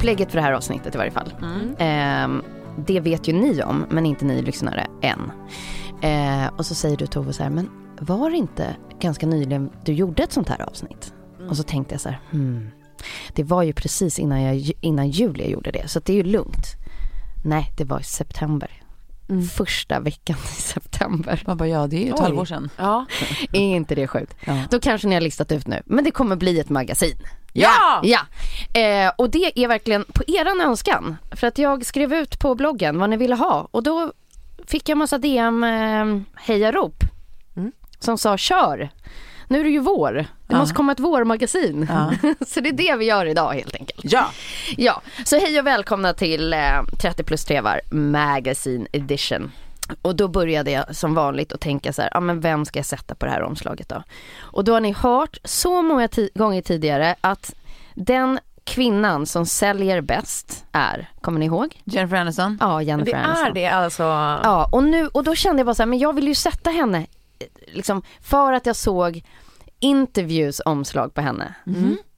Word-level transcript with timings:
Upplägget 0.00 0.30
för 0.30 0.36
det 0.38 0.42
här 0.42 0.52
avsnittet 0.52 0.94
i 0.94 0.98
varje 0.98 1.10
fall. 1.10 1.32
Eh, 1.78 2.42
det 2.86 3.00
vet 3.00 3.28
ju 3.28 3.32
ni 3.32 3.62
om, 3.62 3.86
men 3.90 4.06
inte 4.06 4.24
ni 4.24 4.42
lyssnare 4.42 4.86
än. 5.02 5.30
Eh, 6.02 6.46
och 6.56 6.66
så 6.66 6.74
säger 6.74 6.96
du 6.96 7.06
Tove 7.06 7.32
så 7.32 7.42
här, 7.42 7.50
men 7.50 7.70
var 8.00 8.30
det 8.30 8.36
inte 8.36 8.76
ganska 9.00 9.26
nyligen 9.26 9.70
du 9.84 9.92
gjorde 9.92 10.22
ett 10.22 10.32
sånt 10.32 10.48
här 10.48 10.62
avsnitt? 10.62 11.14
Och 11.48 11.56
så 11.56 11.62
tänkte 11.62 11.94
jag 11.94 12.00
så 12.00 12.08
här, 12.08 12.20
hmm, 12.30 12.70
det 13.34 13.42
var 13.44 13.62
ju 13.62 13.72
precis 13.72 14.18
innan, 14.18 14.42
jag, 14.42 14.72
innan 14.80 15.10
jul 15.10 15.40
jag 15.40 15.50
gjorde 15.50 15.70
det, 15.70 15.88
så 15.88 16.00
det 16.00 16.12
är 16.12 16.16
ju 16.16 16.22
lugnt. 16.22 16.66
Nej, 17.44 17.72
det 17.76 17.84
var 17.84 18.00
i 18.00 18.04
september. 18.04 18.82
Första 19.52 20.00
veckan 20.00 20.36
i 20.44 20.60
september. 20.62 21.42
Man 21.46 21.56
bara, 21.56 21.68
ja 21.68 21.86
det 21.86 21.96
är 21.96 22.04
ju 22.04 22.08
ett 22.08 22.14
Oj. 22.18 22.22
halvår 22.22 22.44
sedan. 22.44 22.70
Ja. 22.76 23.06
Är 23.52 23.76
inte 23.76 23.94
det 23.94 24.06
sjukt? 24.06 24.34
Ja. 24.44 24.64
Då 24.70 24.80
kanske 24.80 25.08
ni 25.08 25.14
har 25.14 25.20
listat 25.20 25.52
ut 25.52 25.66
nu, 25.66 25.82
men 25.86 26.04
det 26.04 26.10
kommer 26.10 26.36
bli 26.36 26.60
ett 26.60 26.68
magasin. 26.68 27.16
Ja! 27.52 28.00
Ja, 28.02 28.20
eh, 28.80 29.12
och 29.18 29.30
det 29.30 29.62
är 29.64 29.68
verkligen 29.68 30.04
på 30.04 30.22
eran 30.26 30.60
önskan. 30.60 31.16
För 31.32 31.46
att 31.46 31.58
jag 31.58 31.84
skrev 31.86 32.14
ut 32.14 32.38
på 32.38 32.54
bloggen 32.54 32.98
vad 32.98 33.10
ni 33.10 33.16
ville 33.16 33.34
ha 33.34 33.68
och 33.70 33.82
då 33.82 34.12
fick 34.66 34.88
jag 34.88 34.98
massa 34.98 35.18
DM 35.18 35.64
eh, 35.64 36.20
hejarop 36.42 36.94
Mm. 37.56 37.72
som 37.98 38.18
sa 38.18 38.36
kör. 38.36 38.88
Nu 39.48 39.60
är 39.60 39.64
det 39.64 39.70
ju 39.70 39.78
vår. 39.78 40.12
Det 40.12 40.26
Ja. 40.48 40.58
måste 40.58 40.74
komma 40.74 40.92
ett 40.92 41.00
vårmagasin. 41.00 41.86
Ja. 41.90 42.12
så 42.46 42.60
det 42.60 42.68
är 42.68 42.72
det 42.72 42.96
vi 42.96 43.04
gör 43.04 43.26
idag 43.26 43.52
helt 43.54 43.74
enkelt. 43.74 44.12
Ja, 44.12 44.30
Ja, 44.76 45.02
så 45.24 45.38
hej 45.38 45.58
och 45.60 45.66
välkomna 45.66 46.12
till 46.12 46.52
eh, 46.52 46.82
30 47.02 47.22
plus 47.24 47.44
trevar 47.44 47.80
Magazine 47.90 48.86
Edition. 48.92 49.52
Och 50.02 50.16
då 50.16 50.28
började 50.28 50.70
jag 50.70 50.96
som 50.96 51.14
vanligt 51.14 51.52
att 51.52 51.60
tänka 51.60 51.92
så 51.92 52.02
här, 52.02 52.10
ja 52.14 52.20
men 52.20 52.40
vem 52.40 52.64
ska 52.64 52.78
jag 52.78 52.86
sätta 52.86 53.14
på 53.14 53.26
det 53.26 53.32
här 53.32 53.42
omslaget 53.42 53.88
då? 53.88 54.02
Och 54.40 54.64
då 54.64 54.72
har 54.72 54.80
ni 54.80 54.92
hört 54.92 55.38
så 55.44 55.82
många 55.82 56.08
gånger 56.34 56.62
tidigare 56.62 57.14
att 57.20 57.54
den 57.94 58.38
kvinnan 58.64 59.26
som 59.26 59.46
säljer 59.46 60.00
bäst 60.00 60.64
är, 60.72 61.10
kommer 61.20 61.38
ni 61.38 61.46
ihåg? 61.46 61.80
Jennifer 61.84 62.16
Aniston. 62.16 62.58
Ja, 62.60 62.82
Jennifer 62.82 63.12
Det 63.12 63.18
Aniston. 63.18 63.46
är 63.46 63.52
det 63.54 63.66
alltså. 63.66 64.02
Ja, 64.02 64.68
och, 64.72 64.84
nu, 64.84 65.06
och 65.08 65.24
då 65.24 65.34
kände 65.34 65.60
jag 65.60 65.66
bara 65.66 65.74
så 65.74 65.82
här, 65.82 65.86
men 65.86 65.98
jag 65.98 66.12
vill 66.12 66.28
ju 66.28 66.34
sätta 66.34 66.70
henne, 66.70 66.98
eh, 66.98 67.46
liksom, 67.74 68.02
för 68.20 68.52
att 68.52 68.66
jag 68.66 68.76
såg 68.76 69.22
interviews 69.80 70.60
omslag 70.64 71.14
på 71.14 71.20
henne. 71.20 71.54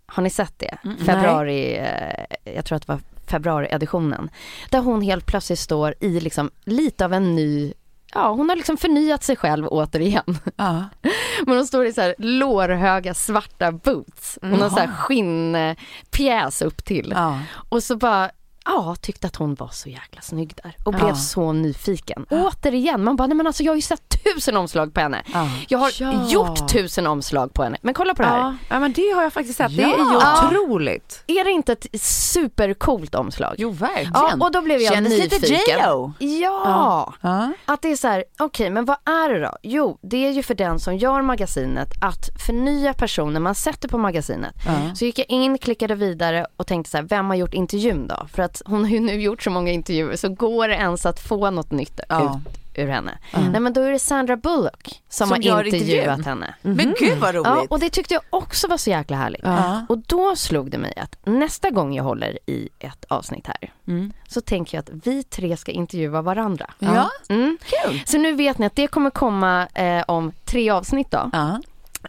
Har 0.06 0.22
ni 0.22 0.30
sett 0.30 0.58
det? 0.58 0.76
Februari, 1.06 1.76
eh, 1.78 2.52
jag 2.54 2.64
tror 2.64 2.76
att 2.76 2.86
det 2.86 2.92
var 2.92 3.00
februari-editionen. 3.26 4.30
Där 4.70 4.80
hon 4.80 5.02
helt 5.02 5.26
plötsligt 5.26 5.58
står 5.58 5.94
i 6.00 6.20
liksom 6.20 6.50
lite 6.64 7.04
av 7.04 7.12
en 7.12 7.34
ny, 7.34 7.72
ja 8.14 8.32
hon 8.32 8.48
har 8.48 8.56
liksom 8.56 8.76
förnyat 8.76 9.24
sig 9.24 9.36
själv 9.36 9.66
återigen. 9.66 10.38
Ja. 10.56 10.84
Men 11.46 11.56
hon 11.56 11.66
står 11.66 11.86
i 11.86 11.92
så 11.92 12.00
här 12.00 12.14
lårhöga 12.18 13.14
svarta 13.14 13.72
boots. 13.72 14.38
Hon 14.42 14.60
har 14.60 14.68
så 14.68 14.78
här 14.78 14.92
skinnpjäs 14.92 16.62
upp 16.62 16.84
till. 16.84 17.12
Ja. 17.16 17.40
Och 17.68 17.82
så 17.82 17.96
bara, 17.96 18.30
ja, 18.64 18.96
tyckte 19.00 19.26
att 19.26 19.36
hon 19.36 19.54
var 19.54 19.68
så 19.72 19.88
jäkla 19.88 20.20
snygg 20.20 20.54
där. 20.62 20.76
Och 20.84 20.94
Ja. 20.94 20.98
blev 20.98 21.14
så 21.14 21.52
nyfiken. 21.52 22.26
Återigen, 22.30 23.04
man 23.04 23.16
bara, 23.16 23.26
nej 23.26 23.36
men 23.36 23.46
alltså 23.46 23.62
jag 23.62 23.72
har 23.72 23.76
ju 23.76 23.82
sett 23.82 24.02
tusen 24.24 24.56
omslag 24.56 24.94
på 24.94 25.00
henne. 25.00 25.22
Ja. 25.32 25.48
Jag 25.68 25.78
har 25.78 25.92
Ja. 25.98 26.28
gjort 26.28 26.68
tusen 26.72 27.06
omslag 27.06 27.54
på 27.54 27.62
henne. 27.62 27.76
Men 27.82 27.94
kolla 27.94 28.14
på 28.14 28.22
det 28.22 28.28
här. 28.28 28.38
Ja. 28.38 28.54
ja, 28.68 28.80
men 28.80 28.92
det 28.92 29.10
har 29.14 29.22
jag 29.22 29.32
faktiskt 29.32 29.56
sett. 29.58 29.76
Det 29.76 29.82
är 29.82 29.86
ju 29.88 29.94
Ja. 29.98 30.46
otroligt. 30.48 31.24
Är 31.26 31.44
det 31.44 31.50
inte 31.50 31.72
ett 31.72 31.86
supercoolt 32.02 33.14
omslag? 33.14 33.54
Jo 33.58 33.70
verkligen. 33.70 34.12
Ja, 34.14 34.36
och 34.40 34.52
då 34.52 34.60
blev 34.62 34.80
jag 34.80 35.02
lite 35.02 35.16
nyfiken. 35.38 35.78
J.Lo. 35.78 36.12
Ja. 36.18 37.14
Ja. 37.20 37.52
Att 37.64 37.82
det 37.82 37.88
är 37.92 37.96
så 37.96 38.08
här, 38.08 38.24
okej 38.38 38.70
men 38.70 38.84
vad 38.84 38.96
är 39.04 39.34
det 39.34 39.40
då? 39.40 39.56
Jo, 39.62 39.98
det 40.02 40.26
är 40.26 40.30
ju 40.30 40.42
för 40.42 40.54
den 40.54 40.80
som 40.80 40.96
gör 40.96 41.22
magasinet 41.22 41.88
att 42.02 42.30
förnya 42.46 42.94
personen 42.94 43.42
man 43.42 43.54
sätter 43.54 43.88
på 43.88 43.98
magasinet. 43.98 44.54
Ja. 44.66 44.94
Så 44.94 45.04
gick 45.04 45.18
jag 45.18 45.30
in, 45.30 45.58
klickade 45.58 45.94
vidare 45.94 46.46
och 46.56 46.66
tänkte 46.66 46.90
så 46.90 46.96
här, 46.96 47.04
vem 47.04 47.26
har 47.28 47.34
gjort 47.36 47.54
intervjun 47.54 48.06
då? 48.06 48.26
För 48.34 48.42
att 48.42 48.51
hon 48.64 48.84
har 48.84 48.90
ju 48.90 49.00
nu 49.00 49.20
gjort 49.22 49.42
så 49.42 49.50
många 49.50 49.70
intervjuer 49.72 50.16
så 50.16 50.28
går 50.28 50.68
det 50.68 50.74
ens 50.74 51.06
att 51.06 51.20
få 51.20 51.50
något 51.50 51.70
nytt 51.70 52.00
Ja. 52.08 52.40
ut 52.46 52.58
ur 52.74 52.86
henne. 52.88 53.18
Nej 53.50 53.60
men 53.60 53.72
då 53.72 53.80
är 53.80 53.90
det 53.92 53.98
Sandra 53.98 54.36
Bullock 54.36 55.02
som, 55.08 55.28
Som 55.28 55.42
har 55.52 55.64
intervjuat 55.64 56.24
henne. 56.24 56.54
Men 56.62 56.94
gud 56.98 57.18
vad 57.18 57.34
roligt. 57.34 57.46
Ja, 57.46 57.66
och 57.70 57.80
det 57.80 57.90
tyckte 57.90 58.14
jag 58.14 58.22
också 58.30 58.68
var 58.68 58.76
så 58.76 58.90
jäkla 58.90 59.16
härligt. 59.16 59.40
Ja. 59.44 59.86
Och 59.88 59.98
då 59.98 60.36
slog 60.36 60.70
det 60.70 60.78
mig 60.78 60.94
att 60.96 61.16
nästa 61.26 61.70
gång 61.70 61.94
jag 61.94 62.04
håller 62.04 62.38
i 62.46 62.68
ett 62.78 63.04
avsnitt 63.08 63.46
här 63.46 63.72
Mm. 63.88 64.12
så 64.28 64.40
tänker 64.40 64.76
jag 64.76 64.82
att 64.82 65.06
vi 65.06 65.22
tre 65.22 65.56
ska 65.56 65.72
intervjua 65.72 66.22
varandra. 66.22 66.70
Ja. 66.78 67.10
Mm. 67.28 67.58
Kul. 67.62 68.02
Så 68.06 68.18
nu 68.18 68.32
vet 68.32 68.58
ni 68.58 68.66
att 68.66 68.76
det 68.76 68.86
kommer 68.86 69.10
komma 69.10 69.66
eh, 69.74 70.04
om 70.08 70.32
tre 70.44 70.70
avsnitt 70.70 71.10
då. 71.10 71.30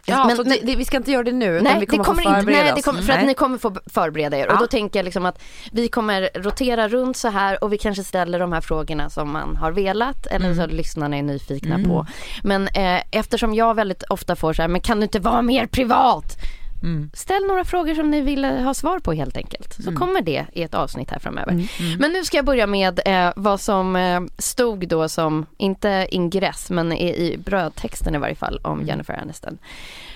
Ja. 0.06 0.24
Men- 0.26 0.36
så 0.36 0.42
det, 0.42 0.76
vi 0.76 0.84
ska 0.84 0.96
inte 0.96 1.10
göra 1.12 1.22
det 1.22 1.32
nu 1.32 1.60
Nej, 1.62 1.80
vi 1.80 1.86
kommer, 1.86 2.04
det 2.04 2.04
kommer 2.04 2.22
få 2.22 2.28
inte, 2.28 2.40
förbereda 2.40 2.62
nej, 2.64 2.72
det 2.76 2.82
kommer, 2.82 3.02
för 3.02 3.12
att 3.12 3.18
Nej. 3.18 3.26
ni 3.26 3.34
kommer 3.34 3.58
få 3.58 3.76
förbereda 3.86 4.36
er. 4.38 4.46
Ja. 4.46 4.52
Och 4.54 4.58
då 4.58 4.66
tänker 4.66 4.98
jag 4.98 5.04
liksom 5.04 5.26
att 5.26 5.42
vi 5.72 5.88
kommer 5.88 6.30
rotera 6.34 6.88
runt 6.88 7.16
så 7.16 7.28
här 7.28 7.64
och 7.64 7.72
vi 7.72 7.78
kanske 7.78 8.04
ställer 8.04 8.38
de 8.38 8.52
här 8.52 8.60
frågorna 8.60 9.10
som 9.10 9.30
man 9.32 9.56
har 9.56 9.72
velat 9.72 10.26
eller 10.26 10.46
Mm. 10.50 10.56
så 10.56 10.66
lyssnarna 10.74 11.16
är 11.16 11.22
nyfikna 11.22 11.78
på. 11.78 12.06
Men 12.42 12.68
eh, 12.68 13.00
eftersom 13.10 13.54
jag 13.54 13.74
väldigt 13.74 14.02
ofta 14.02 14.36
får 14.36 14.52
så 14.52 14.62
här, 14.62 14.68
men 14.68 14.80
kan 14.80 14.96
du 15.00 15.02
inte 15.02 15.18
vara 15.20 15.42
mer 15.42 15.66
privat? 15.66 16.36
Mm. 16.84 17.10
Ställ 17.14 17.46
några 17.46 17.64
frågor 17.64 17.94
som 17.94 18.10
ni 18.10 18.20
vill 18.20 18.44
ha 18.44 18.74
svar 18.74 18.98
på 18.98 19.12
helt 19.12 19.36
enkelt. 19.36 19.84
Så 19.84 19.92
kommer 19.92 20.20
det 20.20 20.46
i 20.52 20.62
ett 20.62 20.74
avsnitt 20.74 21.10
här 21.10 21.18
framöver. 21.18 21.68
Men 21.98 22.12
nu 22.12 22.24
ska 22.24 22.36
jag 22.36 22.44
börja 22.44 22.66
med 22.66 23.00
eh, 23.04 23.32
vad 23.36 23.60
som 23.60 23.96
eh, 23.96 24.20
stod 24.38 24.88
då 24.88 25.08
som, 25.08 25.46
inte 25.56 26.06
ingress, 26.10 26.70
men 26.70 26.92
i, 26.92 27.08
i 27.08 27.36
brödtexten 27.38 28.14
i 28.14 28.18
varje 28.18 28.34
fall 28.34 28.60
om 28.62 28.86
Jennifer 28.86 29.14
Aniston. 29.14 29.58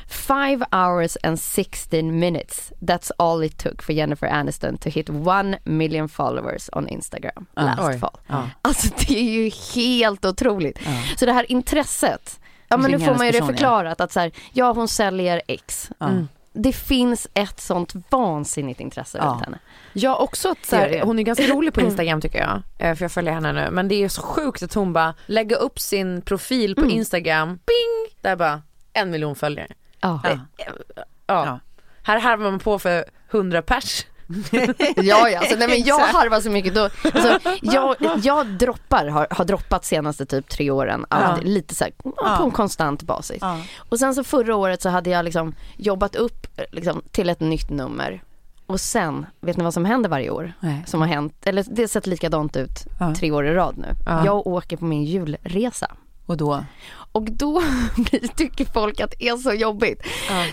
Five 0.09 0.67
hours 0.73 1.17
and 1.23 1.41
16 1.41 2.19
minutes. 2.19 2.73
That's 2.81 3.11
all 3.19 3.45
it 3.45 3.59
took 3.59 3.83
for 3.83 3.93
Jennifer 3.93 4.27
Aniston 4.27 4.79
to 4.79 4.89
hit 4.89 5.11
one 5.11 5.59
million 5.65 6.09
followers 6.09 6.71
on 6.73 6.89
Instagram 6.89 7.47
last 7.57 7.81
Oj. 7.83 7.99
fall. 7.99 8.17
Ja. 8.27 8.51
Alltså 8.63 8.89
det 8.99 9.19
är 9.19 9.23
ju 9.23 9.51
helt 9.75 10.25
otroligt. 10.25 10.79
Så 11.17 11.27
det 11.27 11.33
här 11.33 11.53
intresset, 11.53 12.41
ja 12.69 12.77
men 12.77 12.91
nu 12.91 12.99
får 12.99 13.15
man 13.15 13.27
ju 13.27 13.33
det 13.33 13.47
förklarat 13.47 14.01
att 14.01 14.13
så 14.13 14.21
här, 14.21 14.33
ja 14.53 14.73
hon 14.73 14.89
säljer 14.89 15.43
X. 15.47 15.91
Mm. 16.01 16.29
Det 16.61 16.73
finns 16.73 17.27
ett 17.35 17.61
sånt 17.61 17.93
vansinnigt 18.11 18.81
intresse 18.81 19.19
Ja. 19.19 19.25
runt 19.25 19.45
henne. 19.45 19.59
Ja 19.93 20.17
också 20.17 20.51
att 20.51 20.67
så 20.67 20.77
här, 20.77 21.01
hon 21.05 21.19
är 21.19 21.23
ganska 21.23 21.47
rolig 21.47 21.75
på 21.75 21.81
Instagram 21.81 22.21
tycker 22.21 22.39
jag. 22.39 22.63
eh, 22.89 22.95
För 22.95 23.05
jag 23.05 23.13
följer 23.13 23.33
henne 23.33 23.53
nu. 23.53 23.69
Men 23.71 23.89
det 23.89 24.05
är 24.05 24.09
så 24.09 24.23
sjukt 24.23 24.63
att 24.63 24.75
hon 24.75 24.93
bara 24.93 25.15
lägger 25.27 25.57
upp 25.57 25.79
sin 25.81 26.23
profil 26.23 26.75
på 26.75 26.81
Mm. 26.81 26.95
Instagram. 26.97 27.49
Bing! 27.49 28.17
Där 28.21 28.37
bara 28.37 28.63
en 28.93 29.11
miljon 29.11 29.37
följare. 29.37 29.69
Ja. 30.01 30.21
Ja. 30.25 30.39
Ja. 30.57 31.05
Ja. 31.27 31.61
Här 32.03 32.19
harvar 32.21 32.51
man 32.51 32.59
på 32.61 32.79
för 32.79 33.05
100 33.31 33.63
pers. 33.63 34.07
Ja, 34.97 35.29
ja. 35.31 35.39
Alltså, 35.39 35.57
nej, 35.59 35.69
men 35.69 35.83
jag 35.83 35.99
harvar 35.99 36.41
så 36.41 36.51
mycket. 36.51 36.75
Då, 36.75 36.83
alltså, 37.05 37.39
jag, 37.63 37.97
jag 38.23 38.47
droppar, 38.47 39.07
har, 39.07 39.27
har 39.31 39.45
droppat 39.45 39.85
senaste 39.85 40.27
typ 40.27 40.49
tre 40.49 40.71
åren. 40.71 41.07
Alltid, 41.09 41.49
Lite 41.49 41.75
så 41.75 41.85
här, 41.85 41.93
Ja. 42.05 42.37
på 42.39 42.45
en 42.45 42.51
konstant 42.51 43.03
basis. 43.03 43.39
Ja. 43.41 43.61
Och 43.89 43.99
sen 43.99 44.15
så 44.15 44.25
förra 44.25 44.57
året 44.57 44.83
så 44.83 44.89
hade 44.89 45.11
jag 45.11 45.25
liksom 45.25 45.55
jobbat 45.77 46.17
upp 46.17 46.47
liksom, 46.73 47.03
till 47.11 47.29
ett 47.29 47.41
nytt 47.41 47.71
nummer. 47.71 48.23
Och 48.67 48.81
sen, 48.81 49.27
vet 49.41 49.57
ni 49.57 49.65
vad 49.65 49.75
som 49.75 49.85
händer 49.85 50.09
varje 50.11 50.31
år? 50.31 50.53
Nej. 50.61 50.85
Som 50.87 51.01
har 51.01 51.09
hänt, 51.09 51.35
eller 51.45 51.65
det 51.71 51.83
har 51.83 51.87
sett 51.89 52.07
likadant 52.07 52.57
ut 52.57 52.87
Ja. 53.01 53.15
tre 53.15 53.31
år 53.31 53.47
i 53.47 53.55
rad 53.55 53.79
nu. 53.79 53.95
Ja. 54.07 54.25
Jag 54.25 54.47
åker 54.47 54.77
på 54.77 54.85
min 54.85 55.05
julresa. 55.05 55.91
Och 56.27 56.37
då? 56.37 56.65
Och 57.13 57.23
då 57.23 57.63
tycker 58.37 58.65
folk 58.65 59.01
att 59.01 59.11
det 59.19 59.29
är 59.29 59.37
så 59.37 59.53
jobbigt. 59.53 60.03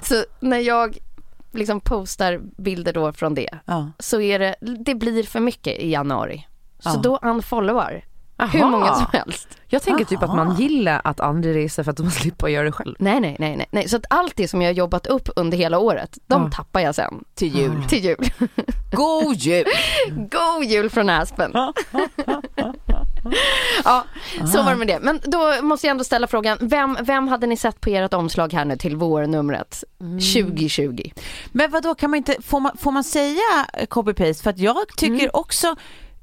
Så 0.04 0.24
när 0.40 0.58
jag 0.60 0.98
liksom 1.56 1.80
postar 1.82 2.38
bilder 2.58 2.94
då 2.94 3.14
från 3.14 3.34
det 3.36 3.50
Ja. 3.66 3.92
så 4.00 4.22
är 4.22 4.40
det, 4.40 4.56
det 4.86 4.96
blir 4.96 5.24
för 5.24 5.40
mycket 5.40 5.80
i 5.80 5.92
januari. 5.92 6.48
Så 6.80 6.90
Ja. 6.90 7.00
då 7.04 7.20
unfollowar 7.22 8.04
hur 8.38 8.62
Aha. 8.62 8.70
många 8.70 8.94
som 8.96 9.06
helst. 9.14 9.48
Jag 9.68 9.82
tänker 9.82 10.06
typ 10.06 10.24
att 10.24 10.36
man 10.36 10.48
Aha. 10.48 10.60
gillar 10.60 11.02
att 11.04 11.20
andra 11.20 11.50
reser 11.50 11.84
för 11.84 11.92
att 11.92 12.00
man 12.00 12.12
slipper 12.22 12.48
göra 12.48 12.64
det 12.64 12.72
själv. 12.72 12.96
Nej, 13.00 13.20
nej, 13.20 13.36
nej, 13.40 13.58
nej, 13.58 13.68
nej. 13.72 13.90
Så 13.90 13.98
att 13.98 14.06
allt 14.10 14.36
det 14.36 14.48
som 14.48 14.62
jag 14.62 14.70
har 14.70 14.74
jobbat 14.74 15.08
upp 15.08 15.30
under 15.36 15.58
hela 15.58 15.80
året, 15.80 16.18
de 16.28 16.44
Ja. 16.44 16.50
tappar 16.52 16.80
jag 16.80 16.96
sen 16.96 17.24
Till 17.36 17.56
jul. 17.58 17.84
till 17.90 18.04
jul. 18.06 18.18
God 18.92 19.36
jul! 19.36 19.66
God 20.32 20.64
jul 20.66 20.90
från 20.90 21.10
Aspen. 21.10 21.52
ja, 23.84 24.06
så 24.54 24.64
var 24.64 24.72
det 24.72 24.78
med 24.78 24.88
det. 24.88 25.00
Men 25.02 25.20
då 25.24 25.54
måste 25.62 25.88
jag 25.88 25.92
ändå 25.92 26.04
ställa 26.04 26.28
frågan, 26.28 26.58
vem, 26.62 26.98
vem 27.02 27.28
hade 27.28 27.48
ni 27.48 27.58
sett 27.58 27.82
på 27.82 27.90
ert 27.90 28.14
omslag 28.14 28.54
här 28.54 28.66
nu 28.66 28.78
till 28.78 28.96
vårnumret 28.96 29.84
2020? 30.36 31.10
Men 31.52 31.72
vad 31.72 31.84
då 31.84 31.96
kan 31.96 32.10
man 32.10 32.18
inte, 32.18 32.36
får 32.42 32.60
man, 32.60 32.78
får 32.78 32.92
man 32.92 33.04
säga 33.04 33.66
copy-paste? 33.90 34.44
För 34.44 34.50
att 34.50 34.60
jag 34.60 34.78
tycker 34.98 35.36
också 35.36 35.76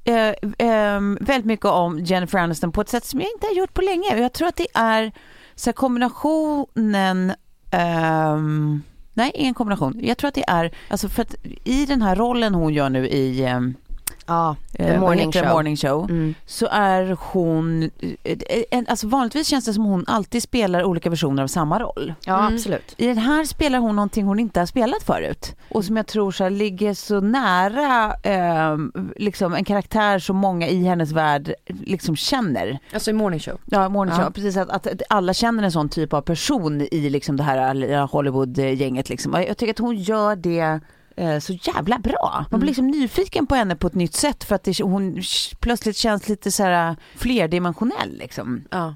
eh, 0.04 0.34
ehm, 0.58 1.19
väldigt 1.20 1.46
mycket 1.46 1.66
om 1.66 1.99
Jennifer 1.99 2.38
Aniston 2.38 2.72
på 2.72 2.81
ett 2.81 2.88
sätt 2.88 3.04
som 3.04 3.20
jag 3.20 3.28
inte 3.34 3.46
har 3.46 3.54
gjort 3.54 3.75
på 3.75 3.82
länge. 3.82 4.16
Jag 4.16 4.32
tror 4.32 4.49
att 4.49 4.56
det 4.56 4.66
är 4.75 5.12
så 5.54 5.69
här, 5.70 5.72
kombinationen 5.72 7.32
ehm, 7.70 8.82
Nej, 9.14 9.32
ingen 9.34 9.54
kombination. 9.54 10.00
Jag 10.02 10.19
tror 10.19 10.28
att 10.28 10.34
det 10.34 10.44
är, 10.49 10.70
alltså 10.88 11.08
för 11.08 11.22
att 11.22 11.34
i 11.64 11.87
den 11.87 12.02
här 12.02 12.16
rollen 12.16 12.54
hon 12.54 12.75
gör 12.75 12.90
nu 12.90 13.08
i 13.08 13.44
ehm, 13.44 13.75
Ja, 14.26 14.56
eh, 14.72 14.86
The 14.86 14.92
vad 14.92 15.00
Morning? 15.00 15.32
Show. 15.32 15.48
morning 15.48 15.76
show 15.76 16.10
Mm. 16.10 16.34
så 16.46 16.66
är 16.70 17.16
hon, 17.20 17.82
eh, 18.22 18.38
en, 18.70 18.86
alltså 18.88 19.06
vanligtvis 19.08 19.48
känns 19.48 19.64
det 19.64 19.72
som 19.74 19.84
hon 19.84 20.04
alltid 20.06 20.42
spelar 20.42 20.84
olika 20.84 21.10
versioner 21.10 21.42
av 21.42 21.46
samma 21.46 21.78
roll. 21.78 22.14
Ja, 22.26 22.46
absolut. 22.52 22.94
I 22.96 23.06
den 23.06 23.19
här 23.19 23.44
spelar 23.44 23.78
hon 23.78 23.96
någonting 23.96 24.24
hon 24.26 24.38
inte 24.38 24.60
har 24.60 24.66
spelat 24.66 25.02
förut 25.02 25.56
och 25.70 25.84
som 25.84 25.96
jag 25.96 26.06
tror 26.06 26.30
så 26.32 26.42
här, 26.44 26.50
ligger 26.50 26.94
så 26.94 27.20
nära 27.20 28.14
eh, 28.22 28.76
liksom 29.16 29.54
en 29.54 29.64
karaktär 29.64 30.19
som 30.19 30.36
många 30.36 30.69
i 30.69 30.84
hennes 30.84 31.12
värld 31.12 31.54
liksom 31.66 32.16
känner. 32.16 32.78
Alltså 32.94 33.10
i 33.10 33.14
morning 33.14 33.40
show. 33.40 33.58
Ja, 33.64 33.88
morning 33.88 34.14
show, 34.14 34.24
Ja. 34.24 34.30
precis 34.30 34.56
att, 34.56 34.70
att 34.86 35.02
alla 35.08 35.34
känner 35.34 35.62
en 35.62 35.72
sån 35.72 35.88
typ 35.88 36.12
av 36.12 36.20
person 36.20 36.80
i 36.80 37.10
liksom 37.10 37.36
det 37.36 37.42
här 37.42 38.06
Hollywood-gänget 38.06 39.08
liksom. 39.08 39.34
Och 39.34 39.40
Jag 39.42 39.56
tycker 39.56 39.72
att 39.72 39.78
hon 39.78 39.96
gör 39.96 40.36
det 40.36 40.60
eh, 40.60 40.76
så 41.40 41.52
jävla 41.52 41.98
bra. 41.98 42.44
Man 42.50 42.60
blir 42.60 42.68
liksom 42.68 42.86
nyfiken 42.86 43.46
på 43.46 43.54
henne 43.54 43.76
på 43.76 43.86
ett 43.86 43.94
nytt 43.94 44.14
sätt 44.14 44.44
för 44.44 44.54
att 44.54 44.64
det, 44.64 44.80
hon 44.82 45.22
plötsligt 45.60 45.96
känns 45.96 46.28
lite 46.28 46.50
så 46.50 46.62
här 46.62 46.96
flerdimensionell 47.16 48.16
liksom. 48.18 48.64
Ja. 48.70 48.94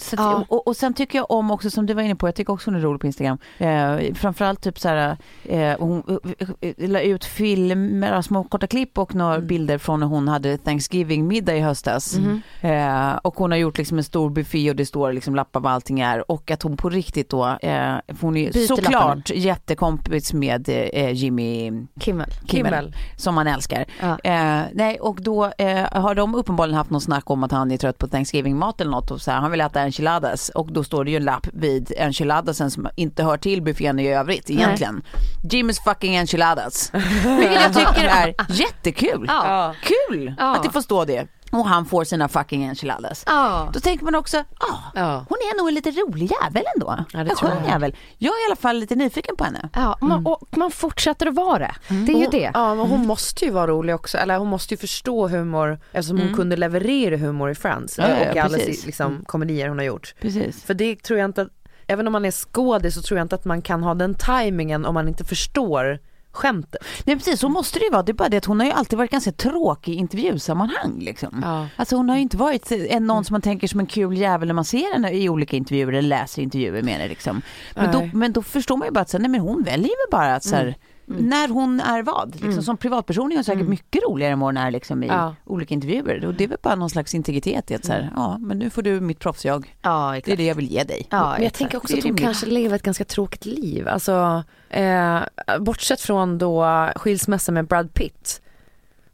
Så 0.00 0.16
att, 0.16 0.20
Ja. 0.20 0.44
och, 0.48 0.66
och 0.66 0.76
sen 0.76 0.94
tycker 0.94 1.18
jag 1.18 1.30
om 1.30 1.50
också 1.50 1.70
som 1.70 1.86
du 1.86 1.94
var 1.94 2.02
inne 2.02 2.14
på, 2.16 2.28
jag 2.28 2.34
tycker 2.34 2.52
också 2.52 2.70
hon 2.70 2.78
är 2.78 2.82
rolig 2.82 3.00
på 3.00 3.06
Instagram. 3.06 3.38
Eh, 3.58 4.14
framförallt 4.14 4.60
typ 4.62 4.78
så 4.78 4.88
här, 4.88 5.16
eh, 5.44 5.76
hon 5.78 6.02
eh, 6.38 6.48
eh, 6.60 6.88
la 6.90 7.00
ut 7.00 7.24
filmer, 7.24 8.22
små 8.22 8.44
korta 8.44 8.66
klipp 8.66 8.98
och 8.98 9.14
några 9.14 9.40
bilder 9.40 9.78
från 9.78 10.00
när 10.00 10.06
hon 10.06 10.28
hade 10.28 10.58
Thanksgiving-middag 10.58 11.56
i 11.56 11.60
höstas. 11.60 12.16
Eh, 12.60 13.12
och 13.22 13.34
hon 13.36 13.50
har 13.50 13.58
gjort 13.58 13.78
liksom 13.78 13.98
en 13.98 14.04
stor 14.04 14.30
buffé 14.30 14.70
och 14.70 14.76
det 14.76 14.86
står 14.86 15.12
liksom 15.12 15.34
lappar 15.34 15.60
vad 15.60 15.72
allting 15.72 16.00
är 16.00 16.30
och 16.30 16.50
att 16.50 16.62
hon 16.62 16.76
på 16.76 16.88
riktigt 16.90 17.30
då, 17.30 17.58
eh, 17.62 17.94
hon 18.20 18.36
är 18.36 18.52
Byter 18.52 18.66
såklart 18.66 18.92
lapparna. 18.92 19.22
jättekompis 19.34 20.32
med 20.32 20.68
eh, 20.68 20.74
Jimmy 21.10 21.70
Kimmel. 21.70 21.86
Kimmel, 22.00 22.30
Kimmel. 22.72 22.94
som 23.16 23.34
man 23.34 23.46
älskar. 23.46 23.84
Ja. 24.00 24.18
Eh, 24.24 24.62
nej, 24.74 25.00
och 25.00 25.22
då 25.22 25.44
eh, 25.58 25.92
har 26.02 26.14
de 26.14 26.34
uppenbarligen 26.34 26.76
haft 26.78 26.90
någon 26.90 27.00
snack 27.00 27.30
om 27.30 27.44
att 27.44 27.52
han 27.52 27.70
är 27.70 27.76
trött 27.76 27.98
på 27.98 28.06
Thanksgiving-mat 28.08 28.80
eller 28.80 28.90
något 28.90 29.10
och 29.10 29.20
så 29.20 29.30
här, 29.30 29.38
han 29.40 29.50
vill 29.50 29.60
äta 29.60 29.80
enchiladas 29.80 30.48
och 30.48 30.72
då 30.72 30.84
står 30.84 31.04
det 31.04 31.10
ju 31.10 31.16
en 31.16 31.24
lapp 31.24 31.46
vid 31.52 31.92
enchiladasen 31.96 32.70
som 32.70 32.88
inte 32.96 33.24
hör 33.24 33.36
till 33.36 33.62
buffén 33.62 33.98
i 33.98 34.08
övrigt 34.08 34.50
egentligen. 34.50 35.02
Jimmys 35.50 35.80
fucking 35.84 36.16
enchiladas. 36.16 36.90
Vilket 37.38 37.62
jag 37.62 37.74
tycker 37.74 38.08
är 38.08 38.34
jättekul. 38.48 39.24
Ja. 39.28 39.74
Kul 39.82 40.34
Ja. 40.38 40.56
att 40.56 40.62
det 40.62 40.70
får 40.70 40.80
stå 40.80 41.04
det. 41.04 41.26
Och 41.52 41.64
han 41.66 41.84
får 41.84 42.04
sina 42.04 42.28
fucking 42.28 42.64
enchiladas. 42.64 43.22
Ja. 43.26 43.70
Då 43.72 43.80
tänker 43.80 44.04
man 44.04 44.14
också, 44.14 44.38
ah, 44.38 44.78
Ja. 44.94 45.24
hon 45.28 45.38
är 45.38 45.58
nog 45.58 45.68
en 45.68 45.74
lite 45.74 45.90
rolig 45.90 46.30
jävel 46.42 46.64
ändå. 46.76 47.04
Ja, 47.12 47.24
det 47.24 47.30
en 47.30 47.36
tror 47.36 47.48
skön 47.48 47.58
jag. 47.64 47.68
jävel. 47.72 47.96
Jag 48.18 48.30
är 48.32 48.42
i 48.42 48.46
alla 48.48 48.56
fall 48.56 48.76
lite 48.76 48.94
nyfiken 48.96 49.36
på 49.36 49.44
henne. 49.44 49.68
Ja, 49.74 49.98
man, 50.00 50.26
och 50.26 50.56
man 50.56 50.70
fortsätter 50.70 51.26
att 51.26 51.34
vara 51.34 51.58
det. 51.58 51.74
Det 51.88 52.12
är 52.12 52.18
ju 52.18 52.26
det. 52.26 52.50
Ja 52.54 52.74
men 52.74 52.86
hon 52.86 53.06
måste 53.06 53.44
ju 53.44 53.50
vara 53.50 53.66
rolig 53.66 53.94
också, 53.94 54.18
eller 54.18 54.38
hon 54.38 54.48
måste 54.48 54.74
ju 54.74 54.78
förstå 54.78 55.28
humor 55.28 55.78
eftersom 55.92 56.18
hon 56.20 56.34
kunde 56.34 56.56
leverera 56.56 57.16
humor 57.16 57.50
i 57.50 57.54
Friends 57.54 57.98
Ja, 57.98 58.04
och 58.30 58.36
i 58.36 58.38
alla 58.38 58.56
liksom, 58.56 59.24
komedier 59.26 59.68
hon 59.68 59.78
har 59.78 59.84
gjort. 59.84 60.14
Precis. 60.20 60.62
För 60.64 60.74
det 60.74 61.02
tror 61.02 61.18
jag 61.18 61.24
inte 61.28 61.42
att, 61.42 61.48
även 61.86 62.06
om 62.06 62.12
man 62.12 62.24
är 62.24 62.30
skådis 62.30 62.94
så 62.94 63.02
tror 63.02 63.18
jag 63.18 63.24
inte 63.24 63.34
att 63.34 63.44
man 63.44 63.62
kan 63.62 63.82
ha 63.82 63.94
den 63.94 64.14
tajmingen 64.14 64.84
om 64.86 64.94
man 64.94 65.08
inte 65.08 65.24
förstår 65.24 65.98
skämtet. 66.32 66.84
Nej 67.04 67.16
precis, 67.16 67.40
så 67.40 67.48
måste 67.48 67.78
det 67.78 67.84
ju 67.84 67.90
vara. 67.90 68.02
Det 68.02 68.12
är 68.12 68.14
bara 68.14 68.28
det 68.28 68.36
att 68.36 68.44
hon 68.44 68.60
har 68.60 68.66
ju 68.66 68.72
alltid 68.72 68.98
varit 68.98 69.10
ganska 69.10 69.32
tråkig 69.32 69.92
i 69.92 69.96
intervjusammanhang. 69.96 70.98
Liksom. 71.00 71.40
Ja. 71.42 71.66
Alltså 71.76 71.96
hon 71.96 72.08
har 72.08 72.16
ju 72.16 72.22
inte 72.22 72.36
varit 72.36 72.72
en, 72.72 73.06
någon 73.06 73.24
som 73.24 73.34
man 73.34 73.42
tänker 73.42 73.68
som 73.68 73.80
en 73.80 73.86
kul 73.86 74.16
jävel 74.16 74.48
när 74.48 74.54
man 74.54 74.64
ser 74.64 74.92
henne 74.92 75.10
i 75.10 75.28
olika 75.28 75.56
intervjuer 75.56 75.92
eller 75.92 76.08
läser 76.08 76.42
intervjuer 76.42 76.82
med 76.82 76.94
henne. 76.94 77.08
Liksom. 77.08 77.42
Men, 77.74 77.92
då, 77.92 78.08
men 78.12 78.32
då 78.32 78.42
förstår 78.42 78.76
man 78.76 78.88
ju 78.88 78.92
bara 78.92 79.00
att 79.00 79.10
så, 79.10 79.18
nej, 79.18 79.30
men 79.30 79.40
hon 79.40 79.62
väljer 79.62 79.88
ju 79.88 80.10
bara 80.10 80.34
att 80.34 80.44
så 80.44 80.56
här, 80.56 80.76
När 81.18 81.48
hon 81.48 81.80
är 81.80 82.02
vad? 82.02 82.40
Liksom, 82.42 82.62
Som 82.62 82.76
privatperson 82.76 83.32
är 83.32 83.36
hon 83.36 83.44
säkert 83.44 83.68
mycket 83.68 84.02
roligare 84.02 84.32
än 84.32 84.40
vad 84.40 84.46
hon 84.48 84.56
är 84.56 84.70
liksom, 84.70 85.02
i 85.02 85.06
Ja. 85.06 85.34
olika 85.44 85.74
intervjuer. 85.74 86.24
Och 86.26 86.34
det 86.34 86.44
är 86.44 86.48
väl 86.48 86.58
bara 86.62 86.74
någon 86.74 86.90
slags 86.90 87.14
integritet 87.14 87.70
i 87.70 87.74
att 87.74 87.84
så 87.84 87.92
här, 87.92 88.10
ja 88.16 88.38
men 88.38 88.58
nu 88.58 88.70
får 88.70 88.82
du 88.82 89.00
mitt 89.00 89.18
proffsjag. 89.18 89.76
Ja, 89.82 90.14
Det 90.24 90.32
är 90.32 90.36
det 90.36 90.46
jag 90.46 90.54
vill 90.54 90.70
ge 90.72 90.84
dig. 90.84 91.06
Ja, 91.10 91.32
Men 91.32 91.42
jag 91.42 91.52
tänker 91.54 91.76
också 91.78 91.96
att 91.98 92.04
hon 92.04 92.16
kanske 92.16 92.46
lever 92.46 92.76
ett 92.76 92.82
ganska 92.82 93.04
tråkigt 93.04 93.44
liv. 93.46 93.88
Alltså, 93.88 94.44
eh, 94.70 95.18
bortsett 95.60 96.00
från 96.00 96.38
då 96.38 96.66
skilsmässa 96.96 97.52
med 97.52 97.66
Brad 97.66 97.94
Pitt 97.94 98.38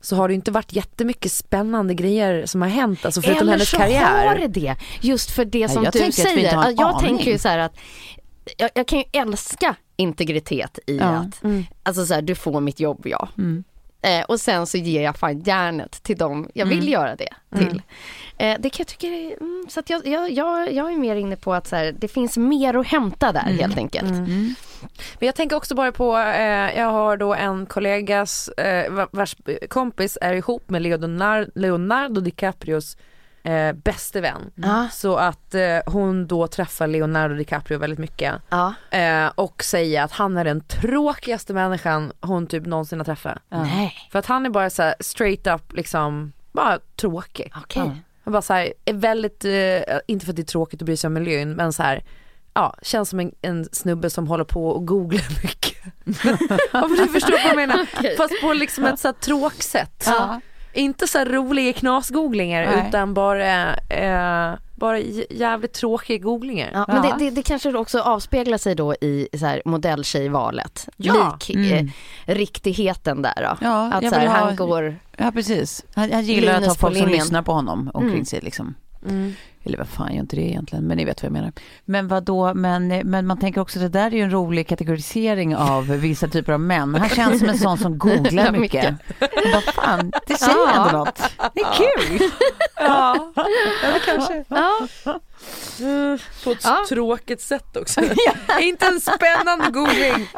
så 0.00 0.17
har 0.17 0.28
det 0.28 0.35
inte 0.35 0.50
varit 0.50 0.73
jättemycket 0.73 1.33
spännande 1.33 1.95
grejer 1.95 2.47
som 2.47 2.62
har 2.62 2.69
hänt, 2.69 3.05
alltså 3.05 3.23
förutom 3.23 3.43
Eller 3.43 3.52
hennes 3.52 3.71
så 3.71 3.76
karriär. 3.76 4.26
har 4.26 4.35
det 4.37 4.47
det. 4.49 4.76
Just 5.00 5.31
för 5.31 5.45
det 5.45 5.69
som 5.69 5.85
jag 5.85 5.93
du 5.93 6.12
säger. 6.12 6.52
jag 6.55 6.81
aning. 6.81 6.99
tänker 7.09 7.31
ju 7.31 7.38
så 7.38 7.49
här 7.49 7.59
att 7.59 7.76
jag, 8.57 8.71
jag 8.75 8.88
kan 8.88 8.99
ju 8.99 9.05
älska 9.12 9.75
integritet 9.99 10.78
i 10.87 10.97
Ja. 10.99 11.05
att, 11.07 11.43
alltså 11.83 12.07
så 12.07 12.14
här, 12.14 12.23
du 12.23 12.35
får 12.35 12.61
mitt 12.61 12.81
jobb 12.81 13.02
ja. 13.07 13.28
Mm. 13.38 13.64
Eh, 14.02 14.25
och 14.25 14.40
sen 14.40 14.67
så 14.67 14.78
ger 14.78 15.02
jag 15.02 15.17
fan 15.17 15.40
järnet 15.40 16.02
till 16.02 16.17
dem 16.17 16.49
jag 16.55 16.67
vill 16.67 16.88
göra 16.88 17.17
det 17.17 17.28
till. 17.59 17.83
Eh, 18.38 18.57
det 18.61 18.71
kan 18.71 18.78
jag 18.78 18.87
tycka 18.87 19.07
är, 19.07 19.37
mm, 19.40 19.67
så 19.69 19.81
att 19.81 19.90
jag, 19.90 20.07
jag, 20.07 20.31
jag, 20.31 20.73
jag 20.73 20.93
är 20.93 20.97
mer 20.97 21.17
inne 21.17 21.37
på 21.37 21.55
att 21.55 21.67
så 21.67 21.76
här, 21.76 21.95
det 21.99 22.09
finns 22.09 22.37
mer 22.37 22.75
att 22.75 22.87
hämta 22.87 23.33
där 23.33 23.40
helt 23.40 23.76
enkelt. 23.78 24.11
Men 25.19 25.26
jag 25.26 25.35
tänker 25.35 25.57
också 25.57 25.75
bara 25.75 25.93
på, 25.93 26.17
eh, 26.19 26.78
jag 26.78 26.90
har 26.90 27.17
då 27.17 27.35
en 27.35 27.67
kollegas, 27.67 28.49
eh, 28.49 28.90
va- 28.93 29.09
vars 29.11 29.37
kompis 29.69 30.19
är 30.21 30.35
ihop 30.35 30.71
med 30.71 30.83
Leonardo, 30.83 31.50
Leonardo 31.55 32.21
DiCaprios 32.21 32.97
eh, 33.42 33.73
bäste 33.73 34.21
vän. 34.21 34.50
Ja. 34.54 34.88
Så 34.92 35.16
att 35.16 35.54
eh, 35.54 35.78
hon 35.87 36.26
då 36.26 36.47
träffar 36.47 36.87
Leonardo 36.87 37.35
DiCaprio 37.35 37.78
väldigt 37.78 37.99
mycket. 37.99 38.35
Eh, 38.90 39.26
och 39.35 39.62
säger 39.64 40.02
att 40.02 40.12
han 40.12 40.37
är 40.37 40.45
den 40.45 40.61
tråkigaste 40.61 41.54
människan 41.54 42.12
hon 42.21 42.47
typ 42.47 42.66
någonsin 42.66 42.99
har 43.00 43.04
träffat. 43.04 43.38
Nej, 43.49 43.95
För 44.12 44.18
att 44.18 44.26
han 44.26 44.47
är 44.47 44.50
bara 44.50 44.71
så 44.71 44.83
här 44.83 44.95
straight 45.00 45.47
up 45.47 45.73
liksom, 45.73 46.33
bara 46.52 46.78
tråkig. 46.97 47.52
okej. 47.57 48.02
Han 48.25 48.33
bara 48.33 48.42
så 48.42 48.52
här, 48.54 48.73
är 48.85 48.95
väldigt, 48.95 49.45
eh, 49.45 49.99
inte 50.07 50.26
för 50.26 50.33
att 50.33 50.37
det 50.37 50.42
är 50.42 50.45
tråkigt 50.45 50.83
att 50.83 50.87
bry 50.87 50.97
sig 50.97 51.09
om 51.09 51.14
miljön 51.14 51.52
men 51.52 51.73
så 51.73 51.83
här, 51.83 52.04
ja, 52.54 52.75
känns 52.83 53.09
som 53.09 53.21
en, 53.21 53.33
en 53.42 53.68
snubbe 53.73 54.11
som 54.11 54.28
håller 54.28 54.45
på 54.45 54.68
och 54.68 54.87
googlar 54.87 55.42
mycket. 55.42 55.76
men 56.73 56.97
du 56.97 57.09
förstår 57.09 57.33
vad 57.33 57.50
jag 57.50 57.57
menar. 57.57 58.16
Fast 58.16 58.40
på 58.40 58.52
liksom 58.52 58.85
ett 58.85 59.00
så 59.00 59.09
här 59.09 59.12
tråksätt. 59.12 60.04
Ja. 60.07 60.40
Inte 60.79 61.07
så 61.07 61.19
här 61.19 61.27
roliga 61.27 61.73
knasgooglingar 61.73 62.67
Nej. 62.67 62.85
utan 62.89 63.15
bara, 63.15 63.75
eh, 63.77 64.55
bara 64.75 64.99
jävligt 65.31 65.73
tråkiga 65.73 66.19
googlingar. 66.19 66.71
Ja, 66.73 66.85
men 66.89 67.03
det, 67.03 67.15
det, 67.25 67.31
det 67.31 67.43
kanske 67.43 67.75
också 67.79 68.01
avspeglar 68.01 68.59
sig 68.59 68.75
då 68.75 68.95
i 68.95 69.29
så 69.39 69.47
här 69.47 69.63
modelltjejvalet. 69.65 70.89
Ja. 70.97 71.39
Lik, 71.49 71.57
Mm. 71.57 71.91
eh, 72.27 72.35
riktigheten 72.35 73.23
där 73.23 73.35
då. 73.37 73.57
Ja, 73.67 73.93
att 73.93 74.03
jag 74.03 74.13
så 74.13 74.19
här, 74.19 74.27
ha- 74.27 74.35
han 74.47 74.57
går, 74.57 74.97
Ja 75.17 75.31
precis. 75.31 75.85
Han, 75.95 76.13
han 76.13 76.25
gillar 76.25 76.55
att 76.55 76.67
ha 76.67 76.75
folk 76.75 76.97
som 76.99 77.09
lyssnar 77.09 77.43
på 77.43 77.53
honom 77.53 77.91
omkring 77.95 78.13
Mm. 78.13 78.25
sig 78.25 78.41
liksom. 78.41 78.75
Mm. 79.09 79.35
Eller 79.65 79.79
vad 79.79 79.88
fan 79.88 80.15
gör 80.15 80.21
inte 80.21 80.37
det 80.37 80.43
egentligen, 80.43 80.85
men 80.87 80.97
ni 80.97 81.05
vet 81.05 81.23
vad 81.23 81.27
jag 81.27 81.33
menar. 81.33 81.53
Men 81.85 82.09
vad 82.09 82.23
då? 82.25 82.55
men, 82.55 82.88
men 82.88 83.27
man 83.27 83.38
tänker 83.38 83.61
också 83.61 83.79
det 83.79 83.88
där 83.88 84.07
är 84.07 84.11
ju 84.11 84.23
en 84.23 84.31
rolig 84.31 84.69
kategorisering 84.69 85.57
av 85.57 85.87
vissa 85.87 86.29
typer 86.29 86.53
av 86.53 86.61
män. 86.61 86.95
Han 86.95 87.09
känns 87.09 87.38
som 87.38 87.49
en 87.49 87.59
sån 87.59 87.79
som 87.79 87.99
googlar 87.99 88.45
Ja, 88.45 88.53
mycket. 88.53 88.95
Vad 89.55 89.62
fan, 89.62 90.12
det 90.27 90.35
säger 90.37 90.55
Ja. 90.67 90.87
ändå 90.87 90.99
något. 90.99 91.23
Det 91.55 91.61
är 91.61 91.73
kul. 91.75 92.29
Ja, 92.77 93.33
eller 93.85 93.99
kanske. 93.99 94.45
ja, 94.49 94.87
på 96.45 96.50
ett 96.50 96.65
Ja. 96.65 96.85
tråkigt 96.88 97.41
sätt 97.41 97.77
också. 97.77 98.00
inte 98.61 98.87
en 98.87 99.00
spännande 99.00 99.71
googling. 99.71 100.29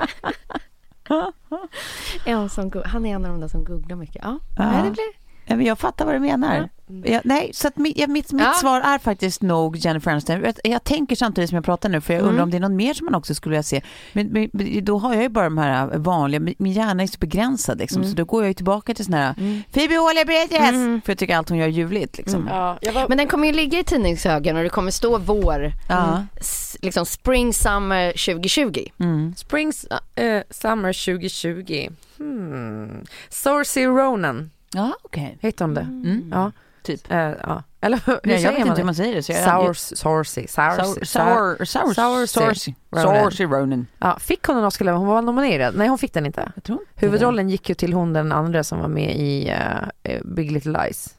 en 2.24 2.48
som, 2.50 2.82
han 2.84 3.06
är 3.06 3.14
en 3.14 3.24
av 3.24 3.30
de 3.30 3.40
där 3.40 3.48
som 3.48 3.64
googlar 3.64 3.96
mycket. 3.96 4.20
Ja, 4.24 4.38
Ja. 4.56 4.70
Nej, 4.70 4.82
det 4.84 4.90
blir, 4.90 5.04
Ja, 5.04 5.29
Jag 5.58 5.78
fattar 5.78 6.04
vad 6.04 6.14
du 6.14 6.18
menar. 6.18 6.68
Jag, 7.04 7.20
nej, 7.24 7.50
så 7.54 7.68
att 7.68 7.76
mitt, 7.76 7.98
ja, 7.98 8.06
mitt, 8.06 8.32
mitt 8.32 8.42
Ja. 8.42 8.52
svar 8.52 8.80
är 8.80 8.98
faktiskt 8.98 9.42
nog 9.42 9.76
Jennifer 9.76 10.10
Aniston. 10.10 10.40
Jag, 10.44 10.54
jag 10.64 10.84
tänker 10.84 11.16
samtidigt 11.16 11.50
som 11.50 11.54
jag 11.56 11.64
pratar 11.64 11.88
nu, 11.88 12.00
för 12.00 12.14
jag 12.14 12.20
undrar 12.20 12.32
Mm. 12.34 12.42
om 12.42 12.50
det 12.50 12.56
är 12.56 12.60
någon 12.60 12.76
mer 12.76 12.94
som 12.94 13.04
man 13.04 13.14
också 13.14 13.34
skulle 13.34 13.50
vilja 13.52 13.62
se. 13.62 13.82
Men, 14.12 14.26
men 14.52 14.84
då 14.84 14.98
har 14.98 15.14
jag 15.14 15.22
ju 15.22 15.28
bara 15.28 15.44
de 15.44 15.58
här 15.58 15.98
vanliga, 15.98 16.40
min 16.58 16.72
hjärna 16.72 17.02
är 17.02 17.06
så 17.06 17.18
begränsad 17.18 17.78
liksom, 17.78 18.04
så 18.04 18.14
då 18.14 18.24
går 18.24 18.42
jag 18.42 18.48
ju 18.48 18.54
tillbaka 18.54 18.94
till 18.94 19.04
såna 19.04 19.16
här 19.16 19.34
Phoebe 19.72 19.94
Waller-Bridges, 19.98 20.68
Mm. 20.68 21.00
för 21.04 21.12
jag 21.12 21.18
tycker 21.18 21.36
allt 21.36 21.48
hon 21.48 21.58
gör 21.58 21.66
är 21.66 21.70
ljuvligt 21.70 22.18
liksom. 22.18 22.46
Ja, 22.50 22.78
jag 22.82 22.92
var, 22.92 23.08
men 23.08 23.18
den 23.18 23.28
kommer 23.28 23.46
ju 23.46 23.52
ligga 23.52 23.78
i 23.78 23.84
tidningshögen 23.84 24.56
och 24.56 24.62
det 24.62 24.68
kommer 24.68 24.90
stå 24.90 25.18
vår, 25.18 25.72
Ja. 25.88 26.24
s- 26.40 26.76
liksom 26.82 27.06
spring 27.06 27.52
summer 27.54 28.12
2020. 28.12 28.84
Mm. 28.98 29.34
Springs 29.36 29.86
eh, 30.14 30.42
Summer 30.50 30.92
2020. 30.92 31.88
Hmm. 32.18 33.04
Saoirse 33.28 33.86
Ronan, 33.86 34.50
Ja, 34.74 34.92
okej. 35.02 35.38
heter 35.40 35.64
hon 35.64 35.74
det? 35.74 35.80
Mm. 35.80 36.28
Ja, 36.32 36.52
Typ. 36.82 37.10
eh, 37.10 37.18
ja. 37.18 37.62
Eller 37.80 38.00
hur 38.06 38.20
Nej, 38.24 38.42
jag 38.42 38.50
vet 38.50 38.58
inte 38.58 38.70
hur 38.70 38.76
det? 38.76 38.84
man 38.84 38.94
säger 38.94 39.14
det. 39.14 39.22
Så 39.22 39.32
jag, 39.32 39.44
Saoirse, 39.44 39.96
Saoirse, 39.96 40.48
Sour, 40.48 41.04
sour, 41.04 41.64
sour, 41.64 41.94
Saoirse. 42.26 42.74
Saoirse. 42.92 43.44
Ronan. 43.44 43.86
Ja, 43.98 44.18
fick 44.18 44.44
hon 44.44 44.56
en 44.56 44.64
Oscar? 44.64 44.92
Hon 44.92 45.06
var 45.06 45.22
nominerad. 45.22 45.74
Nej, 45.76 45.88
hon 45.88 45.98
fick 45.98 46.12
den 46.14 46.26
inte. 46.26 46.52
Jag 46.54 46.64
tror 46.64 46.78
inte 46.80 46.90
Huvudrollen 47.06 47.48
gick 47.50 47.68
ju 47.68 47.74
till 47.74 47.92
hon 47.92 48.12
den 48.12 48.32
andra 48.32 48.64
som 48.64 48.78
var 48.78 48.88
med 48.88 49.16
i 49.16 49.48
eh, 50.02 50.20
Big 50.24 50.50
Little 50.50 50.84
Lies. 50.84 51.14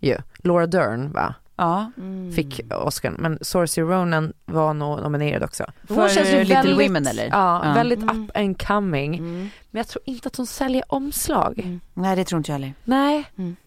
Ju. 0.00 0.16
Laura 0.36 0.66
Dern 0.66 1.12
va? 1.12 1.34
Ja. 1.56 1.90
Fick 2.34 2.60
Oscar. 2.84 3.10
Men 3.18 3.38
Saoirse 3.42 3.80
Ronan 3.80 4.32
var 4.44 4.74
nog 4.74 5.00
nominerad 5.02 5.42
också. 5.42 5.64
För 5.88 6.44
Little 6.44 6.74
Women, 6.86 7.06
eller? 7.06 7.24
Ja, 7.26 7.66
Ja. 7.66 7.72
väldigt 7.74 8.02
Mm. 8.02 8.24
up 8.24 8.36
and 8.36 8.62
coming. 8.66 9.14
Mm. 9.14 9.50
Men 9.70 9.78
jag 9.80 9.88
tror 9.88 10.02
inte 10.06 10.28
att 10.28 10.36
hon 10.36 10.46
säljer 10.46 10.84
omslag. 10.88 11.58
Mm. 11.58 11.80
Nej, 11.94 12.16
det 12.16 12.24
tror 12.24 12.38
inte 12.38 12.50
jag 12.52 12.58
heller. 12.58 12.74
Nej, 12.84 13.24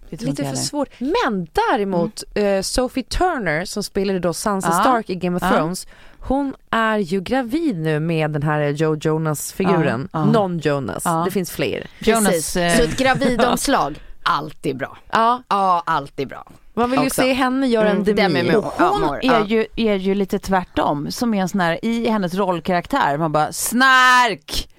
Det 0.09 0.17
tror 0.17 0.29
lite 0.29 0.43
för 0.45 0.55
svårt. 0.55 0.89
Men 0.99 1.47
däremot 1.71 2.23
eh, 2.35 2.61
Sophie 2.61 3.03
Turner 3.03 3.65
som 3.65 3.83
spelade 3.83 4.19
då 4.19 4.33
Sansa 4.33 4.67
Ja. 4.69 4.73
Stark 4.81 5.09
i 5.09 5.15
Game 5.15 5.37
of. 5.37 5.43
Thrones. 5.43 5.87
Hon 6.19 6.55
är 6.69 6.97
ju 6.97 7.21
gravid 7.21 7.77
nu 7.77 7.99
med 7.99 8.31
den 8.31 8.43
här 8.43 8.61
Joe 8.69 8.95
Jonas-figuren. 9.01 10.09
Non-Jonas. 10.13 11.03
Det 11.25 11.31
finns 11.31 11.51
fler. 11.51 11.87
Jonas, 11.99 12.25
Precis. 12.27 12.55
eh, 12.55 12.75
Så 12.77 12.83
ett 12.83 12.97
gravidomslag, 12.97 13.99
alltid 14.23 14.77
bra. 14.77 14.97
Ja, 15.11 15.43
Ja, 15.49 15.83
alltid 15.85 16.27
bra. 16.27 16.47
Man 16.75 16.91
vill 16.91 16.99
ju 16.99 17.05
Också. 17.05 17.21
se 17.21 17.33
henne 17.33 17.67
göra 17.67 17.89
en 17.89 18.01
Mm, 18.01 18.15
demi. 18.15 18.55
Och 18.55 18.63
hon 18.63 19.03
är, 19.21 19.45
ju, 19.45 19.65
är 19.75 19.95
ju 19.95 20.15
lite 20.15 20.39
tvärtom, 20.39 21.11
som 21.11 21.33
är 21.33 21.41
en 21.41 21.49
sån 21.49 21.59
här, 21.61 21.85
i 21.85 22.09
hennes 22.09 22.33
rollkaraktär, 22.33 23.17
man 23.17 23.31
bara 23.31 23.51
snark! 23.53 24.69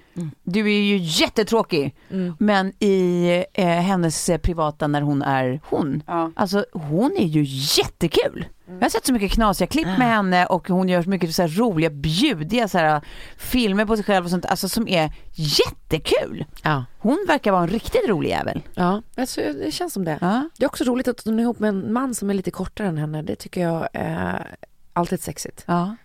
Du 0.43 0.59
är 0.59 0.79
ju 0.81 0.97
jättetråkig. 0.97 1.95
Mm. 2.09 2.35
Men 2.39 2.73
i 2.83 3.43
eh, 3.53 3.65
hennes 3.67 4.29
privata 4.41 4.87
när 4.87 5.01
hon 5.01 5.21
är 5.21 5.59
hon, 5.63 6.03
Ja. 6.07 6.31
alltså 6.35 6.65
hon 6.73 7.17
är 7.17 7.25
ju 7.27 7.43
jättekul. 7.77 8.45
Jag 8.69 8.81
har 8.81 8.89
sett 8.89 9.05
så 9.05 9.13
mycket 9.13 9.31
knasiga 9.31 9.67
klipp 9.67 9.87
med 9.87 10.07
henne 10.07 10.45
och 10.45 10.67
hon 10.69 10.89
gör 10.89 11.01
så 11.03 11.09
mycket 11.09 11.35
så 11.35 11.47
roliga, 11.47 11.89
bjudiga 11.89 12.67
så 12.67 12.77
här, 12.77 13.01
filmer 13.37 13.85
på 13.85 13.95
sig 13.95 14.05
själv 14.05 14.25
och 14.25 14.31
sånt, 14.31 14.45
alltså 14.45 14.69
som 14.69 14.87
är 14.87 15.11
jättekul. 15.33 16.45
Ja. 16.63 16.85
Hon 16.99 17.25
verkar 17.27 17.51
vara 17.51 17.61
en 17.63 17.67
riktigt 17.69 18.09
rolig 18.09 18.29
jävel. 18.29 18.61
Ja, 18.73 19.01
alltså, 19.17 19.41
det 19.41 19.71
känns 19.71 19.93
som 19.93 20.05
det. 20.05 20.17
Ja. 20.21 20.49
Det 20.57 20.65
är 20.65 20.67
också 20.67 20.83
roligt 20.83 21.07
att 21.07 21.25
hon 21.25 21.39
är 21.39 21.43
ihop 21.43 21.59
med 21.59 21.69
en 21.69 21.93
man 21.93 22.15
som 22.15 22.29
är 22.29 22.33
lite 22.33 22.51
kortare 22.51 22.87
än 22.87 22.97
henne. 22.97 23.21
Det 23.21 23.35
tycker 23.35 23.61
jag 23.61 23.87
är 23.93 24.55
alltid 24.93 25.21
sexigt. 25.21 25.63
Ja. 25.67 25.95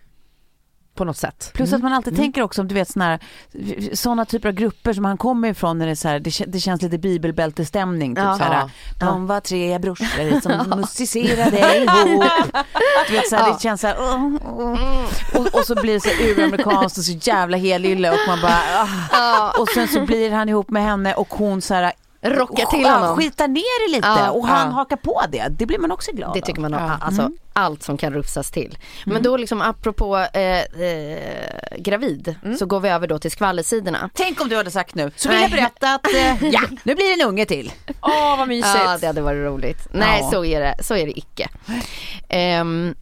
På 0.95 1.05
något 1.05 1.17
sätt. 1.17 1.51
Plus 1.55 1.73
att 1.73 1.83
man 1.83 1.93
alltid 1.93 2.17
tänker 2.17 2.43
också 2.43 2.61
om 2.63 2.69
du 2.69 2.75
vet 2.75 2.89
såna 3.93 4.25
typer 4.25 4.49
av 4.49 4.55
grupper 4.55 4.93
som 4.93 5.05
han 5.05 5.19
kommer 5.19 5.49
ifrån 5.49 5.79
när 5.79 5.87
det 5.87 5.93
är 5.93 5.97
så 5.97 6.09
här, 6.09 6.19
det, 6.21 6.45
det 6.47 6.61
känns 6.61 6.83
lite 6.83 6.99
bibelbältestämning. 6.99 8.15
Typ 8.15 8.25
Ja. 8.25 8.37
så 8.39 8.45
här, 8.45 8.53
Ja. 9.01 9.07
De 9.07 9.27
var 9.27 9.41
tre 9.41 9.79
brorsor 9.79 10.41
som 10.41 10.71
musicerade 10.81 11.77
ihop. 11.77 12.25
Du 13.09 13.13
vet 13.13 13.29
så 13.29 13.37
här, 13.37 13.47
Ja. 13.49 13.53
det 13.55 13.63
känns 13.63 13.81
så 13.81 13.87
här, 13.87 13.97
oh, 13.97 14.37
oh. 14.37 14.79
Och, 15.35 15.55
och 15.55 15.65
så 15.67 15.75
blir 15.75 15.95
det 15.95 16.01
så 16.01 16.09
uramerikanskt 16.23 16.99
och 16.99 17.05
så 17.05 17.13
jävla 17.13 17.57
helylle 17.57 18.11
och 18.11 18.19
man 18.29 18.39
bara 18.43 18.89
ah. 19.11 19.51
Och 19.61 19.69
sen 19.69 19.89
så 19.89 20.01
blir 20.07 20.31
han 20.33 20.49
ihop 20.49 20.71
med 20.71 20.83
henne 20.85 21.15
och 21.15 21.35
hon 21.35 21.63
så 21.63 21.75
här 21.75 21.93
Rocka 22.25 22.67
till 22.67 22.85
honom. 22.87 23.17
skitar 23.17 23.49
ner 23.49 23.87
det 23.89 23.97
lite 23.97 24.09
Ja. 24.09 24.31
och 24.31 24.47
han 24.47 24.67
Ja. 24.69 24.73
hakar 24.75 24.97
på 24.97 25.23
det. 25.33 25.47
Det 25.51 25.67
blir 25.67 25.79
man 25.79 25.93
också 25.93 26.13
glad 26.13 26.35
Det 26.35 26.41
av. 26.41 26.45
tycker 26.47 26.61
man 26.61 26.75
om. 26.75 26.83
Ja. 26.83 26.93
Alltså 27.01 27.31
allt 27.53 27.83
som 27.83 27.97
kan 27.97 28.13
rufsas 28.13 28.51
till. 28.51 28.79
Men 29.07 29.23
då 29.23 29.37
liksom 29.37 29.63
apropå 29.63 30.17
eh, 30.17 30.61
eh, 30.83 31.19
gravid 31.79 32.35
så 32.59 32.67
går 32.67 32.81
vi 32.81 32.89
över 32.89 33.07
då 33.07 33.19
till 33.19 33.31
skvallersidorna. 33.31 34.11
Tänk 34.15 34.41
om 34.41 34.49
du 34.49 34.57
hade 34.57 34.71
sagt 34.71 34.95
nu, 34.95 35.11
så 35.17 35.29
vill 35.29 35.41
jag 35.41 35.51
berätta 35.51 35.95
att 35.95 36.07
eh, 36.15 36.45
ja, 36.53 36.61
nu 36.83 36.95
blir 36.95 37.17
det 37.17 37.23
en 37.23 37.29
unge 37.29 37.47
till. 37.47 37.73
Åh, 38.03 38.39
vad 38.39 38.49
mysigt. 38.49 38.75
Ja 38.85 38.99
det 39.01 39.07
hade 39.07 39.21
varit 39.23 39.45
roligt. 39.47 39.89
Nej 39.93 40.29
så 40.33 40.45
är 40.45 40.61
det, 40.61 40.75
så 40.85 40.95
är 40.97 41.07
det 41.07 41.19
icke. 41.19 41.49
Ehm, 42.29 42.95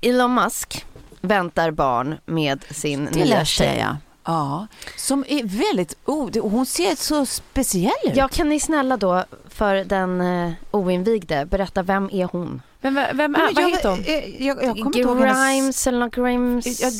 Elon 0.00 0.34
Musk 0.34 0.86
väntar 1.20 1.70
barn 1.70 2.18
med 2.26 2.64
sin 2.70 3.08
Det 3.12 3.24
nya 3.24 3.44
tjej. 3.44 3.86
Ja, 4.24 4.66
som 4.96 5.24
är 5.28 5.44
väldigt, 5.44 5.96
oh, 6.04 6.48
hon 6.48 6.66
ser 6.66 6.94
så 6.96 7.26
speciell 7.26 7.92
ut. 8.04 8.16
Ja 8.16 8.28
kan 8.28 8.48
ni 8.48 8.60
snälla 8.60 8.96
då 8.96 9.24
för 9.48 9.74
den 9.74 10.20
eh, 10.20 10.52
oinvigde 10.70 11.46
berätta 11.46 11.82
vem 11.82 12.10
är 12.12 12.24
hon? 12.24 12.62
Men 12.80 12.94
vem, 12.94 13.16
vem 13.16 13.34
är, 13.34 13.40
vad 13.54 13.64
jag, 13.64 13.70
heter 13.70 13.88
hon? 13.88 14.04
Jag, 14.38 14.64
jag, 14.64 15.06
kommer 15.06 15.26
hennes... 15.26 15.48
Grimes 15.48 15.86
eller 15.86 15.98
något 15.98 16.14
Grimes? 16.14 16.80
Jag, 16.80 16.92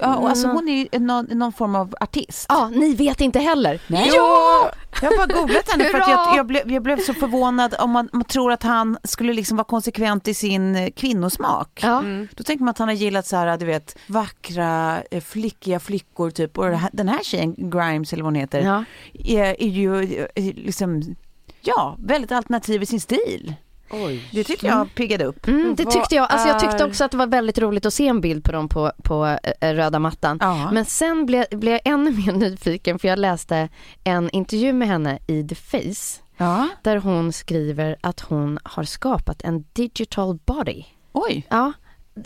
ja, 0.00 0.28
alltså 0.28 0.48
hon 0.48 0.68
är 0.68 0.72
ju 0.72 0.98
någon, 0.98 1.24
någon 1.24 1.52
form 1.52 1.74
av 1.74 1.94
artist. 2.00 2.46
Ja, 2.48 2.68
ni 2.68 2.94
vet 2.94 3.20
inte 3.20 3.38
heller. 3.38 3.80
Nej. 3.86 4.10
Ja! 4.14 4.70
Jag 5.02 5.10
har 5.10 5.16
bara 5.16 5.40
googlat 5.40 5.70
henne 5.70 5.84
för 5.84 5.98
att 5.98 6.08
jag, 6.08 6.36
jag, 6.36 6.46
blev, 6.46 6.72
jag 6.72 6.82
blev 6.82 7.00
så 7.00 7.14
förvånad 7.14 7.74
om 7.78 7.90
man, 7.90 8.08
man 8.12 8.24
tror 8.24 8.52
att 8.52 8.62
han 8.62 8.98
skulle 9.04 9.32
liksom 9.32 9.56
vara 9.56 9.64
konsekvent 9.64 10.28
i 10.28 10.34
sin 10.34 10.76
eh, 10.76 10.90
kvinnosmak. 10.90 11.80
Ja. 11.82 12.04
Då 12.34 12.44
tänker 12.44 12.64
man 12.64 12.70
att 12.70 12.78
han 12.78 12.88
har 12.88 12.94
gillat 12.94 13.26
så 13.26 13.36
här, 13.36 13.58
du 13.58 13.66
vet, 13.66 13.98
vackra, 14.06 15.02
eh, 15.10 15.20
flickiga 15.20 15.80
flickor 15.80 16.30
typ. 16.30 16.58
Och 16.58 16.66
den 16.92 17.08
här 17.08 17.22
tjejen, 17.22 17.54
Grimes 17.70 18.12
eller 18.12 18.22
vad 18.22 18.32
hon 18.32 18.40
heter, 18.40 18.60
Ja. 18.60 18.84
är, 19.24 19.62
är 19.62 19.68
ju 19.68 20.02
eh, 20.34 20.44
liksom, 20.44 21.16
ja, 21.60 21.96
väldigt 21.98 22.32
alternativ 22.32 22.82
i 22.82 22.86
sin 22.86 23.00
stil. 23.00 23.54
Oj. 23.90 24.28
Det 24.32 24.44
tycker 24.44 24.68
jag 24.68 24.94
piggade 24.94 25.24
upp. 25.24 25.48
Mm, 25.48 25.74
det 25.76 25.84
tyckte 25.84 26.14
jag. 26.14 26.26
Alltså 26.30 26.48
jag 26.48 26.60
tyckte 26.60 26.84
också 26.84 27.04
att 27.04 27.10
det 27.10 27.16
var 27.16 27.26
väldigt 27.26 27.58
roligt 27.58 27.86
att 27.86 27.94
se 27.94 28.08
en 28.08 28.20
bild 28.20 28.44
på 28.44 28.52
dem 28.52 28.68
på, 28.68 28.92
på 29.02 29.38
eh, 29.60 29.74
röda 29.74 29.98
mattan. 29.98 30.38
Ja. 30.40 30.70
Men 30.72 30.84
sen 30.84 31.26
blev, 31.26 31.44
blev 31.50 31.72
jag 31.72 31.80
ännu 31.84 32.10
mer 32.10 32.32
nyfiken 32.48 32.98
för 32.98 33.08
jag 33.08 33.18
läste 33.18 33.68
en 34.04 34.30
intervju 34.30 34.72
med 34.72 34.88
henne 34.88 35.18
i 35.26 35.48
The 35.48 35.54
Face 35.54 36.22
ja. 36.36 36.68
där 36.82 36.96
hon 36.96 37.32
skriver 37.32 37.96
att 38.00 38.20
hon 38.20 38.58
har 38.62 38.84
skapat 38.84 39.42
en 39.42 39.64
digital 39.72 40.38
body. 40.44 40.84
Oj. 41.12 41.46
Ja, 41.48 41.72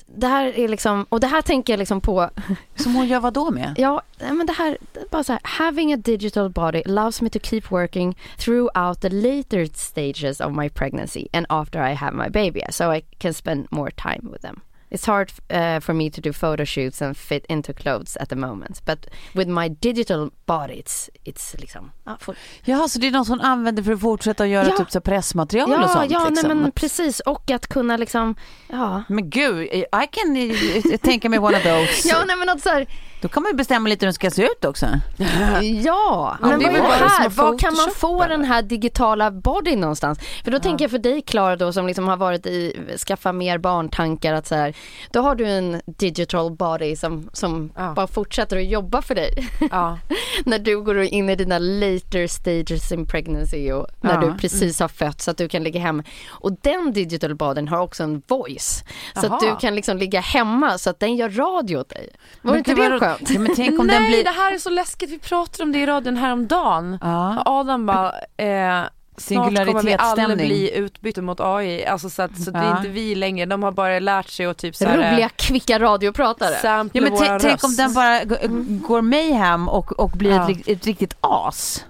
det 0.07 0.27
här 0.27 0.59
är 0.59 0.69
liksom, 0.69 1.07
och 1.09 1.21
det 1.21 1.27
här 1.27 1.43
tänker 1.43 1.73
jag 1.73 1.79
liksom 1.79 2.01
på, 2.01 2.31
Som 2.75 2.95
hon 2.95 3.07
gör 3.07 3.21
vad 3.21 3.33
då 3.33 3.51
med? 3.51 3.75
ja, 3.79 4.03
men 4.19 4.47
det 4.47 4.53
här, 4.53 4.79
bara 5.11 5.25
så 5.25 5.33
här, 5.33 5.41
having 5.45 5.93
a 5.93 5.97
digital 5.97 6.51
body 6.51 6.83
allows 6.87 7.23
me 7.23 7.31
to 7.31 7.39
keep 7.43 7.63
working 7.71 8.17
throughout 8.39 9.01
the 9.01 9.09
later 9.09 9.69
stages 9.75 10.41
of 10.41 10.53
my 10.53 10.69
pregnancy 10.69 11.29
and 11.33 11.47
after 11.49 11.91
I 11.91 11.95
have 11.95 12.17
my 12.17 12.29
baby, 12.29 12.63
so 12.71 12.95
I 12.95 13.01
can 13.19 13.35
spend 13.35 13.67
more 13.71 13.91
time 13.91 14.31
with 14.33 14.43
them. 14.43 14.61
It's 14.93 15.07
hard 15.07 15.31
uh, 15.53 15.81
for 15.81 15.93
me 15.95 16.11
to 16.11 16.21
do 16.21 16.33
photo 16.33 16.65
shoots 16.65 17.03
and 17.03 17.17
fit 17.17 17.47
into 17.49 17.73
clothes 17.73 18.17
at 18.17 18.29
the 18.29 18.37
moment, 18.37 18.85
but 18.85 19.07
with 19.35 19.49
my 19.49 19.69
digital 19.69 20.31
body 20.47 20.75
it's, 20.75 21.11
it's 21.25 21.61
liksom, 21.61 21.91
ja, 22.05 22.17
får, 22.21 22.37
Jaha, 22.65 22.89
så 22.89 22.99
det 22.99 23.07
är 23.07 23.11
någon 23.11 23.25
som 23.25 23.41
använder 23.41 23.83
för 23.83 23.93
att 23.93 24.01
fortsätta 24.01 24.47
göra 24.47 24.69
Ja. 24.69 24.77
typ 24.77 24.91
så 24.91 25.01
pressmaterial 25.01 25.73
och 25.73 25.79
ja, 25.83 25.89
sånt? 25.89 26.11
ja 26.11 26.29
liksom. 26.29 26.49
nej 26.49 26.57
men 26.57 26.69
Att- 26.69 26.75
precis, 26.75 27.21
och 27.21 27.51
att 27.51 27.67
kunna 27.67 27.97
liksom, 27.97 28.35
ja. 28.69 29.03
Men 29.09 29.31
gud, 29.31 29.63
I 29.73 29.85
can 30.11 30.99
tänka 30.99 31.29
mig 31.29 31.39
one 31.39 31.57
of 31.57 31.63
those. 31.63 32.09
Ja, 32.09 32.25
nej 32.27 32.37
men 32.37 32.49
att 32.49 32.63
så 32.63 32.69
här, 32.69 32.87
Då 33.23 33.29
kan 33.29 33.43
man 33.43 33.52
ju 33.52 33.57
bestämma 33.57 33.88
lite 33.88 34.05
hur 34.05 34.07
den 34.07 34.14
ska 34.14 34.31
se 34.31 34.43
ut 34.43 34.64
också. 34.64 34.87
Ja, 35.85 36.37
men 36.41 36.59
det 36.59 36.67
vad, 36.67 36.75
är 36.75 36.81
bara 36.83 37.09
här? 37.09 37.29
var 37.29 37.59
kan 37.59 37.75
man 37.76 37.91
få 37.95 38.26
den 38.26 38.45
här 38.45 38.62
digitala 38.62 39.31
bodyn 39.31 39.81
någonstans? 39.81 40.19
För 40.45 40.50
då 40.50 40.59
tänker 40.59 40.85
jag 40.85 40.91
för 40.91 40.99
dig 40.99 41.23
Klara 41.23 41.57
då 41.57 41.73
som 41.73 41.87
liksom 41.87 42.09
har 42.09 42.17
varit 42.17 42.47
i 42.47 42.76
skaffa 43.07 43.33
mer 43.33 43.59
barntankar 43.59 44.35
att 44.35 44.47
så 44.47 44.55
här, 44.55 44.75
då 45.11 45.21
har 45.21 45.35
du 45.35 45.47
en 45.47 45.81
digital 45.87 46.52
body 46.52 46.97
som, 46.97 47.31
som 47.33 47.73
Ja. 47.76 47.93
bara 47.97 48.07
fortsätter 48.07 48.57
att 48.57 48.67
jobba 48.67 49.02
för 49.02 49.14
dig. 49.14 49.49
Ja. 49.71 49.99
när 50.45 50.59
du 50.59 50.81
går 50.83 51.00
in 51.02 51.31
i 51.31 51.37
dina 51.37 51.59
later 51.59 52.26
stages 52.26 52.93
in 52.93 53.07
pregnancy 53.07 53.73
och 53.73 53.87
när 54.00 54.14
Ja. 54.14 54.21
du 54.21 54.38
precis 54.38 54.81
har 54.81 54.88
fött 54.88 55.21
så 55.21 55.31
att 55.31 55.37
du 55.37 55.49
kan 55.49 55.62
ligga 55.62 55.81
hemma. 55.81 56.02
Och 56.29 56.52
den 56.61 56.93
digital 56.93 57.35
bodyn 57.35 57.69
har 57.69 57.79
också 57.79 58.02
en 58.02 58.23
voice. 58.29 58.85
Så 59.14 59.26
Jaha. 59.26 59.35
att 59.35 59.41
du 59.41 59.57
kan 59.61 59.75
liksom 59.75 59.97
ligga 59.97 60.21
hemma 60.21 60.79
så 60.79 60.91
att 60.91 61.00
den 61.00 61.17
gör 61.17 61.29
radio 61.31 61.76
åt 61.76 61.88
dig. 61.88 62.09
Var 62.43 62.57
inte 62.57 62.75
gud, 62.75 62.93
det 62.93 62.99
vad- 62.99 63.12
skönt? 63.19 63.31
Ja, 63.31 63.40
men 63.40 63.52
tänk 63.57 63.81
om 63.81 63.87
Nej 63.87 63.97
den 64.00 64.07
blir... 64.07 64.25
det 64.25 64.31
här 64.31 64.54
är 64.54 64.59
så 64.59 64.71
läskigt, 64.71 65.11
vi 65.11 65.19
pratade 65.19 65.62
om 65.62 65.73
det 65.73 65.78
i 65.78 65.87
radion 65.87 66.16
häromdagen. 66.16 66.99
Ja. 67.00 67.42
Adam 67.47 67.87
bara, 67.87 68.12
eh, 68.37 68.83
snart 69.16 69.45
kommer 69.47 69.83
vi 69.83 69.95
alla 69.95 70.16
Singularitetsstämning. 70.16 70.37
bli 70.47 70.76
utbytta 70.76 71.23
mot 71.23 71.40
AI, 71.40 71.87
alltså 71.87 72.11
så 72.11 72.23
att, 72.23 72.42
så 72.42 72.50
att 72.50 72.54
det 72.54 72.61
är 72.61 72.64
Ja. 72.64 72.76
inte 72.76 72.88
vi 72.88 73.14
längre, 73.14 73.47
de 73.47 73.62
har 73.62 73.73
bara 73.73 73.99
lärt 73.99 74.28
sig 74.28 74.47
att 74.47 74.57
typ 74.59 74.76
så 74.76 74.85
här, 74.87 74.97
Roliga 75.12 75.28
kvicka 75.28 75.78
radiopratare. 75.78 76.54
Ja, 76.64 76.85
men 77.00 77.38
tänk, 77.40 77.64
om 77.64 77.76
den 77.76 77.95
bara 77.95 78.25
g- 78.25 78.37
går 78.87 79.02
mig 79.02 79.33
hem 79.33 79.69
och, 79.69 79.92
och 79.92 80.11
blir 80.11 80.31
Ja. 80.31 80.50
ett, 80.50 80.69
ett 80.69 80.87
riktigt 80.87 81.16
as. 81.21 81.85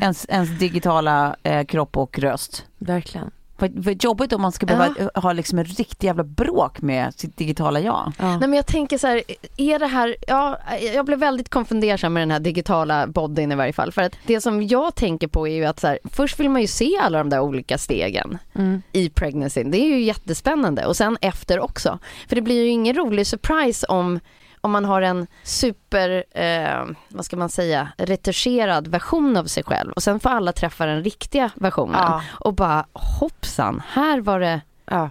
Ens, 0.00 0.26
ens 0.28 0.58
digitala 0.58 1.36
eh, 1.42 1.64
kropp 1.64 1.96
och 1.96 2.18
röst. 2.18 2.64
Verkligen. 2.78 3.30
Vad, 3.58 3.70
vad 3.84 4.04
jobbigt 4.04 4.32
om 4.32 4.42
man 4.42 4.52
ska 4.52 4.66
behöva 4.66 4.94
eh, 4.98 5.22
ha 5.22 5.32
liksom 5.32 5.58
en 5.58 5.64
riktig 5.64 6.06
jävla 6.06 6.24
bråk 6.24 6.80
med 6.80 7.14
sitt 7.14 7.36
digitala 7.36 7.80
jag. 7.80 8.12
Nej 8.18 8.38
men 8.40 8.52
jag 8.52 8.66
tänker 8.66 8.98
så 8.98 9.06
här, 9.06 9.22
är 9.56 9.78
det 9.78 9.86
här, 9.86 10.16
ja 10.26 10.58
jag 10.94 11.04
blev 11.06 11.18
väldigt 11.18 11.48
konfundersam 11.48 12.12
med 12.12 12.20
den 12.22 12.30
här 12.30 12.40
digitala 12.40 13.06
bodyn 13.06 13.52
i 13.52 13.54
varje 13.54 13.72
fall. 13.72 13.92
För 13.92 14.02
att 14.02 14.12
det 14.26 14.40
som 14.40 14.62
jag 14.62 14.94
tänker 14.94 15.28
på 15.28 15.48
är 15.48 15.54
ju 15.54 15.64
att 15.64 15.80
så 15.80 15.86
här, 15.86 15.98
först 16.04 16.40
vill 16.40 16.50
man 16.50 16.60
ju 16.60 16.66
se 16.68 16.98
alla 17.02 17.18
de 17.18 17.30
där 17.30 17.40
olika 17.40 17.78
stegen 17.78 18.38
Mm. 18.54 18.82
i 18.92 19.08
pregnancy. 19.08 19.62
Det 19.64 19.78
är 19.78 19.86
ju 19.88 20.00
jättespännande 20.02 20.86
och 20.86 20.96
sen 20.96 21.18
efter 21.20 21.60
också. 21.60 21.98
För 22.28 22.36
det 22.36 22.42
blir 22.42 22.62
ju 22.62 22.68
ingen 22.68 22.96
rolig 22.96 23.26
surprise 23.26 23.86
om 23.86 24.20
om 24.66 24.72
man 24.72 24.84
har 24.84 25.02
en 25.02 25.26
super, 25.42 26.24
eh, 26.30 26.84
vad 27.08 27.24
ska 27.24 27.36
man 27.36 27.48
säga, 27.48 27.88
retuscherad 27.98 28.88
version 28.88 29.36
av 29.36 29.44
sig 29.44 29.62
själv 29.64 29.92
och 29.92 30.02
sen 30.02 30.20
får 30.20 30.30
alla 30.30 30.52
träffa 30.52 30.86
den 30.86 31.04
riktiga 31.04 31.50
versionen 31.54 32.00
Ja. 32.00 32.22
och 32.32 32.54
bara 32.54 32.86
hoppsan, 32.92 33.82
här 33.88 34.20
var 34.20 34.40
det, 34.40 34.60
Ja. 34.86 35.10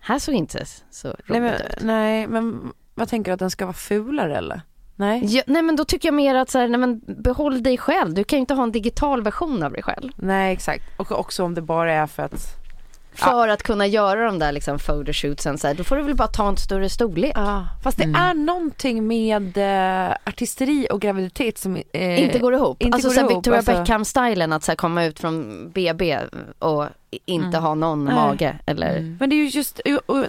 här 0.00 0.18
såg 0.18 0.34
inte 0.34 0.64
så 0.90 1.08
roligt 1.08 1.24
Nej, 1.28 1.40
men, 1.40 1.54
ut. 1.54 1.60
nej 1.80 2.26
men 2.26 2.72
vad 2.94 3.08
tänker 3.08 3.30
du 3.30 3.34
att 3.34 3.38
den 3.40 3.50
ska 3.50 3.64
vara 3.66 3.72
fulare 3.74 4.36
eller? 4.36 4.60
Nej. 4.96 5.20
Ja, 5.36 5.42
nej 5.46 5.62
men 5.62 5.76
då 5.76 5.84
tycker 5.84 6.08
jag 6.08 6.14
mer 6.14 6.34
att 6.34 6.50
så 6.50 6.58
här, 6.58 6.68
nej 6.68 6.80
men 6.80 7.00
behåll 7.06 7.62
dig 7.62 7.78
själv. 7.78 8.14
Du 8.14 8.24
kan 8.24 8.36
ju 8.36 8.40
inte 8.40 8.54
ha 8.54 8.62
en 8.62 8.72
digital 8.72 9.22
version 9.22 9.62
av 9.62 9.72
dig 9.72 9.82
själv. 9.82 10.12
Nej 10.16 10.52
exakt. 10.52 10.84
Och 10.96 11.12
också 11.12 11.44
om 11.44 11.54
det 11.54 11.62
bara 11.62 11.92
är 11.92 12.06
för 12.06 12.22
att 12.22 12.63
För 13.14 13.48
att 13.48 13.62
kunna 13.62 13.86
göra 13.86 14.26
de 14.26 14.38
där 14.38 14.52
liksom 14.52 14.78
photoshootsen 14.78 15.58
så 15.58 15.66
här, 15.66 15.74
då 15.74 15.84
får 15.84 15.96
du 15.96 16.02
väl 16.02 16.14
bara 16.14 16.28
ta 16.28 16.48
en 16.48 16.56
större 16.56 16.88
storlek. 16.88 17.32
Ja, 17.34 17.66
fast 17.82 17.98
det 17.98 18.04
är 18.04 18.34
någonting 18.34 19.06
med 19.06 19.56
eh, 19.56 20.16
artisteri 20.24 20.86
och 20.90 21.00
graviditet 21.00 21.58
som 21.58 21.76
eh, 21.92 22.24
inte 22.24 22.38
går 22.38 22.54
ihop. 22.54 22.82
inte 22.82 22.94
alltså 22.94 23.08
går 23.08 23.14
så 23.14 23.20
här, 23.20 23.30
ihop, 23.30 23.38
Victoria 23.38 23.58
alltså. 23.58 23.72
Beckham-stilen 23.72 24.52
att 24.52 24.64
så 24.64 24.70
här, 24.70 24.76
komma 24.76 25.04
ut 25.04 25.20
från 25.20 25.70
BB 25.70 26.18
och 26.58 26.86
inte 27.24 27.46
Mm. 27.56 27.62
ha 27.62 27.74
någon 27.74 28.04
Nej. 28.04 28.14
mage 28.14 28.58
eller 28.66 29.16
Men 29.20 29.30
det 29.30 29.36
är 29.36 29.38
ju 29.38 29.46
just, 29.48 29.80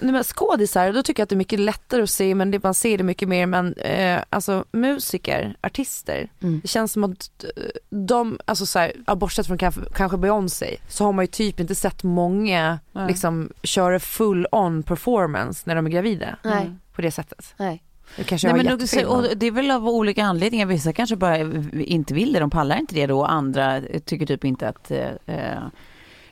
när 0.02 0.12
man 0.12 0.24
skådisar, 0.24 0.92
då 0.92 1.02
tycker 1.02 1.20
jag 1.20 1.24
att 1.24 1.28
det 1.30 1.34
är 1.34 1.36
mycket 1.36 1.60
lättare 1.60 2.02
att 2.02 2.10
se, 2.10 2.34
men 2.34 2.50
det, 2.50 2.62
man 2.62 2.74
ser 2.74 2.98
det 2.98 3.04
mycket 3.04 3.28
mer, 3.28 3.46
men 3.46 3.74
eh, 3.74 4.20
alltså 4.30 4.64
musiker, 4.72 5.56
artister, 5.60 6.28
Mm. 6.42 6.60
det 6.62 6.68
känns 6.68 6.92
som 6.92 7.04
att 7.04 7.44
eh, 7.56 7.62
de, 7.90 8.38
alltså 8.44 8.66
så 8.66 8.78
här, 8.78 8.92
ja, 9.06 9.14
bortsett 9.14 9.46
från 9.46 9.58
kanske, 9.58 9.80
kanske 9.94 10.18
Beyoncé, 10.18 10.76
så 10.88 11.04
har 11.04 11.12
man 11.12 11.22
ju 11.22 11.26
typ 11.26 11.60
inte 11.60 11.74
sett 11.74 12.02
många 12.02 12.78
Nej. 12.92 13.06
liksom 13.08 13.50
köra 13.62 14.00
full 14.00 14.46
on 14.52 14.82
performance 14.82 15.62
när 15.66 15.74
de 15.74 15.86
är 15.86 15.90
gravida. 15.90 16.36
Nej. 16.44 16.70
På 16.92 17.02
det 17.02 17.10
sättet. 17.10 17.54
nej. 17.56 17.82
Nej, 18.18 18.38
men 18.42 18.64
jättefel. 18.66 19.04
och 19.06 19.24
det 19.36 19.46
är 19.46 19.50
väl 19.50 19.70
av 19.70 19.88
olika 19.88 20.24
anledningar. 20.24 20.66
Vissa 20.66 20.92
kanske 20.92 21.16
bara 21.16 21.38
inte 21.72 22.14
vill 22.14 22.32
det, 22.32 22.40
de 22.40 22.50
pallar 22.50 22.76
inte 22.76 22.94
det 22.94 23.06
då. 23.06 23.18
och 23.18 23.32
Andra 23.32 23.80
tycker 24.04 24.26
typ 24.26 24.44
inte 24.44 24.68
att 24.68 24.90
eh, 24.90 25.08
eh, 25.26 25.58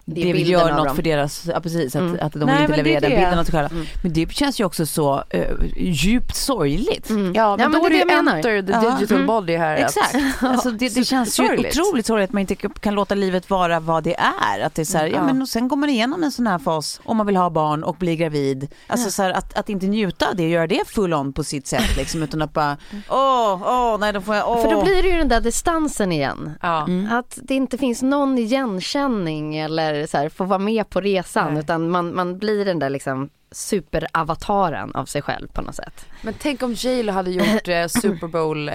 Det 0.07 0.33
det, 0.33 0.55
av 0.57 0.69
något 0.77 0.87
dem. 0.87 0.97
för 0.97 1.03
deras, 1.03 1.47
ja 1.55 1.61
precis, 1.61 1.97
att, 1.97 2.03
Mm. 2.03 2.19
att 2.21 2.33
de 2.33 2.39
Nej, 2.39 2.55
vill 2.55 2.63
inte 2.65 2.77
men 2.77 2.85
det 2.85 2.91
är 2.95 3.01
leverera 3.01 3.01
den 3.01 3.11
bilden 3.21 3.39
av 3.39 3.45
sig 3.45 3.53
själva. 3.53 3.69
Mm. 3.69 3.87
Men 4.03 4.13
det 4.13 4.33
känns 4.33 4.61
ju 4.61 4.65
också 4.65 4.87
så 4.87 5.25
eh, 5.31 5.43
djupt 5.77 6.37
sorgligt. 6.37 7.11
Mm. 7.11 7.33
Ja 7.35 7.57
men, 7.57 7.73
då 7.73 7.79
det 7.79 7.87
är 7.87 7.91
det 7.91 8.13
ju 8.13 8.19
enter 8.19 8.63
the 8.63 8.73
Ja. 8.73 8.95
digital 8.97 9.17
Mm. 9.17 9.27
body 9.27 9.57
här. 9.57 9.75
att- 9.77 9.81
Exakt. 9.97 10.15
Alltså 10.43 10.71
det, 10.71 10.95
det 10.95 11.05
känns 11.05 11.41
ju 11.41 11.45
otroligt 11.45 12.07
sorgligt 12.07 12.31
att 12.31 12.33
man 12.33 12.41
inte 12.41 12.55
kan 12.55 12.95
låta 12.95 13.15
livet 13.15 13.51
vara 13.51 13.81
vad 13.81 14.05
det 14.05 14.15
är. 14.19 14.61
Att 14.61 14.75
det 14.75 14.83
är 14.83 14.87
så 14.87 14.99
här, 14.99 15.07
ja. 15.07 15.13
Ja. 15.17 15.23
men 15.25 15.43
och 15.43 15.49
sen 15.49 15.69
går 15.69 15.77
man 15.77 15.89
igenom 15.91 16.23
en 16.23 16.33
sån 16.33 16.47
här 16.47 16.59
fas 16.59 17.01
om 17.05 17.17
man 17.17 17.27
vill 17.27 17.37
ha 17.37 17.51
barn 17.51 17.85
och 17.85 17.97
bli 17.97 18.17
gravid. 18.17 18.69
Alltså 18.87 19.11
så 19.11 19.23
här, 19.23 19.31
att, 19.31 19.55
att 19.59 19.69
inte 19.69 19.87
njuta 19.87 20.29
av 20.29 20.37
det, 20.37 20.49
göra 20.49 20.67
det 20.67 20.89
full 20.89 21.15
on 21.15 21.33
på 21.33 21.45
sitt 21.45 21.67
sätt 21.67 21.97
liksom, 21.97 22.23
utan 22.23 22.43
att 22.43 22.53
bara, 22.53 22.77
åh, 23.09 23.63
åh, 23.65 23.97
nej 24.01 24.13
då 24.13 24.21
får 24.21 24.35
jag, 24.35 24.51
åh. 24.51 24.63
För 24.63 24.71
då 24.71 24.83
blir 24.85 25.03
det 25.03 25.09
ju 25.09 25.17
den 25.19 25.29
där 25.29 25.41
distansen 25.41 26.13
igen. 26.13 26.51
Ja. 26.63 26.87
Att 27.11 27.39
det 27.43 27.55
inte 27.55 27.79
finns 27.79 28.03
någon 28.03 28.39
igenkänning 28.39 29.57
eller 29.57 29.94
så 30.07 30.19
här, 30.19 30.29
få 30.29 30.45
vara 30.45 30.59
med 30.59 30.91
på 30.91 31.01
resan 31.01 31.55
Nej. 31.55 31.63
utan 31.63 31.91
man, 31.91 32.15
man 32.15 32.39
blir 32.39 32.65
den 32.65 32.79
där 32.79 32.91
liksom 32.91 33.31
superavataren 33.51 34.95
av 34.95 35.05
sig 35.05 35.23
själv 35.23 35.49
på 35.49 35.63
något 35.63 35.75
sätt. 35.75 36.07
Men 36.23 36.35
tänk 36.39 36.63
om 36.63 36.73
J 36.73 37.03
Lo 37.03 37.13
hade 37.13 37.31
gjort 37.31 37.69
eh, 37.69 37.87
Super 37.87 38.27
Bowl 38.27 38.69
eh, 38.69 38.75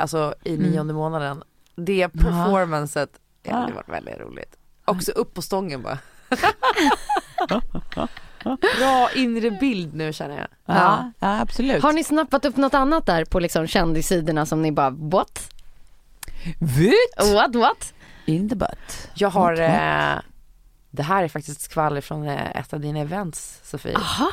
alltså 0.00 0.34
i 0.44 0.56
nionde 0.56 0.94
månaden. 0.94 1.42
Det 1.76 2.08
performancet, 2.08 3.10
ja, 3.42 3.52
det 3.52 3.58
hade 3.58 3.72
varit 3.72 3.88
väldigt 3.88 4.20
roligt. 4.20 4.56
Också 4.84 5.12
upp 5.12 5.34
på 5.34 5.42
stången 5.42 5.82
bara. 5.82 5.98
Bra 8.78 9.08
inre 9.14 9.50
bild 9.50 9.94
nu 9.94 10.12
känner 10.12 10.36
jag. 10.36 10.46
Ja, 10.76 11.12
ja 11.18 11.40
absolut. 11.40 11.82
Har 11.82 11.92
ni 11.92 12.04
snappat 12.04 12.44
upp 12.44 12.56
något 12.56 12.74
annat 12.74 13.06
där 13.06 13.24
på 13.24 13.40
liksom 13.40 13.66
kändissidorna 13.66 14.46
som 14.46 14.62
ni 14.62 14.72
bara 14.72 14.90
what? 14.90 15.50
Vut 16.58 17.32
What 17.34 17.54
what? 17.54 17.92
in 18.24 18.48
the 18.48 18.56
butt. 18.56 19.08
Jag 19.14 19.30
har, 19.30 19.60
eh, 19.60 20.18
det 20.90 21.02
här 21.02 21.24
är 21.24 21.28
faktiskt 21.28 21.60
skvaller 21.60 22.00
från 22.00 22.28
eh, 22.28 22.56
ett 22.56 22.72
av 22.72 22.80
dina 22.80 22.98
events 22.98 23.60
Sofie. 23.64 23.96
Aha. 23.96 24.30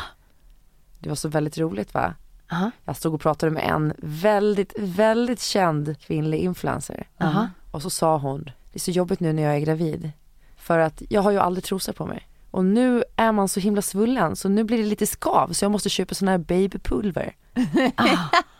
Det 0.99 1.09
var 1.09 1.15
så 1.15 1.29
väldigt 1.29 1.57
roligt 1.57 1.93
va? 1.93 2.13
Aha. 2.51 2.71
Jag 2.85 2.95
stod 2.95 3.13
och 3.13 3.21
pratade 3.21 3.51
med 3.51 3.63
en 3.63 3.93
väldigt, 3.97 4.73
väldigt 4.77 5.41
känd 5.41 5.99
kvinnlig 5.99 6.39
influencer. 6.39 7.07
Aha. 7.19 7.49
Och 7.71 7.81
så 7.81 7.89
sa 7.89 8.17
hon, 8.17 8.43
det 8.43 8.77
är 8.77 8.79
så 8.79 8.91
jobbigt 8.91 9.19
nu 9.19 9.33
när 9.33 9.43
jag 9.43 9.55
är 9.55 9.59
gravid. 9.59 10.11
För 10.57 10.79
att 10.79 11.01
jag 11.09 11.21
har 11.21 11.31
ju 11.31 11.39
aldrig 11.39 11.63
trosor 11.63 11.93
på 11.93 12.05
mig. 12.05 12.27
Och 12.51 12.65
nu 12.65 13.03
är 13.15 13.31
man 13.31 13.49
så 13.49 13.59
himla 13.59 13.81
svullen 13.81 14.35
så 14.35 14.49
nu 14.49 14.63
blir 14.63 14.77
det 14.77 14.83
lite 14.83 15.07
skav 15.07 15.53
så 15.53 15.65
jag 15.65 15.71
måste 15.71 15.89
köpa 15.89 16.15
sån 16.15 16.27
här 16.27 16.37
babypulver. 16.37 17.35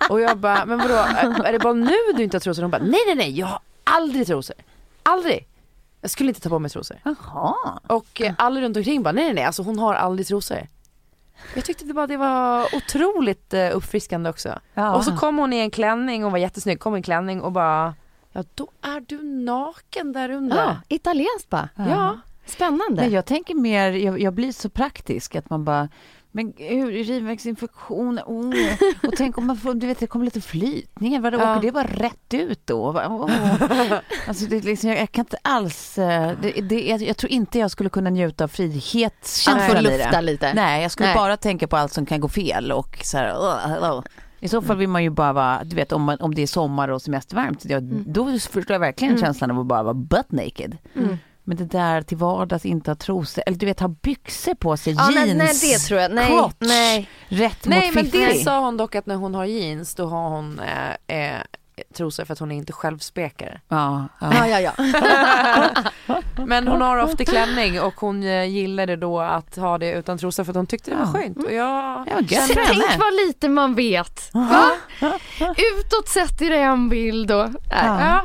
och 0.10 0.22
jag 0.22 0.38
bara, 0.38 0.66
men 0.66 0.78
vadå, 0.78 0.94
är 0.94 1.44
är 1.44 1.52
det 1.52 1.60
bara 1.60 1.74
nu 1.74 1.96
du 2.16 2.24
inte 2.24 2.38
har 2.38 2.40
trosor? 2.40 2.62
Hon 2.62 2.72
bara, 2.72 2.84
nej 2.84 3.00
nej 3.08 3.16
nej 3.16 3.40
jag 3.40 3.48
har 3.48 3.60
aldrig 3.84 4.28
trosor. 4.28 4.56
Aldrig. 5.04 5.48
Jag 6.04 6.10
skulle 6.12 6.30
inte 6.30 6.42
ta 6.42 6.50
på 6.50 6.60
mig 6.60 6.72
trosor. 6.72 6.98
Jaha. 7.04 7.56
Och 7.88 8.22
eh, 8.22 8.34
alla 8.38 8.62
runt 8.62 8.78
omkring 8.78 9.04
bara, 9.04 9.12
nej 9.12 9.26
nej 9.26 9.34
nej 9.34 9.44
alltså 9.44 9.64
hon 9.64 9.80
har 9.80 9.94
aldrig 9.94 10.28
trosor. 10.28 10.68
Jag 11.56 11.66
tyckte 11.66 11.86
det 11.86 11.94
bara 11.94 12.08
det 12.08 12.18
var 12.18 12.76
otroligt 12.76 13.54
eh, 13.54 13.70
uppfriskande 13.74 14.30
också. 14.30 14.60
Ja. 14.74 14.96
Och 14.96 15.04
så 15.04 15.18
kom 15.18 15.38
hon 15.38 15.54
i 15.54 15.58
en 15.58 15.72
klänning, 15.72 16.24
hon 16.24 16.32
var 16.32 16.40
jättesnygg, 16.40 16.80
kom 16.80 16.96
i 16.96 16.98
en 16.98 17.04
klänning 17.04 17.42
och 17.42 17.52
bara, 17.52 17.96
ja 18.32 18.44
då 18.56 18.68
är 18.82 19.00
du 19.08 19.24
naken 19.24 20.14
där 20.14 20.30
under. 20.30 20.58
Ja, 20.58 20.78
italienskt 20.88 21.50
bara. 21.50 21.70
Ja. 21.76 22.18
Spännande. 22.46 23.02
Nej, 23.02 23.14
jag 23.14 23.26
tänker 23.26 23.56
mer, 23.56 23.92
jag, 23.92 24.20
jag 24.22 24.34
blir 24.34 24.52
så 24.52 24.70
praktisk 24.70 25.36
att 25.36 25.50
man 25.50 25.64
bara, 25.66 25.90
Men 26.36 26.52
gud, 26.52 26.96
urinvägsinfektion, 26.96 28.20
oh. 28.26 28.54
och 29.04 29.14
tänk 29.18 29.38
om 29.38 29.48
man 29.48 29.58
får, 29.58 29.74
du 29.74 29.88
vet, 29.88 30.00
det 30.00 30.08
kommer 30.08 30.26
lite 30.26 30.42
flytningar, 30.42 31.20
vadå, 31.22 31.38
Ja. 31.38 31.52
åker 31.52 31.68
det 31.68 31.72
bara 31.72 31.88
rätt 31.88 32.34
ut 32.34 32.68
då? 32.68 32.90
Oh. 32.90 33.30
Alltså, 34.28 34.46
det, 34.46 34.64
liksom, 34.64 34.90
jag, 34.90 35.00
jag 35.00 35.12
kan 35.12 35.22
inte 35.22 35.38
alls, 35.42 35.98
eh, 35.98 36.32
det, 36.42 36.52
det, 36.52 36.88
jag, 36.88 37.02
jag 37.02 37.18
tror 37.18 37.32
inte 37.32 37.60
jag 37.60 37.72
skulle 37.72 37.90
kunna 37.90 38.10
njuta 38.10 38.44
av 38.44 38.48
frihetskänslan 38.48 39.78
i 39.78 39.82
lufta 39.82 40.12
det. 40.12 40.22
lite. 40.22 40.54
Nej, 40.54 40.82
jag 40.82 40.92
skulle 40.92 41.08
Nej. 41.08 41.16
bara 41.16 41.38
tänka 41.38 41.68
på 41.68 41.78
allt 41.78 41.94
som 41.94 42.06
kan 42.06 42.20
gå 42.20 42.28
fel 42.28 42.72
och 42.72 42.98
så 43.04 43.18
här, 43.18 43.30
uh, 43.30 43.98
uh. 43.98 44.04
I 44.40 44.48
så 44.48 44.62
fall 44.62 44.78
vill 44.78 44.90
man 44.90 45.04
ju 45.04 45.10
bara 45.10 45.34
vara, 45.34 45.64
du 45.64 45.76
vet 45.76 45.92
om, 45.92 46.04
man, 46.04 46.18
om 46.20 46.36
det 46.36 46.42
är 46.42 46.48
sommar 46.48 46.90
och 46.90 47.02
semestervarmt, 47.02 47.66
ja, 47.66 47.80
då 47.82 48.40
förstår 48.40 48.72
jag 48.74 48.80
verkligen 48.80 49.18
känslan 49.18 49.52
av 49.52 49.60
att 49.60 49.66
bara 49.66 49.84
vara 49.84 49.94
butt 49.94 50.32
naked. 50.32 50.78
Men 51.44 51.58
det 51.58 51.66
där 51.66 52.02
till 52.02 52.18
vardags 52.18 52.66
inte 52.66 52.92
ha 52.92 52.96
trosor, 52.96 53.44
eller 53.46 53.58
du 53.58 53.66
vet 53.66 53.80
ha 53.80 53.88
byxor 53.88 54.54
på 54.54 54.78
sig, 54.78 54.94
Ja, 54.94 55.12
jeans, 55.12 55.26
nej, 55.26 55.36
nej, 55.36 55.48
det 55.62 55.78
tror 55.80 56.00
jag. 56.00 56.12
Nej, 56.12 56.28
crotch, 56.28 56.56
nej. 56.60 57.10
rätt 57.28 57.66
Nej 57.66 57.86
mot 57.86 57.96
men 57.96 58.10
det 58.10 58.44
sa 58.44 58.60
hon 58.60 58.78
dock 58.78 58.96
att 58.96 59.06
när 59.06 59.16
hon 59.16 59.36
har 59.36 59.46
jeans 59.46 59.96
då 59.96 60.06
har 60.08 60.30
hon 60.30 60.60
eh, 60.60 61.18
eh, 61.36 61.42
trosor 61.94 62.26
för 62.26 62.34
att 62.34 62.40
hon 62.40 62.52
är 62.52 62.56
inte 62.56 62.74
självspekare. 62.74 63.62
Ja, 63.68 64.08
ja. 64.22 64.48
Ja, 64.48 64.60
ja, 64.60 64.74
ja. 64.78 65.84
Men 66.46 66.68
hon 66.68 66.82
har 66.82 66.98
ofta 66.98 67.26
klänning 67.26 67.82
och 67.82 67.94
hon 68.00 68.24
eh, 68.24 68.44
gillade 68.44 68.96
då 68.96 69.20
att 69.20 69.56
ha 69.56 69.78
det 69.78 69.92
utan 69.92 70.18
trosor 70.18 70.44
för 70.44 70.52
att 70.52 70.56
hon 70.56 70.68
tyckte 70.68 70.92
det 70.92 70.98
var 70.98 71.06
skönt. 71.06 71.38
Och 71.38 71.54
jag 71.54 72.08
Ja, 72.08 72.38
för 72.38 72.54
Tänk 72.66 73.00
vad 73.00 73.14
lite 73.28 73.50
man 73.50 73.76
vet. 73.76 74.30
Va? 74.34 74.72
Utåt 75.80 76.08
sett 76.08 76.42
är 76.42 76.50
det 76.50 76.58
en 76.58 76.90
bild 76.90 77.32
och... 77.32 77.50
Ja. 77.70 78.22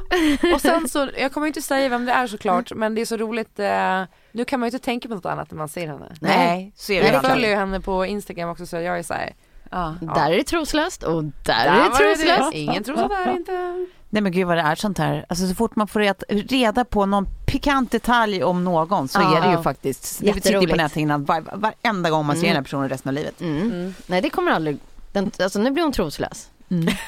Och 0.55 0.61
sen 0.61 0.89
så, 0.89 1.09
jag 1.19 1.33
kommer 1.33 1.47
inte 1.47 1.63
säga 1.63 1.89
vem 1.89 2.05
det 2.05 2.13
är 2.13 2.27
såklart, 2.27 2.73
men 2.75 2.95
det 2.95 3.01
är 3.01 3.07
så 3.07 3.17
roligt, 3.17 3.59
eh, 3.59 4.03
nu 4.33 4.45
kan 4.45 4.61
man 4.61 4.67
ju 4.67 4.75
inte 4.75 4.85
tänka 4.85 5.09
på 5.09 5.15
något 5.15 5.27
annat 5.27 5.51
när 5.51 5.59
man 5.59 5.69
ser 5.69 5.87
henne. 5.87 6.15
Nej, 6.21 6.73
så 6.77 6.93
är 6.93 7.03
det 7.03 7.09
Jag 7.09 7.23
följer 7.25 7.51
ju 7.51 7.57
henne 7.57 7.81
på 7.81 8.07
Instagram 8.07 8.51
också 8.51 8.67
så 8.67 8.77
jag 8.77 8.99
är 8.99 9.03
såhär, 9.03 9.33
Ja. 9.71 9.95
Där 10.01 10.31
är 10.33 10.37
det 10.37 10.45
troslöst 10.45 11.03
och 11.03 11.25
där, 11.25 11.33
där 11.43 11.67
är 11.67 11.85
det 11.85 12.15
troslöst. 12.17 12.53
det, 12.53 12.59
ingen 12.59 12.85
trosa 12.85 13.09
där 13.09 13.33
inte. 13.33 13.87
Nej 14.11 14.23
men 14.23 14.33
gud 14.33 14.47
vad 14.47 14.57
det 14.57 14.61
är 14.63 14.75
sånt 14.75 14.99
här. 14.99 15.27
Alltså 15.29 15.49
så 15.49 15.55
fort 15.55 15.77
man 15.77 15.89
får 15.89 16.01
reda, 16.01 16.15
reda 16.29 16.85
på 16.85 17.07
någon 17.07 17.27
pikant 17.47 17.91
detalj 17.91 18.45
om 18.45 18.65
någon 18.65 19.09
så 19.09 19.21
Ja. 19.21 19.37
är 19.39 19.43
det 19.49 19.57
ju 19.57 19.63
faktiskt, 19.63 20.21
det 20.21 20.33
sitter 20.33 20.61
ju 20.61 20.69
på 20.69 20.77
näthinnan 20.77 21.25
var, 21.25 21.45
varenda 21.53 22.11
gång 22.11 22.27
man 22.27 22.37
ser 22.37 22.47
den 22.47 22.57
här 22.57 22.63
personen 22.63 22.89
resten 22.89 23.09
av 23.09 23.15
livet. 23.15 23.41
Mm. 23.41 23.95
Nej, 24.07 24.21
det 24.23 24.31
kommer 24.31 24.53
aldrig... 24.53 24.79
Den, 25.13 25.31
alltså 25.43 25.59
nu 25.59 25.71
blir 25.71 25.83
hon 25.83 25.93
troslös. 25.93 26.51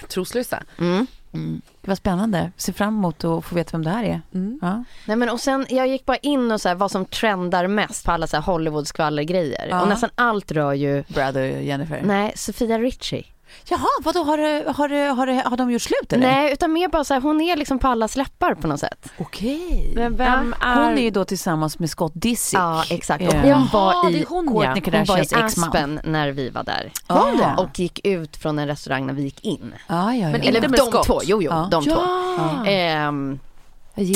Troslösa. 0.09 0.63
Mm. 0.79 1.07
Det 1.81 1.89
var 1.89 1.95
spännande, 1.95 2.53
ser 2.57 2.73
fram 2.73 2.97
emot 2.97 3.25
att 3.25 3.45
få 3.45 3.55
veta 3.55 3.71
vem 3.73 3.85
det 3.85 3.91
här 3.91 4.05
är. 4.05 4.21
Mm. 4.35 4.59
Ja. 4.63 4.85
Nej 5.07 5.17
men 5.17 5.29
och 5.29 5.41
sen, 5.41 5.67
jag 5.69 5.89
gick 5.89 6.07
bara 6.07 6.17
in 6.17 6.53
och 6.53 6.61
så 6.61 6.69
här, 6.69 6.75
vad 6.77 6.91
som 6.91 7.05
trendar 7.05 7.67
mest 7.67 8.05
på 8.05 8.13
alla 8.13 8.27
så 8.27 8.37
här 8.37 8.43
Hollywood 8.45 8.87
skvallergrejer. 8.87 9.67
Ja. 9.71 9.83
Och 9.83 9.89
nästan 9.89 10.11
allt 10.15 10.53
rör 10.53 10.73
ju, 10.73 11.05
Brad 11.09 11.37
och 11.37 11.47
Jennifer. 11.47 12.03
nej, 12.05 12.33
Sofia 12.37 12.79
Richie. 12.79 13.25
Jaha, 13.69 13.87
vadå 14.03 14.23
har, 14.25 14.37
det- 14.39 14.73
har, 14.77 14.89
det- 14.89 15.09
har, 15.09 15.27
det- 15.27 15.43
har 15.47 15.57
de 15.57 15.71
gjort 15.71 15.83
slut 15.83 16.13
eller? 16.13 16.27
Nej, 16.31 16.53
utan 16.53 16.73
mer 16.73 16.89
bara 16.89 17.05
så 17.05 17.15
här, 17.15 17.21
hon 17.21 17.41
är 17.41 17.57
liksom 17.57 17.79
på 17.79 17.89
alla 17.89 18.09
släppar 18.09 18.55
på 18.55 18.67
något 18.69 18.81
sätt. 18.81 19.09
Okej. 19.19 19.93
Men 19.95 20.17
vem 20.17 20.55
är... 20.61 20.75
Hon 20.75 20.99
är 20.99 21.03
ju 21.03 21.11
då 21.11 21.25
tillsammans 21.25 21.79
med 21.79 21.91
Scott 21.91 22.13
Disick. 22.15 22.59
Ja, 22.59 22.85
exakt. 22.91 23.25
Och 23.29 23.35
Eh, 23.35 23.41
hon 23.41 23.51
Jaha, 23.51 23.69
var 23.73 24.11
i 24.11 24.25
hon, 24.29 24.45
ja. 24.63 24.75
Hon 24.93 25.05
var 25.05 25.19
i. 25.19 25.45
Aspen 25.45 26.01
när 26.05 26.29
vi 26.33 26.51
var 26.51 26.63
där. 26.63 26.93
Var 27.07 27.33
det? 27.33 27.63
Och 27.63 27.79
gick 27.79 28.07
ut 28.07 28.37
från 28.37 28.59
en 28.59 28.67
restaurang 28.67 29.07
när 29.07 29.15
vi 29.15 29.23
gick 29.23 29.45
in. 29.45 29.75
Ja, 29.87 30.15
ja, 30.15 30.15
ja. 30.15 30.29
Men 30.31 30.41
Eller 30.41 30.57
Inte 30.57 30.69
med 30.69 30.79
de 30.81 30.87
Scott. 30.91 31.07
två, 31.07 31.21
jo 31.25 31.43
jo, 31.43 31.51
Ja. 31.51 31.69
de 31.71 31.85
två. 31.85 31.91
Ja. 31.91 32.67
Ehm, 32.67 33.39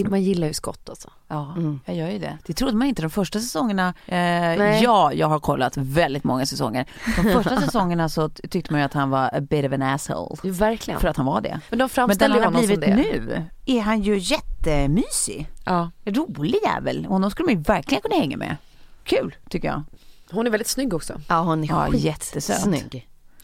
Man 0.08 0.22
gillar 0.22 0.46
ju 0.46 0.52
skott 0.54 0.88
alltså. 0.88 1.10
Ja, 1.28 1.54
Mm. 1.56 1.80
jag 1.84 1.96
gör 1.96 2.10
ju 2.10 2.18
det. 2.18 2.38
Det 2.46 2.52
trodde 2.52 2.76
man 2.76 2.88
inte 2.88 3.02
de 3.02 3.10
första 3.10 3.40
säsongerna. 3.40 3.88
Eh, 4.06 4.14
Nej. 4.16 4.82
ja, 4.82 5.12
jag 5.12 5.26
har 5.26 5.38
kollat 5.40 5.76
väldigt 5.76 6.24
många 6.24 6.46
säsonger. 6.46 6.86
De 7.16 7.22
första 7.32 7.60
säsongerna 7.60 8.08
så 8.08 8.28
tyckte 8.28 8.72
man 8.72 8.80
ju 8.80 8.84
att 8.86 8.92
han 8.94 9.10
var 9.10 9.30
a 9.32 9.40
bit 9.40 9.66
of 9.66 9.72
an 9.72 9.82
asshole. 9.82 10.36
Jo, 10.42 10.52
verkligen. 10.52 11.00
För 11.00 11.08
att 11.08 11.16
han 11.16 11.26
var 11.26 11.40
det. 11.40 11.48
Men 11.48 11.58
de 11.58 11.66
Men 11.70 11.78
den 11.78 11.88
framställer 11.88 12.34
ju 12.36 12.42
han 12.42 12.54
har 12.54 12.62
honom 12.62 12.74
som 12.74 12.80
blivit 12.80 13.12
det. 13.22 13.26
nu 13.26 13.44
är 13.66 13.80
han 13.80 14.02
ju 14.02 14.18
jättemysig. 14.18 15.48
Ja. 15.64 15.90
Rolig 16.04 16.58
jävel. 16.64 17.04
Honom 17.06 17.30
skulle 17.30 17.46
man 17.46 17.54
ju 17.54 17.60
verkligen 17.60 18.02
kunna 18.02 18.14
hänga 18.16 18.36
med. 18.36 18.56
Kul 19.04 19.34
tycker 19.50 19.68
jag. 19.68 19.82
Hon 20.30 20.46
är 20.46 20.50
väldigt 20.50 20.68
snygg 20.68 20.94
också. 20.94 21.20
ja 21.28 21.40
hon 21.40 21.64
är 21.64 21.68
Ja, 21.68 21.84
skitsnygg. 21.84 22.04
jättesöt. 22.04 22.60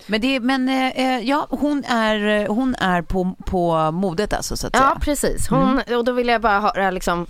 Men, 0.07 0.21
det, 0.21 0.41
men 0.41 0.69
eh, 0.69 1.19
ja, 1.19 1.47
hon 1.51 1.85
är, 1.85 2.47
hon 2.49 2.75
är 2.75 3.03
på, 3.03 3.37
på 3.47 3.91
modet 3.91 4.33
alltså 4.33 4.57
så 4.57 4.67
att 4.67 4.75
Ja, 4.75 4.81
säga. 4.81 4.99
precis. 5.01 5.49
Hon, 5.49 5.81
och 5.97 6.05
då 6.05 6.13
vill 6.13 6.29
jag 6.29 6.41
bara 6.41 6.61
höra 6.61 6.91
liksom, 6.91 7.27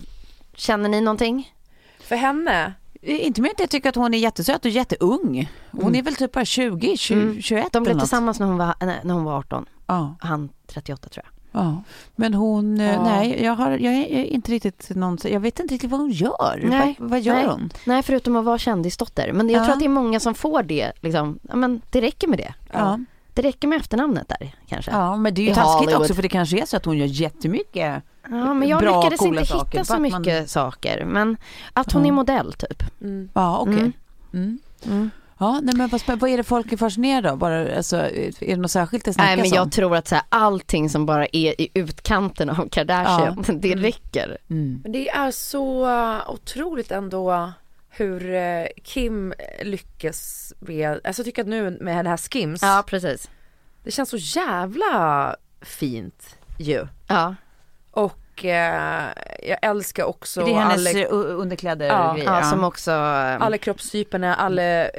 känner 0.54 0.88
ni 0.88 1.00
någonting? 1.00 1.52
För 2.00 2.16
henne, 2.16 2.74
Eh, 3.02 3.26
Inte 3.26 3.40
mer 3.42 3.50
att 3.50 3.61
jag 3.61 3.70
tycker 3.70 3.88
att 3.88 3.94
hon 3.94 4.14
är 4.14 4.18
jättesöt 4.18 4.64
och 4.64 4.70
jätteung. 4.70 5.50
Hon 5.70 5.94
är 5.94 6.02
väl 6.02 6.14
typ 6.14 6.33
bara 6.33 6.44
20, 6.44 6.96
20 6.96 7.14
Mm. 7.20 7.42
21 7.42 7.72
De 7.72 7.83
blev 7.83 7.90
eller 7.90 7.94
något. 7.94 8.02
tillsammans 8.02 8.40
när 8.40 8.46
hon 8.46 8.59
var, 8.59 8.74
nej, 8.80 9.00
när 9.04 9.14
hon 9.14 9.24
var 9.24 9.38
18. 9.38 9.66
Ja. 9.87 10.16
Han 10.20 10.48
38 10.66 11.09
tror 11.09 11.24
jag. 11.26 11.39
Ja, 11.52 11.82
men 12.16 12.34
hon, 12.34 12.80
eh, 12.80 12.92
Ja. 12.94 13.02
nej, 13.02 13.44
jag, 13.44 13.54
har, 13.54 13.70
jag 13.70 13.94
är 13.94 14.24
inte 14.24 14.52
riktigt 14.52 14.90
någon, 14.96 15.18
jag 15.24 15.40
vet 15.40 15.60
inte 15.60 15.74
riktigt 15.74 15.90
vad 15.90 16.00
hon 16.00 16.10
gör. 16.10 16.60
Nej, 16.64 16.96
vad, 16.98 17.10
vad 17.10 17.20
gör 17.20 17.34
nej. 17.34 17.46
hon? 17.46 17.72
Nej, 17.84 18.02
förutom 18.02 18.36
att 18.36 18.44
vara 18.44 18.58
kändisdotter. 18.58 19.32
Men 19.32 19.48
jag 19.48 19.60
Ja. 19.60 19.64
tror 19.64 19.72
att 19.72 19.78
det 19.78 19.84
är 19.84 19.88
många 19.88 20.20
som 20.20 20.34
får 20.34 20.62
det, 20.62 20.92
liksom, 21.00 21.38
men 21.42 21.82
det 21.90 22.00
räcker 22.00 22.28
med 22.28 22.38
det. 22.38 22.54
Ja. 22.72 22.98
Det 23.34 23.42
räcker 23.42 23.68
med 23.68 23.76
efternamnet 23.80 24.28
där 24.28 24.54
kanske. 24.68 24.90
ja, 24.90 25.16
men 25.16 25.34
det 25.34 25.40
är 25.40 25.44
ju 25.44 25.50
I 25.50 25.54
taskigt 25.54 25.78
Hollywood. 25.80 26.00
också 26.02 26.14
för 26.14 26.22
det 26.22 26.28
kanske 26.28 26.60
är 26.62 26.66
så 26.66 26.76
att 26.76 26.84
hon 26.84 26.98
gör 26.98 27.06
jättemycket. 27.06 28.02
Ja, 28.30 28.54
men 28.54 28.68
jag 28.68 28.80
Bra, 28.80 28.96
lyckades 29.02 29.22
inte 29.22 29.46
saker, 29.46 29.70
hitta 29.72 29.84
så 29.84 29.94
att 29.94 30.00
man- 30.00 30.20
mycket 30.22 30.50
saker. 30.50 31.04
Men 31.04 31.36
att 31.72 31.92
hon 31.92 32.02
Ja. 32.02 32.08
är 32.08 32.12
modell 32.12 32.52
typ. 32.52 32.82
mm. 33.00 33.28
Ja, 33.34 33.58
okej. 33.58 33.92
Mm. 34.32 34.58
Mm. 34.86 35.10
Mm. 35.40 35.55
Ja, 35.55 35.61
nej, 35.62 35.74
men 35.76 35.88
vad, 35.88 36.18
vad 36.20 36.31
är 36.31 36.37
det 36.37 36.44
folk 36.44 36.72
är 36.72 36.76
fascinerade 36.76 37.31
av? 37.31 37.38
Bara, 37.38 37.76
alltså, 37.76 37.96
är 37.96 38.33
det 38.40 38.57
något 38.57 38.70
särskilt 38.70 39.05
det 39.05 39.12
snackas 39.12 39.29
Nej 39.29 39.37
men 39.37 39.50
jag 39.57 39.62
om? 39.62 39.70
tror 39.70 39.96
att 39.96 40.09
så 40.09 40.14
här, 40.14 40.24
allting 40.29 40.90
som 40.90 41.07
bara 41.07 41.26
är 41.26 41.61
i 41.61 41.68
utkanten 41.74 42.50
av 42.50 42.68
Kardashian, 42.68 43.44
det 43.61 43.74
räcker. 43.76 44.38
Mm. 44.50 44.81
Men 44.83 44.92
det 44.92 45.09
är 45.09 45.31
så 45.31 45.87
uh, 45.87 46.31
otroligt 46.31 46.90
ändå 46.90 47.53
hur 47.88 48.35
uh, 48.35 48.66
Kim 48.85 49.35
lyckas 49.62 50.53
med, 50.61 51.00
alltså 51.05 51.20
jag 51.20 51.24
tycker 51.24 51.42
att 51.42 51.48
nu 51.48 51.79
med 51.81 52.05
det 52.05 52.09
här 52.11 52.16
Skims, 52.16 52.62
Ja 52.62 52.85
precis. 52.87 53.31
det 53.85 53.90
känns 53.90 54.09
så 54.11 54.16
jävla 54.16 55.37
fint 55.61 56.37
ju. 56.59 56.87
Ja, 57.07 57.35
Och 57.90 58.19
eh, 58.44 59.09
jag 59.42 59.59
älskar 59.62 60.05
också 60.05 60.44
det 60.44 60.50
är 60.50 60.55
hennes 60.55 60.87
alla, 60.88 61.00
eh, 61.00 61.07
underkläder 61.12 61.87
Ja, 61.87 62.11
och 62.11 62.16
grejer. 62.16 62.31
ja, 62.33 62.42
som 62.42 62.64
också... 62.64 62.90
eh, 62.90 63.42
alla 63.42 63.59
kroppstyperna, 63.59 64.35
alla 64.35 64.85
uh, 64.85 64.90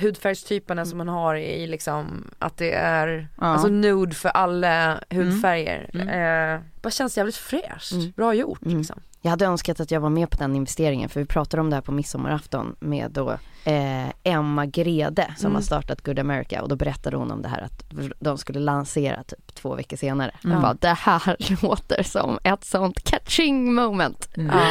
hudfärgstyperna 0.00 0.84
som 0.86 0.98
man 0.98 1.08
har 1.08 1.34
i 1.34 1.66
liksom 1.66 2.30
att 2.38 2.56
det 2.56 2.72
är 2.72 3.28
Ja. 3.40 3.46
alltså 3.46 3.68
nude 3.68 4.14
för 4.14 4.28
alla 4.28 5.00
hudfärger. 5.10 5.90
Mm. 5.94 6.08
Eh, 6.54 6.60
bara 6.82 6.90
känns 6.90 7.16
jävligt 7.16 7.36
fräscht, 7.36 7.92
Mm. 7.92 8.12
bra 8.16 8.34
gjort 8.34 8.62
Mm. 8.62 8.78
liksom. 8.78 9.00
Jag 9.22 9.30
hade 9.30 9.44
önskat 9.46 9.80
att 9.80 9.90
jag 9.90 10.00
var 10.00 10.10
med 10.10 10.30
på 10.30 10.36
den 10.36 10.56
investeringen 10.56 11.08
för 11.08 11.20
vi 11.20 11.26
pratade 11.26 11.60
om 11.60 11.70
det 11.70 11.76
här 11.76 11.80
på 11.80 11.92
midsommarafton 11.92 12.76
med 12.80 13.10
då 13.10 13.30
eh, 13.64 14.08
Emma 14.22 14.66
Grede 14.66 15.34
som 15.36 15.46
Mm. 15.46 15.54
har 15.54 15.62
startat 15.62 16.02
Good 16.04 16.18
America 16.18 16.62
och 16.62 16.68
då 16.68 16.76
berättade 16.76 17.16
hon 17.16 17.30
om 17.30 17.42
det 17.42 17.48
här 17.48 17.60
att 17.60 17.84
de 18.20 18.38
skulle 18.38 18.60
lansera 18.60 19.22
typ 19.24 19.54
två 19.54 19.74
veckor 19.74 19.96
senare. 19.96 20.30
Mm. 20.44 20.52
Jag 20.52 20.62
bara, 20.62 20.74
det 20.74 20.88
här 20.88 21.36
låter 21.62 22.02
som 22.02 22.38
ett 22.44 22.64
sånt 22.64 23.04
catching 23.10 23.74
moment. 23.74 24.28
Mm. 24.36 24.56
Ja. 24.56 24.66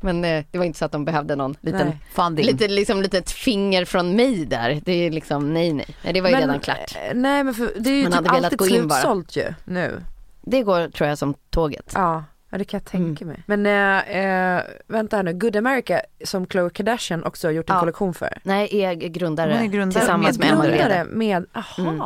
Men 0.00 0.24
eh, 0.24 0.44
det 0.50 0.58
var 0.58 0.64
inte 0.64 0.78
så 0.78 0.84
att 0.84 0.92
de 0.92 1.04
behövde 1.04 1.36
någon 1.36 1.56
liten, 1.60 1.86
Nej. 1.86 1.98
Funding. 2.12 2.46
lite, 2.46 2.68
liksom 2.68 3.02
litet 3.02 3.30
finger 3.30 3.84
från 3.84 4.16
mig 4.16 4.46
där. 4.46 4.80
Det 4.84 4.92
är 4.92 5.10
liksom 5.10 5.54
nej 5.54 5.72
nej. 5.72 5.86
nej 6.04 6.12
det 6.12 6.20
var 6.20 6.28
ju 6.30 6.36
redan 6.36 6.60
klart. 6.60 6.96
eh, 7.10 7.14
Nej 7.14 7.44
men 7.44 7.54
för 7.54 7.72
det 7.78 7.90
är 7.90 7.94
ju 7.94 8.02
Man 8.02 8.12
typ 8.12 8.16
hade 8.16 8.28
velat 8.30 8.44
alltid 8.44 8.58
gå 8.58 8.66
in 8.66 8.88
bara. 8.88 8.98
slutsålt 9.00 9.36
ju 9.36 9.54
nu. 9.64 10.02
Det 10.42 10.62
går 10.62 10.88
tror 10.88 11.08
jag 11.08 11.18
som 11.18 11.34
tåget. 11.50 11.92
Ja, 11.94 12.24
ja 12.50 12.58
det 12.58 12.64
kan 12.64 12.78
jag 12.78 12.84
tänka 12.84 13.24
Mm. 13.24 13.34
mig. 13.46 13.62
Men 13.62 13.66
äh, 13.66 14.56
äh, 14.56 14.62
vänta 14.86 15.16
här 15.16 15.22
nu, 15.24 15.32
Good 15.32 15.56
America 15.56 16.00
som 16.24 16.46
Khloe 16.46 16.70
Kardashian 16.70 17.24
också 17.24 17.46
har 17.48 17.52
gjort 17.52 17.70
en 17.70 17.74
Ja. 17.76 17.80
kollektion 17.80 18.14
för. 18.14 18.38
Nej, 18.42 18.68
är 18.82 18.94
grundare, 18.94 19.52
är 19.58 19.66
grundare 19.66 20.00
tillsammans 20.00 20.38
med, 20.38 20.46
med 20.46 20.54
Emma 20.54 20.66
grundare. 20.66 21.04
Med, 21.04 21.46
aha, 21.52 21.82
Mm. 21.90 22.02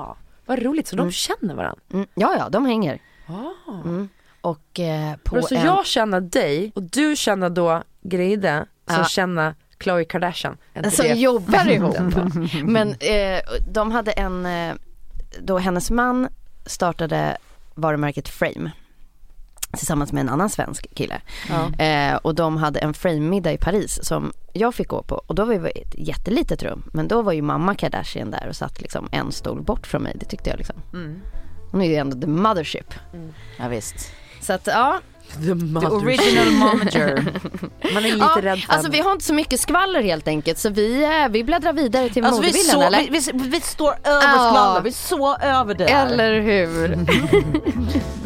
vad 0.46 0.62
roligt 0.62 0.86
så 0.88 0.96
Mm. 0.96 1.06
de 1.06 1.12
känner 1.12 1.54
varandra. 1.54 1.80
Mm, 1.92 2.06
ja, 2.14 2.34
ja, 2.38 2.48
de 2.48 2.66
hänger. 2.66 2.98
Ah. 3.26 3.72
Mm. 3.84 4.08
Och 4.40 4.80
eh, 4.80 5.16
på 5.24 5.42
så 5.42 5.54
en... 5.54 5.64
jag 5.64 5.86
känner 5.86 6.20
dig 6.20 6.72
och 6.74 6.82
du 6.82 7.16
känner 7.16 7.50
då 7.50 7.82
Gride 8.02 8.64
som 8.86 8.96
Ja. 8.96 9.04
känner 9.04 9.54
Khloe 9.78 10.04
Kardashian. 10.04 10.56
Som 10.74 11.04
det 11.06 11.14
jobbar 11.14 11.68
ihop. 11.70 11.96
Men 12.64 12.88
eh, 12.88 13.40
de 13.72 13.90
hade 13.92 14.12
en, 14.12 14.46
eh, 14.46 14.74
då 15.40 15.58
hennes 15.58 15.90
man 15.90 16.28
startade 16.66 17.36
varumärket 17.74 18.28
Frame 18.28 18.70
tillsammans 19.76 20.12
med 20.12 20.20
en 20.20 20.28
annan 20.28 20.50
svensk 20.50 20.86
kille. 20.94 21.20
Ja. 21.48 21.84
Eh, 21.84 22.16
och 22.16 22.34
de 22.34 22.56
hade 22.56 22.80
en 22.80 22.94
Frame-middag 22.94 23.52
i 23.52 23.58
Paris 23.58 23.98
som 24.02 24.32
jag 24.52 24.74
fick 24.74 24.88
gå 24.88 25.02
på 25.02 25.22
och 25.26 25.34
då 25.34 25.44
var 25.44 25.54
det 25.54 25.68
ett 25.68 25.94
jättelitet 25.98 26.62
rum. 26.62 26.82
Men 26.92 27.08
då 27.08 27.22
var 27.22 27.32
ju 27.32 27.42
mamma 27.42 27.74
Kardashian 27.74 28.30
där 28.30 28.46
och 28.48 28.56
satt 28.56 28.80
liksom 28.80 29.08
en 29.12 29.32
stol 29.32 29.62
bort 29.62 29.86
från 29.86 30.02
mig. 30.02 30.16
Det 30.20 30.26
tyckte 30.26 30.50
jag 30.50 30.56
liksom. 30.56 30.76
Mm. 30.92 31.20
Hon 31.70 31.82
är 31.82 31.86
ju 31.88 31.94
ändå 31.94 32.20
the 32.20 32.26
mothership. 32.26 32.94
Ja, 33.58 33.68
visst. 33.68 34.12
Så 34.40 34.52
att 34.52 34.66
ja, 34.66 35.00
The, 35.34 35.80
The 35.80 35.86
original 35.86 36.50
momager. 36.52 37.24
Man 37.94 37.96
är 37.96 38.12
lite 38.12 38.16
Ja, 38.18 38.38
rädd 38.42 38.58
för 38.58 38.72
alltså 38.72 38.90
vi 38.90 39.00
har 39.00 39.12
inte 39.12 39.24
så 39.24 39.34
mycket 39.34 39.60
skvaller 39.60 40.02
helt 40.02 40.28
enkelt 40.28 40.58
så 40.58 40.68
vi, 40.70 41.02
eh, 41.04 41.28
vi 41.30 41.44
bläddrar 41.44 41.72
vidare 41.72 42.08
till 42.08 42.24
Alltså 42.24 42.40
vi, 42.42 42.46
modebilden 42.48 42.74
så, 42.74 42.82
eller? 42.82 42.98
vi, 42.98 43.08
vi, 43.44 43.48
vi 43.48 43.60
står 43.60 43.90
över 44.04 44.22
Ja. 44.22 44.48
skvaller, 44.50 44.80
vi 44.80 44.88
är 44.88 44.92
så 44.92 45.36
över 45.36 45.74
det. 45.74 45.84
Eller 45.88 46.40
hur? 46.40 46.98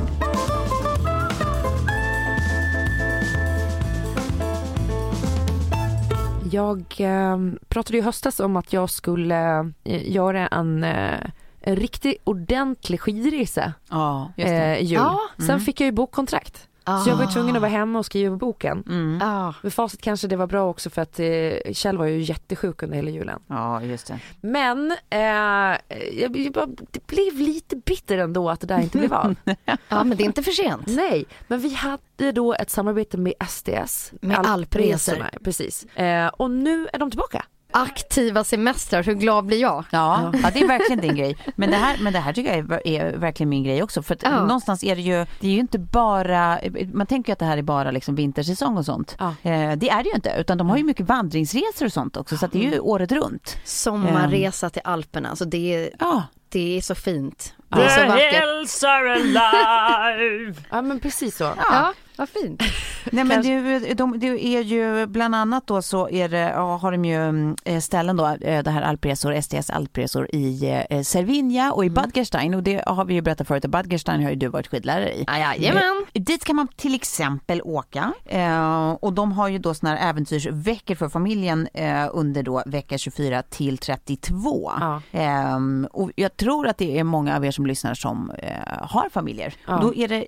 Jag 6.55 6.95
eh, 6.99 7.39
pratade 7.69 7.99
i 7.99 8.01
höstas 8.01 8.41
om 8.41 8.57
att 8.57 8.73
jag 8.73 8.91
skulle 8.91 9.73
eh, 9.85 10.13
göra 10.13 10.47
en, 10.47 10.85
eh, 10.85 11.21
en 11.61 11.77
riktigt 11.77 12.17
ordentlig 12.25 13.01
skidresa 13.01 13.73
Ja, 13.91 14.33
just 14.37 14.49
det. 14.49 14.77
eh, 14.77 14.83
jul. 14.85 14.93
Ja. 14.93 15.21
Sen 15.47 15.61
fick 15.61 15.81
jag 15.81 15.87
ju 15.87 15.93
bokkontrakt. 15.93 16.69
Så 16.87 17.11
jag 17.11 17.17
var 17.17 17.25
ju 17.25 17.31
tvungen 17.31 17.57
att 17.57 17.63
vara 17.63 17.71
hemma 17.71 17.99
och 17.99 18.07
skriva 18.07 18.37
boken. 18.37 18.85
Mm. 18.89 19.19
Ja. 19.21 19.55
Med 19.63 19.75
facit 19.75 20.03
kanske 20.03 20.27
det 20.29 20.37
var 20.37 20.47
bra 20.47 20.69
också 20.71 20.91
för 20.91 21.03
att 21.03 21.21
eh, 21.21 21.73
Kjell 21.73 21.99
var 21.99 22.07
ju 22.07 22.21
jättesjuk 22.21 22.83
under 22.83 22.97
hela 22.97 23.11
julen. 23.11 23.41
Ja, 23.47 23.83
just 23.83 24.07
det. 24.07 24.19
Men 24.41 24.91
eh, 25.11 25.19
jag, 25.19 26.37
jag, 26.37 26.53
bara- 26.53 26.67
det 26.91 27.07
blev 27.07 27.35
lite 27.35 27.77
bitter 27.77 28.19
ändå 28.19 28.51
att 28.51 28.61
det 28.61 28.67
där 28.67 28.81
inte 28.81 28.99
blev 28.99 29.15
av. 29.15 29.35
ja 29.89 30.05
men 30.05 30.17
det 30.17 30.23
är 30.23 30.27
inte 30.27 30.43
för 30.43 30.51
sent. 30.53 30.83
Nej, 30.87 31.25
men 31.49 31.61
vi 31.61 31.75
hade 31.75 32.33
då 32.33 32.55
ett 32.55 32.71
samarbete 32.71 33.17
med 33.19 33.33
SDS. 33.49 34.13
Med 34.21 34.39
Alpresorna. 34.47 35.31
Precis. 35.45 35.85
Eh, 35.85 36.27
och 36.29 36.51
nu 36.51 36.89
är 36.93 36.99
de 36.99 37.11
tillbaka. 37.11 37.45
Aktiva 37.77 38.45
semestrar, 38.45 39.03
hur 39.03 39.15
glad 39.15 39.45
blir 39.47 39.61
jag? 39.61 39.85
Ja, 39.91 40.33
ja, 40.43 40.51
det 40.55 40.61
är 40.61 40.69
verkligen 40.69 41.01
din 41.01 41.17
grej. 41.17 41.37
Men 41.57 41.71
det 41.71 41.77
här, 41.77 41.97
men 42.01 42.13
det 42.13 42.19
här 42.19 42.33
tycker 42.33 42.57
jag 42.57 42.87
är, 42.87 42.87
är 42.89 43.17
verkligen 43.17 43.49
min 43.51 43.65
grej 43.65 43.83
också. 43.83 44.03
För 44.03 44.15
att 44.15 44.23
Ja. 44.23 44.41
någonstans 44.41 44.85
är 44.85 44.97
det 44.97 45.03
ju, 45.03 45.27
det 45.41 45.47
är 45.49 45.53
ju 45.53 45.59
inte 45.61 45.79
bara, 45.79 46.59
man 46.93 47.07
tänker 47.07 47.31
ju 47.31 47.33
att 47.33 47.39
det 47.39 47.45
här 47.45 47.59
är 47.59 47.63
bara 47.63 47.91
liksom 47.91 48.15
vintersäsong 48.15 48.77
och 48.77 48.85
sånt. 48.85 49.17
Ja. 49.19 49.27
Eh, 49.51 49.73
det 49.77 49.91
är 49.91 50.03
det 50.03 50.09
ju 50.09 50.15
inte, 50.15 50.35
utan 50.39 50.59
de 50.59 50.71
har 50.71 50.77
ju 50.77 50.85
mycket 50.85 51.07
vandringsresor 51.09 51.87
och 51.87 51.93
sånt 51.93 52.17
också. 52.17 52.37
Så 52.37 52.47
att 52.47 52.53
det 52.53 52.67
är 52.67 52.73
ju 52.73 52.79
året 52.79 53.13
runt. 53.13 53.59
Sommarresa 53.65 54.71
till 54.71 54.83
Alperna, 54.85 55.29
alltså 55.31 55.45
det, 55.45 55.75
är, 55.75 55.91
Ja, 56.01 56.23
det 56.49 56.77
är 56.77 56.81
så 56.81 56.95
fint. 56.95 57.55
Det 57.69 57.83
är 57.83 57.89
så 57.89 58.07
vackert. 58.07 58.43
hills 58.43 58.85
are 58.85 59.13
alive! 59.15 60.55
Ja 60.71 60.83
men 60.83 61.01
precis 61.01 61.37
så. 61.37 61.45
Ja, 61.71 61.93
vad 62.17 62.29
fint. 62.29 62.63
Nej 63.13 63.25
men 63.25 63.43
det, 63.43 63.95
de, 63.95 64.19
det 64.19 64.27
är 64.57 64.63
ju 64.63 65.07
bland 65.07 65.35
annat 65.35 65.67
då 65.67 65.83
så 65.83 66.09
är 66.09 66.29
det, 66.29 66.39
ja, 66.39 66.77
har 66.77 66.93
de 66.93 67.05
ju 67.05 67.29
mm, 67.29 67.57
eh, 67.65 67.81
ställen 67.81 68.17
då, 68.17 68.27
eh, 68.27 68.63
det 68.63 68.71
här 68.71 68.83
alpresor, 68.83 69.41
STS 69.41 69.71
alpresor 69.71 70.29
i 70.35 70.71
eh, 70.91 71.03
Cervinia 71.03 71.73
och 71.73 71.85
i 71.85 71.89
Mm. 71.95 71.95
Bad 72.03 72.17
Gerstein 72.17 72.55
och 72.55 72.63
det 72.63 72.83
har 72.87 73.05
vi 73.05 73.15
ju 73.15 73.21
berättat 73.21 73.47
förut, 73.49 73.65
att 73.65 73.71
Bad 73.71 73.93
Gerstein 73.93 74.23
har 74.23 74.31
ju 74.31 74.37
du 74.37 74.49
varit 74.49 74.67
skidlärare 74.67 75.15
i. 75.15 75.25
Ja, 75.27 75.39
Jajamän. 75.39 76.05
Eh, 76.13 76.23
Dit 76.23 76.45
kan 76.45 76.57
man 76.57 76.69
till 76.69 76.95
exempel 76.95 77.63
åka 77.63 78.13
eh, 78.25 78.91
och 78.91 79.13
de 79.13 79.33
har 79.33 79.49
ju 79.49 79.59
då 79.59 79.75
såna 79.75 79.95
här 79.95 80.11
äventyrsveckor 80.11 80.95
för 80.95 81.09
familjen 81.09 81.69
eh, 81.75 82.09
under 82.13 82.43
då 82.43 82.63
vecka 82.67 82.99
24 82.99 83.43
till 83.43 83.79
32. 83.79 84.73
Ja. 84.81 85.03
Eh, 85.13 85.59
och 85.93 86.11
jag 86.17 86.37
tror 86.37 86.69
att 86.69 86.79
det 86.79 86.99
är 86.99 87.05
många 87.05 87.37
av 87.37 87.45
er 87.45 87.51
som 87.51 87.67
lyssnar 87.67 87.95
som 87.95 88.33
har 88.81 89.09
familjer. 89.09 89.55
Ja. 89.67 89.79
Då 89.83 89.95
är 89.95 90.09
det 90.09 90.27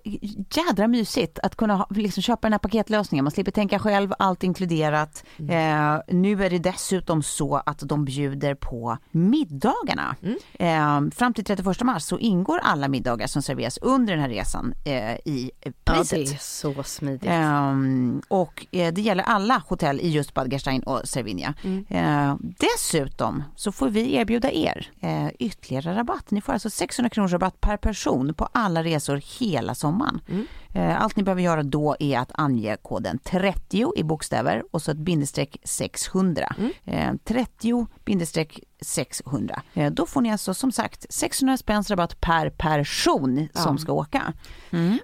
jädra 0.57 0.88
mysigt 0.88 1.38
att 1.38 1.57
kunna 1.57 1.75
ha, 1.76 1.86
liksom 1.90 2.22
köpa 2.22 2.40
den 2.46 2.52
här 2.52 2.58
paketlösningen. 2.58 3.24
Man 3.24 3.30
slipper 3.30 3.50
tänka 3.52 3.78
själv, 3.78 4.12
allt 4.18 4.42
inkluderat. 4.42 5.24
Eh, 5.38 5.96
nu 6.08 6.44
är 6.44 6.50
det 6.50 6.58
dessutom 6.58 7.22
så 7.22 7.56
att 7.66 7.78
de 7.78 8.04
bjuder 8.04 8.54
på 8.54 8.98
middagarna. 9.10 10.16
Eh, 10.58 11.00
fram 11.14 11.34
till 11.34 11.44
31 11.44 11.82
mars 11.82 12.02
så 12.02 12.18
ingår 12.18 12.58
alla 12.62 12.88
middagar 12.88 13.26
som 13.26 13.42
serveras 13.42 13.78
under 13.82 14.12
den 14.12 14.22
här 14.22 14.28
resan 14.28 14.74
eh, 14.84 15.12
i 15.24 15.50
eh, 15.60 15.72
Ja, 15.84 15.92
priset. 15.94 16.18
det 16.28 16.34
är 16.34 16.38
så 16.38 16.82
smidigt. 16.82 17.30
Ehm, 17.30 18.22
och 18.28 18.66
eh, 18.70 18.92
det 18.94 19.00
gäller 19.00 19.24
alla 19.24 19.62
hotell 19.68 20.00
i 20.00 20.08
just 20.08 20.34
Bad 20.34 20.50
Gastein 20.50 20.82
och 20.82 21.00
Cervinia. 21.04 21.54
Eh, 21.88 22.34
dessutom 22.40 23.42
så 23.56 23.72
får 23.72 23.88
vi 23.88 24.14
erbjuda 24.14 24.50
er 24.52 24.90
eh, 25.00 25.28
ytterligare 25.38 25.94
rabatt. 25.98 26.30
Ni 26.30 26.40
får 26.40 26.52
alltså 26.52 26.70
600 26.70 27.10
kronors 27.10 27.32
rabatt 27.32 27.60
per 27.60 27.76
person 27.76 28.34
på 28.34 28.48
alla 28.52 28.84
resor 28.84 29.20
hela 29.40 29.74
sommaren. 29.74 30.20
Eh, 30.28 30.34
allt 30.80 31.16
ni 31.16 31.22
behöver 31.22 31.42
göra 31.42 31.62
då 31.62 31.96
är 31.98 32.18
att 32.18 32.30
ange 32.34 32.76
koden 32.82 33.18
30 33.18 33.92
i 33.96 34.02
bokstäver 34.02 34.62
och 34.70 34.82
så 34.82 34.90
ett 34.90 34.96
bindestreck 34.96 35.56
600. 35.64 36.54
Eh, 36.84 37.14
30 37.24 37.86
bindestreck 38.04 38.60
600. 38.87 39.62
Eh, 39.75 39.92
då 39.92 40.07
får 40.07 40.20
ni 40.20 40.33
alltså 40.33 40.55
som 40.55 40.72
sagt 40.72 41.07
600 41.11 41.57
spänns 41.57 41.90
rabatt 41.90 42.20
per 42.20 42.51
person 42.51 43.49
som 43.55 43.79
ska 43.79 43.92
åka. 43.92 44.33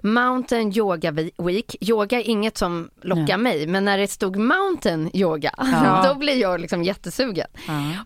Mountain 0.03 0.77
Yoga 0.77 1.11
Week. 1.37 1.75
Yoga 1.81 2.19
är 2.19 2.23
inget 2.29 2.57
som 2.57 2.89
lockar 3.01 3.37
mig, 3.37 3.67
men 3.67 3.85
när 3.85 3.97
det 3.97 4.07
stod 4.07 4.35
Mountain 4.35 5.09
Yoga, 5.13 5.53
då 6.07 6.15
blir 6.15 6.41
jag 6.41 6.59
liksom 6.61 6.83
jättesugen. 6.83 7.47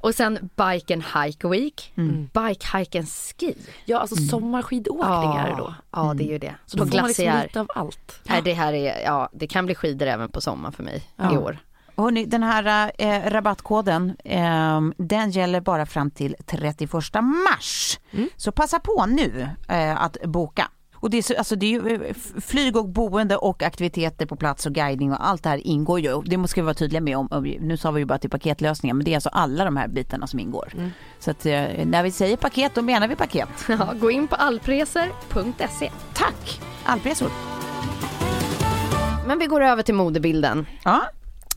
Och 0.02 0.16
sen 0.16 0.50
Bike 0.56 0.94
and 0.94 1.04
Hike 1.16 1.48
Week, 1.48 1.92
Bike, 2.34 2.78
Hike 2.78 3.00
and 3.00 3.10
Ski. 3.10 3.56
Ja 3.86 4.00
alltså 4.00 4.16
sommarskidåkning 4.16 5.38
är 5.38 5.50
det 5.50 5.56
då. 5.58 5.74
Ja, 5.92 6.14
det 6.14 6.24
är 6.24 6.32
ju 6.32 6.40
det. 6.40 6.56
Så 6.66 6.78
På 6.78 6.84
då 6.84 6.92
får 6.92 6.98
man 6.98 7.08
liksom 7.08 7.42
lite 7.44 7.60
av 7.60 7.68
allt. 7.76 8.20
Nej, 8.24 8.42
det 8.44 8.54
här 8.54 8.74
är, 8.74 9.04
ja, 9.04 9.30
det 9.34 9.48
kan 9.48 9.66
bli 9.66 9.76
skidor 9.76 10.08
även 10.08 10.30
på 10.30 10.42
sommar 10.42 10.72
för 10.72 10.84
mig 10.84 11.04
i 11.34 11.38
år. 11.38 11.60
Hörrni, 11.98 12.26
den 12.26 12.44
här 12.44 12.92
eh, 12.98 13.30
rabattkoden, 13.30 14.16
eh, 14.24 14.82
den 14.98 15.32
gäller 15.32 15.62
bara 15.62 15.86
fram 15.86 16.12
till 16.12 16.36
31 16.46 16.94
mars. 17.22 18.00
Så 18.36 18.52
passa 18.52 18.80
på 18.80 19.06
nu 19.06 19.48
eh, 19.70 20.02
att 20.02 20.18
boka. 20.24 20.68
Och 21.00 21.10
det 21.10 21.18
är, 21.18 21.22
så, 21.22 21.38
alltså 21.38 21.56
det 21.56 21.76
är 21.76 22.04
eh, 22.06 22.14
flyg 22.42 22.78
och 22.78 22.90
boende 22.90 23.38
och 23.38 23.64
aktiviteter 23.64 24.26
på 24.26 24.36
plats 24.36 24.66
och 24.66 24.74
guidning 24.74 25.12
och 25.12 25.28
allt 25.28 25.44
det 25.44 25.50
här 25.50 25.68
ingår 25.68 26.00
ju. 26.00 26.22
Det 26.22 26.38
måste 26.38 26.56
vi 26.60 26.62
vara 26.62 26.74
tydliga 26.74 27.02
med 27.02 27.18
om, 27.18 27.56
nu 27.60 27.78
sa 27.78 27.92
vi 27.92 28.00
ju 28.00 28.06
bara 28.06 28.18
till 28.18 28.30
paketlösningar 28.30 28.94
men 28.94 29.06
det 29.06 29.12
är 29.12 29.16
alltså 29.16 29.30
alla 29.30 29.66
de 29.66 29.78
här 29.78 29.88
bitarna 29.88 30.28
som 30.28 30.40
ingår. 30.40 30.74
Så 31.20 31.32
att 31.32 31.46
eh, 31.46 31.62
när 31.86 32.04
vi 32.04 32.12
säger 32.12 32.38
paket 32.38 32.76
då 32.76 32.82
menar 32.82 33.08
vi 33.08 33.16
paket. 33.16 33.50
Ja, 33.68 33.94
gå 34.00 34.12
in 34.12 34.28
på 34.28 34.36
alpresor.se. 34.36 35.92
Tack! 36.14 36.62
Alpresor. 36.84 37.30
Men 39.28 39.40
vi 39.40 39.46
går 39.46 39.62
över 39.62 39.84
till 39.84 39.96
modebilden. 39.96 40.66
Ja. 40.84 41.02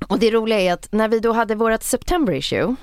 Och 0.08 0.18
det 0.18 0.30
roliga 0.30 0.60
är 0.60 0.72
att 0.72 0.88
när 0.92 1.08
vi 1.08 1.20
då 1.20 1.32
hade 1.32 1.54
vårt 1.54 1.82
September 1.82 2.32
issue 2.32 2.76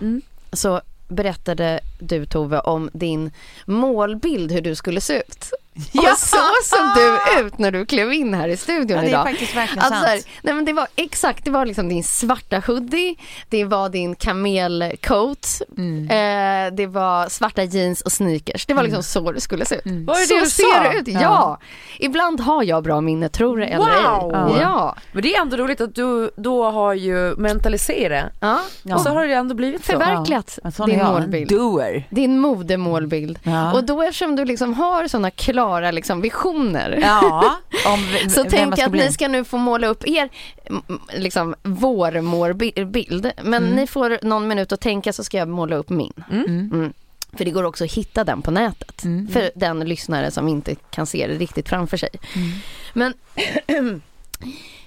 så 0.53 0.81
berättade 1.07 1.79
du 1.99 2.25
Tove 2.25 2.59
om 2.59 2.89
din 2.93 3.31
målbild 3.65 4.51
hur 4.51 4.61
du 4.61 4.75
skulle 4.75 5.01
se 5.01 5.17
ut. 5.17 5.53
Ja. 5.91 6.11
Och 6.11 6.17
så 6.17 6.37
såg 6.63 6.79
du 6.95 7.39
ut 7.45 7.57
när 7.57 7.71
du 7.71 7.85
klev 7.85 8.13
in 8.13 8.33
här 8.33 8.47
i 8.47 8.57
studion 8.57 8.89
Ja, 8.89 9.01
det 9.01 9.07
är 9.07 9.09
idag. 9.09 9.25
faktiskt 9.25 9.55
verkligen 9.55 9.83
alltså, 9.83 9.99
här, 10.07 10.15
sant. 10.17 10.27
nej 10.41 10.53
men 10.53 10.65
det 10.65 10.73
var 10.73 10.87
exakt, 10.95 11.45
det 11.45 11.51
var 11.51 11.65
liksom 11.65 11.89
din 11.89 12.03
svarta 12.03 12.59
hoodie, 12.67 13.15
det 13.49 13.63
var 13.65 13.89
din 13.89 14.15
kamelcoat, 14.15 15.61
Mm. 15.77 16.03
eh, 16.09 16.75
det 16.75 16.87
var 16.87 17.29
svarta 17.29 17.63
jeans 17.63 18.01
och 18.01 18.11
sneakers. 18.11 18.65
Det 18.65 18.73
var 18.73 18.83
liksom 18.83 19.03
så 19.03 19.31
du 19.31 19.39
skulle 19.39 19.65
se 19.65 19.75
ut. 19.75 19.85
Mm. 19.85 20.05
Var 20.05 20.15
det 20.15 20.25
så 20.25 20.33
det 20.33 20.39
du 20.43 20.49
ser 20.49 20.83
sa? 20.83 20.91
du 20.91 20.99
ut, 20.99 21.07
ja. 21.07 21.59
Ibland 21.99 22.39
har 22.39 22.63
jag 22.63 22.83
bra 22.83 23.01
minne, 23.01 23.29
tror 23.29 23.57
det 23.57 23.65
eller 23.65 24.19
Wow! 24.19 24.35
ej. 24.49 24.57
Ja. 24.61 24.95
Men 25.11 25.21
det 25.23 25.35
är 25.35 25.41
ändå 25.41 25.57
roligt 25.57 25.81
att 25.81 25.95
du 25.95 26.31
då 26.35 26.71
har 26.71 26.93
ju 26.93 27.35
mentaliserat 27.35 28.31
ja. 28.39 28.59
och 28.95 29.01
så 29.01 29.09
har 29.09 29.27
det 29.27 29.33
ändå 29.33 29.55
blivit 29.55 29.85
så. 29.85 29.91
Förverkligat 29.91 30.59
Ja, 30.77 30.85
din 30.85 31.03
målbild. 31.05 31.49
doer. 31.49 32.07
Din 32.09 32.39
modemålbild. 32.39 33.39
Ja. 33.43 33.73
Och 33.73 33.83
då 33.83 34.01
eftersom 34.01 34.35
du 34.35 34.45
liksom 34.45 34.73
har 34.73 35.07
sådana 35.07 35.31
klara 35.31 35.66
liksom 35.91 36.21
visioner 36.21 36.99
Ja, 37.01 37.55
om 37.87 38.29
så 38.29 38.43
ska 38.49 38.63
att 38.85 38.91
bli. 38.91 39.05
ni 39.05 39.11
ska 39.11 39.27
nu 39.27 39.43
få 39.43 39.57
måla 39.57 39.87
upp 39.87 40.07
er 40.07 40.29
mm, 40.65 40.83
liksom 41.13 41.55
vår 41.63 42.21
målbild. 42.21 43.31
Men 43.43 43.63
Mm. 43.63 43.75
ni 43.75 43.87
får 43.87 44.19
någon 44.25 44.47
minut 44.47 44.71
att 44.71 44.81
tänka 44.81 45.13
så 45.13 45.23
ska 45.23 45.37
jag 45.37 45.47
måla 45.47 45.75
upp 45.75 45.89
min. 45.89 46.13
Mm. 46.31 46.93
För 47.33 47.45
det 47.45 47.51
går 47.51 47.63
också 47.63 47.83
att 47.83 47.91
hitta 47.91 48.23
den 48.23 48.41
på 48.41 48.51
nätet. 48.51 49.03
Mm. 49.03 49.27
För 49.27 49.51
den 49.55 49.79
lyssnare 49.79 50.31
som 50.31 50.47
inte 50.47 50.75
kan 50.75 51.05
se 51.05 51.27
det 51.27 51.33
riktigt 51.33 51.69
framför 51.69 51.97
sig. 51.97 52.09
Mm. 52.35 52.49
Men 52.93 53.13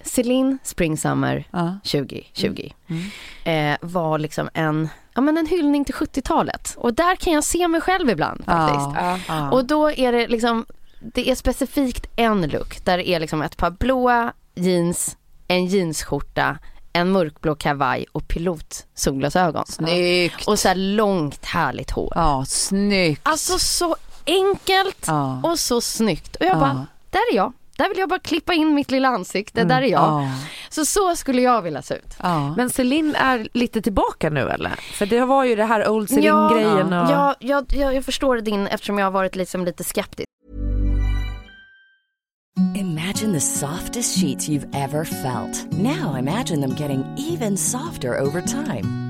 Celine 0.04 0.58
Spring 0.62 0.96
Summer 0.96 1.44
Ja. 1.50 1.78
2020 1.84 2.72
Mm. 2.88 3.72
eh, 3.72 3.78
var 3.80 4.18
liksom 4.18 4.48
en, 4.54 4.88
ja, 5.14 5.20
men 5.20 5.38
en 5.38 5.46
hyllning 5.46 5.84
till 5.84 5.94
70-talet. 5.94 6.74
Och 6.76 6.94
där 6.94 7.16
kan 7.16 7.32
jag 7.32 7.44
se 7.44 7.68
mig 7.68 7.80
själv 7.80 8.10
ibland 8.10 8.44
faktiskt. 8.44 8.88
Ja. 8.94 9.18
Ja. 9.28 9.50
Och 9.50 9.64
då 9.64 9.90
är 9.90 10.12
det 10.12 10.28
liksom, 10.28 10.66
det 11.00 11.30
är 11.30 11.34
specifikt 11.34 12.06
en 12.16 12.42
look 12.48 12.84
där 12.84 12.96
det 12.98 13.08
är 13.08 13.20
liksom 13.20 13.42
ett 13.42 13.56
par 13.56 13.70
blåa 13.70 14.32
jeans, 14.54 15.16
en 15.48 15.66
jeansskjorta, 15.66 16.58
en 16.92 17.12
mörkblå 17.12 17.54
kavaj 17.54 18.06
och 18.12 18.28
pilotsolglasögon. 18.28 19.66
Snyggt! 19.66 20.48
Och 20.48 20.58
så 20.58 20.68
här 20.68 20.74
långt 20.74 21.44
härligt 21.46 21.90
hår. 21.90 22.12
Ja, 22.14 22.44
snyggt. 22.48 23.20
Alltså 23.24 23.58
så 23.58 23.96
enkelt 24.26 25.04
Ja. 25.06 25.40
och 25.42 25.58
så 25.58 25.80
snyggt. 25.80 26.36
Och 26.36 26.46
jag 26.46 26.56
Ja. 26.56 26.60
bara, 26.60 26.86
där 27.10 27.20
är 27.32 27.36
jag. 27.36 27.52
Där 27.76 27.88
vill 27.88 27.98
jag 27.98 28.08
bara 28.08 28.18
klippa 28.20 28.54
in 28.54 28.74
mitt 28.74 28.90
lilla 28.90 29.08
ansikte, 29.08 29.64
där 29.64 29.82
är 29.82 29.86
jag. 29.86 30.28
Ja. 30.70 30.74
Så 30.74 30.84
så 30.84 31.16
skulle 31.16 31.42
jag 31.42 31.62
vilja 31.62 31.82
se 31.82 31.94
ut. 31.94 32.16
Ja. 32.22 32.54
Men 32.56 32.70
Celine 32.70 33.14
är 33.14 33.48
lite 33.52 33.82
tillbaka 33.82 34.30
nu 34.30 34.40
eller? 34.40 34.70
För 34.70 35.06
det 35.06 35.24
var 35.24 35.44
ju 35.44 35.56
det 35.56 35.64
här 35.64 35.88
Old 35.88 36.08
Celine-grejen 36.08 36.86
och... 36.86 37.10
ja, 37.10 37.34
jag, 37.40 37.64
jag, 37.72 37.94
jag 37.94 38.04
förstår 38.04 38.36
din 38.36 38.66
eftersom 38.66 38.98
jag 38.98 39.06
har 39.06 39.10
varit 39.10 39.36
liksom 39.36 39.64
lite 39.64 39.84
skeptisk. 39.84 40.26
Imagine 42.74 43.32
the 43.32 43.40
softest 43.40 44.20
sheets 44.20 44.48
you've 44.48 44.68
ever 44.74 45.04
felt. 45.04 45.72
Now 45.72 46.18
imagine 46.18 46.60
them 46.60 46.74
getting 46.76 47.04
even 47.32 47.56
softer 47.56 48.20
over 48.20 48.42
time. 48.42 49.09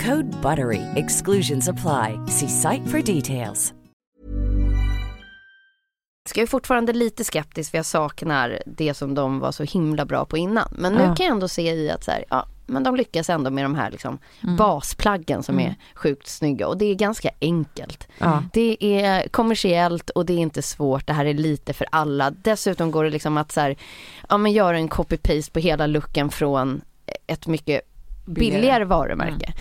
Code 0.00 0.28
BUTTERY. 0.42 0.82
Exclusions 0.94 1.68
apply. 1.68 2.18
See 2.28 2.48
site 2.48 2.82
for 2.90 3.14
details. 3.14 3.72
Jag 6.34 6.42
är 6.42 6.46
fortfarande 6.46 6.92
lite 6.92 7.24
skeptisk 7.24 7.70
för 7.70 7.78
jag 7.78 7.86
saknar 7.86 8.62
det 8.66 8.94
som 8.94 9.14
de 9.14 9.38
var 9.40 9.52
så 9.52 9.62
himla 9.62 10.04
bra 10.04 10.24
på 10.24 10.36
innan. 10.36 10.68
Men 10.70 10.92
nu 10.92 11.00
Ja. 11.00 11.14
kan 11.14 11.26
jag 11.26 11.32
ändå 11.32 11.48
se 11.48 11.72
i 11.74 11.90
att 11.90 12.04
så 12.04 12.10
här, 12.10 12.24
ja, 12.30 12.46
men 12.66 12.82
de 12.82 12.96
lyckas 12.96 13.30
ändå 13.30 13.50
med 13.50 13.64
de 13.64 13.74
här 13.74 13.90
liksom 13.90 14.18
Mm. 14.42 14.56
basplaggen 14.56 15.42
som 15.42 15.60
är 15.60 15.74
sjukt 15.94 16.26
snygga 16.28 16.68
och 16.68 16.78
det 16.78 16.84
är 16.84 16.94
ganska 16.94 17.30
enkelt. 17.40 18.08
Ja. 18.18 18.42
Det 18.52 18.76
är 19.00 19.28
kommersiellt 19.28 20.10
och 20.10 20.26
det 20.26 20.32
är 20.32 20.38
inte 20.38 20.62
svårt, 20.62 21.06
det 21.06 21.12
här 21.12 21.24
är 21.24 21.34
lite 21.34 21.72
för 21.72 21.86
alla. 21.92 22.30
Dessutom 22.30 22.90
går 22.90 23.04
det 23.04 23.10
liksom 23.10 23.36
att 23.36 23.52
så 23.52 23.60
här, 23.60 23.76
ja, 24.28 24.36
men 24.36 24.52
göra 24.52 24.76
en 24.78 24.88
copy-paste 24.88 25.52
på 25.52 25.58
hela 25.58 25.86
looken 25.86 26.30
från 26.30 26.80
ett 27.26 27.46
mycket 27.46 27.80
billigare, 28.26 28.60
Billigare. 28.60 28.84
varumärke. 28.84 29.52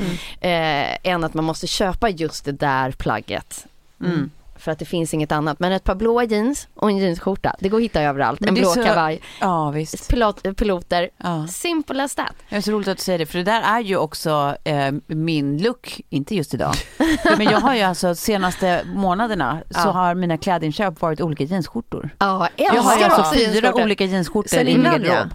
Eh, 0.41 1.12
än 1.13 1.23
att 1.23 1.34
man 1.34 1.45
måste 1.45 1.67
köpa 1.67 2.10
just 2.10 2.45
det 2.45 2.51
där 2.51 2.91
plagget. 2.91 3.65
Mm. 4.04 4.30
För 4.58 4.71
att 4.71 4.80
det 4.80 4.86
finns 4.86 5.13
inget 5.13 5.32
annat. 5.32 5.60
Men 5.60 5.71
ett 5.71 5.84
par 5.84 5.95
blåa 5.95 6.23
jeans 6.23 6.67
och 6.75 6.89
en 6.89 6.97
jeansskjorta, 6.97 7.56
det 7.60 7.69
går 7.69 7.78
att 7.78 7.84
hitta 7.84 8.01
överallt. 8.01 8.39
Men 8.39 8.49
en 8.49 8.56
blå 8.56 8.69
så- 8.69 8.84
kavaj, 8.84 9.21
Ja 9.41 9.69
visst. 9.71 10.10
pilot, 10.10 10.58
piloter, 10.58 11.10
Ja. 11.17 11.47
simple 11.47 12.04
as 12.04 12.15
that. 12.15 12.34
Det 12.49 12.56
är 12.56 12.62
så 12.62 12.71
roligt 12.71 12.88
att 12.88 12.97
du 12.97 13.04
säger 13.04 13.19
det 13.19 13.25
för 13.25 13.38
det 13.38 13.43
där 13.43 13.62
är 13.62 13.80
ju 13.80 13.97
också 13.97 14.56
eh, 14.63 14.91
min 15.08 15.58
look, 15.62 16.01
inte 16.10 16.36
just 16.36 16.54
idag. 16.54 16.73
Men 17.38 17.41
jag 17.45 17.60
har 17.60 17.75
ju 17.75 17.82
alltså 17.82 18.15
senaste 18.15 18.82
månaderna 18.95 19.58
så 19.69 19.80
Ja. 19.80 19.91
har 19.91 20.15
mina 20.15 20.38
klädinköp 20.38 21.01
varit 21.01 21.21
olika 21.21 21.43
jeansskjortor. 21.43 22.10
Ja, 22.19 22.49
Jag 22.56 22.65
har 22.82 22.97
ju 22.97 23.04
älskar 23.04 23.10
alltså 23.23 23.36
fyra 23.36 23.73
olika 23.73 24.06
jeansskjortor 24.06 24.49
Sen 24.49 24.67
i 24.67 24.73
min 24.78 24.84
garderob. 24.84 25.28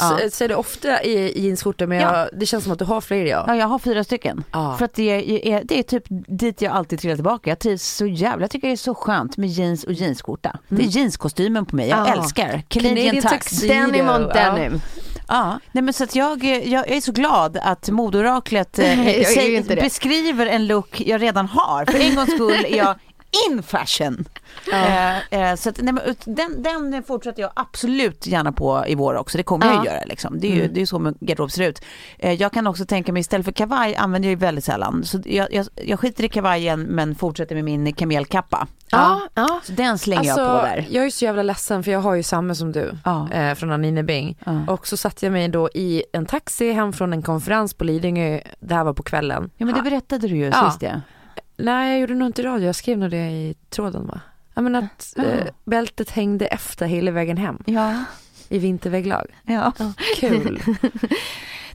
Jag 0.00 0.20
Ja. 0.22 0.30
ser 0.30 0.48
det 0.48 0.54
ofta 0.56 1.02
i 1.02 1.40
jeansskjortor 1.46 1.86
men 1.86 2.00
Ja. 2.00 2.18
jag, 2.18 2.28
det 2.40 2.46
känns 2.46 2.64
som 2.64 2.72
att 2.72 2.78
du 2.78 2.84
har 2.84 3.00
fler 3.00 3.24
ja. 3.24 3.44
Ja, 3.46 3.56
jag 3.56 3.66
har 3.66 3.78
fyra 3.78 4.04
stycken. 4.04 4.44
För 4.78 4.84
att 4.84 4.94
det 4.94 5.48
är, 5.52 5.62
det 5.64 5.78
är 5.78 5.82
typ 5.82 6.04
dit 6.28 6.62
jag 6.62 6.72
alltid 6.72 7.00
trillar 7.00 7.14
tillbaka. 7.16 7.50
Jag 7.50 7.58
trivs 7.58 7.82
så 7.96 8.06
jävla, 8.06 8.44
jag 8.44 8.50
tycker 8.50 8.68
det 8.68 8.74
är 8.74 8.76
så 8.76 8.94
skönt 8.94 9.36
med 9.36 9.48
jeans 9.48 9.84
och 9.84 9.92
jeansskjorta. 9.92 10.58
Det 10.68 10.82
är 10.82 10.86
jeanskostymen 10.86 11.66
på 11.66 11.76
mig, 11.76 11.88
jag 11.88 11.98
Ja. 12.08 12.12
älskar. 12.14 12.62
Canadian, 12.68 12.96
Canadian 13.06 13.32
tuxedo. 13.32 13.72
Denim 13.74 14.08
on 14.08 14.28
denim. 14.28 14.80
Ja, 15.28 15.58
nej 15.72 15.82
men 15.82 15.94
så 15.94 16.04
att 16.04 16.14
jag, 16.14 16.44
jag 16.44 16.90
är 16.90 17.00
så 17.00 17.12
glad 17.12 17.56
att 17.62 17.88
modeoraklet 17.90 18.78
eh, 18.78 19.08
Jag 19.36 19.64
beskriver 19.64 20.46
en 20.46 20.66
look 20.66 21.00
jag 21.00 21.22
redan 21.22 21.46
har. 21.46 21.84
För 21.84 21.98
en 22.00 22.14
gångs 22.14 22.34
skull 22.34 22.64
är 22.68 22.76
jag 22.76 22.94
in 23.50 23.62
fashion. 23.62 24.24
Eh, 24.72 25.32
eh, 25.50 25.56
så 25.56 25.68
att, 25.68 25.78
nej, 25.82 25.94
den, 26.24 26.62
den 26.62 27.02
fortsätter 27.02 27.42
jag 27.42 27.50
absolut 27.56 28.26
gärna 28.26 28.52
på 28.52 28.84
i 28.86 28.94
vår 28.94 29.14
också. 29.14 29.38
Det 29.38 29.42
kommer 29.44 29.66
jag 29.66 29.74
Ja. 29.74 29.84
ju 29.84 29.90
göra. 29.90 30.04
Liksom. 30.04 30.40
Det 30.40 30.46
är 30.52 30.54
ju 30.56 30.68
det 30.68 30.80
är 30.82 30.86
så 30.86 30.98
min 30.98 31.14
garderob 31.20 31.50
ser 31.50 31.68
ut. 31.68 31.84
Eh, 32.18 32.32
jag 32.32 32.52
kan 32.52 32.66
också 32.66 32.84
tänka 32.86 33.12
mig 33.12 33.20
istället 33.20 33.44
för 33.44 33.52
kavaj 33.52 33.96
använder 33.96 34.26
jag 34.28 34.30
ju 34.30 34.36
väldigt 34.36 34.64
sällan. 34.64 35.04
Så 35.04 35.20
jag, 35.24 35.52
jag, 35.54 35.66
jag 35.74 36.00
skiter 36.00 36.24
i 36.24 36.28
kavajen 36.28 36.82
men 36.82 37.14
fortsätter 37.14 37.54
med 37.54 37.64
min 37.64 37.92
kamelkappa. 37.92 38.66
Ja, 38.90 39.20
ja. 39.34 39.60
Så 39.64 39.72
den 39.72 39.98
slänger 39.98 40.24
jag 40.24 40.36
på 40.36 40.42
där. 40.66 40.86
jag 40.90 41.04
är 41.06 41.10
så 41.10 41.24
jävla 41.24 41.42
ledsen 41.42 41.82
för 41.84 41.90
jag 41.90 42.00
har 42.00 42.14
ju 42.14 42.22
samma 42.22 42.54
som 42.54 42.72
du 42.72 42.92
Ja. 43.04 43.30
eh, 43.32 43.54
från 43.54 43.72
Anine 43.72 44.02
Bing. 44.02 44.36
Ja. 44.46 44.60
Och 44.68 44.86
så 44.86 44.96
satte 44.96 45.26
jag 45.26 45.32
mig 45.32 45.48
då 45.48 45.68
i 45.74 46.02
en 46.12 46.26
taxi 46.26 46.72
hem 46.72 46.92
från 46.92 47.12
en 47.12 47.22
konferens 47.22 47.74
på 47.74 47.84
Lidingö, 47.84 48.40
det 48.60 48.74
här 48.74 48.84
var 48.84 48.92
på 48.92 49.02
kvällen. 49.02 49.50
Ja 49.56 49.66
men 49.66 49.74
det 49.74 49.82
berättade 49.82 50.28
du 50.28 50.36
ju 50.36 50.46
Ja. 50.46 50.70
sist 50.70 50.82
ja. 50.82 51.00
Nej 51.56 51.90
jag 51.92 52.00
gjorde 52.00 52.14
nog 52.14 52.28
inte 52.28 52.42
radio, 52.42 52.66
jag 52.66 52.74
skrev 52.74 52.98
nog 52.98 53.10
det 53.10 53.30
i 53.30 53.54
tråden 53.70 54.06
va? 54.06 54.20
Ja 54.54 54.62
men 54.62 54.74
att 54.74 55.12
Ja. 55.16 55.22
eh, 55.24 55.46
bältet 55.64 56.10
hängde 56.10 56.46
efter 56.46 56.86
hela 56.86 57.10
vägen 57.10 57.36
hem 57.36 57.58
Ja. 57.66 58.04
i 58.48 58.58
vinterväglag. 58.58 59.26
ja. 59.46 59.72
Kul. 60.20 60.62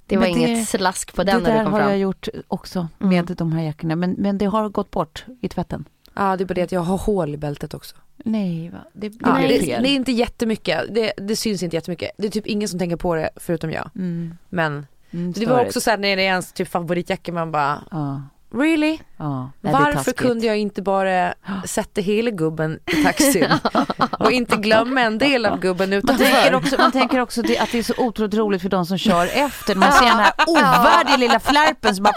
Det 0.05 0.17
var 0.17 0.23
Men 0.27 0.33
det- 0.33 0.39
inget 0.49 0.69
slask 0.69 1.15
på 1.15 1.23
den 1.23 1.43
det 1.43 1.49
när 1.49 1.49
där 1.51 1.59
du 1.59 1.63
kom 1.65 1.73
har 1.73 1.79
fram. 1.79 1.89
jag 1.89 1.99
gjort 1.99 2.27
också 2.47 2.87
med 2.97 3.19
Mm. 3.19 3.35
de 3.37 3.51
här 3.51 3.63
jackorna. 3.63 3.95
Men, 3.95 4.11
men 4.11 4.37
det 4.37 4.45
har 4.45 4.69
gått 4.69 4.91
bort 4.91 5.25
i 5.41 5.49
tvätten. 5.49 5.85
Ja 6.13 6.37
det 6.37 6.43
är 6.43 6.45
bara 6.45 6.53
det 6.53 6.61
att 6.61 6.71
jag 6.71 6.81
har 6.81 6.97
hål 6.97 7.33
i 7.33 7.37
bältet 7.37 7.73
också. 7.73 7.95
Nej, 8.17 8.69
va? 8.69 8.77
Det, 8.93 9.09
det 9.09 9.17
Ja, 9.21 9.35
blir 9.35 9.47
det, 9.47 9.59
det 9.79 9.89
är 9.89 9.95
inte 9.95 10.11
jättemycket, 10.11 10.95
det, 10.95 11.13
det 11.17 11.35
syns 11.35 11.63
inte 11.63 11.75
jättemycket. 11.75 12.11
Det 12.17 12.27
är 12.27 12.31
typ 12.31 12.47
ingen 12.47 12.69
som 12.69 12.79
tänker 12.79 12.95
på 12.95 13.15
det 13.15 13.29
förutom 13.35 13.71
jag. 13.71 13.89
Mm. 13.95 14.37
Men 14.49 14.87
Mm, 15.11 15.31
det 15.31 15.45
var 15.45 15.65
också 15.65 15.81
såhär 15.81 15.97
när 15.97 16.15
det 16.15 16.21
är 16.21 16.27
ens 16.27 16.53
typ 16.53 16.67
favoritjacka 16.67 17.31
man 17.31 17.51
bara 17.51 17.83
Ja, 17.91 18.21
Really? 18.53 18.99
ja. 19.17 19.51
Varför 19.61 20.11
kunde 20.11 20.45
jag 20.45 20.57
inte 20.57 20.81
bara 20.81 21.33
sätta 21.65 22.01
hela 22.01 22.31
gubben 22.31 22.79
i 22.85 23.03
taxin 23.03 23.51
och 24.19 24.31
inte 24.31 24.55
glömma 24.55 25.01
en 25.01 25.17
del 25.17 25.45
av 25.45 25.59
gubben 25.59 25.89
Man 25.89 26.01
tänker 26.01 26.25
utanför? 26.25 26.53
också, 26.53 26.75
man 26.77 26.91
tänker 26.91 27.19
också 27.19 27.41
att 27.41 27.47
det 27.47 27.77
är 27.77 27.83
så 27.83 27.93
otroligt 27.97 28.33
roligt 28.33 28.61
för 28.61 28.69
de 28.69 28.85
som 28.85 28.97
kör 28.97 29.27
efter. 29.33 29.75
Man 29.75 29.91
ser 29.91 30.05
den 30.05 30.19
här 30.19 30.33
ovärdiga 30.47 31.17
lilla 31.17 31.39
flärpen 31.39 31.95
som 31.95 32.03
bara... 32.03 32.13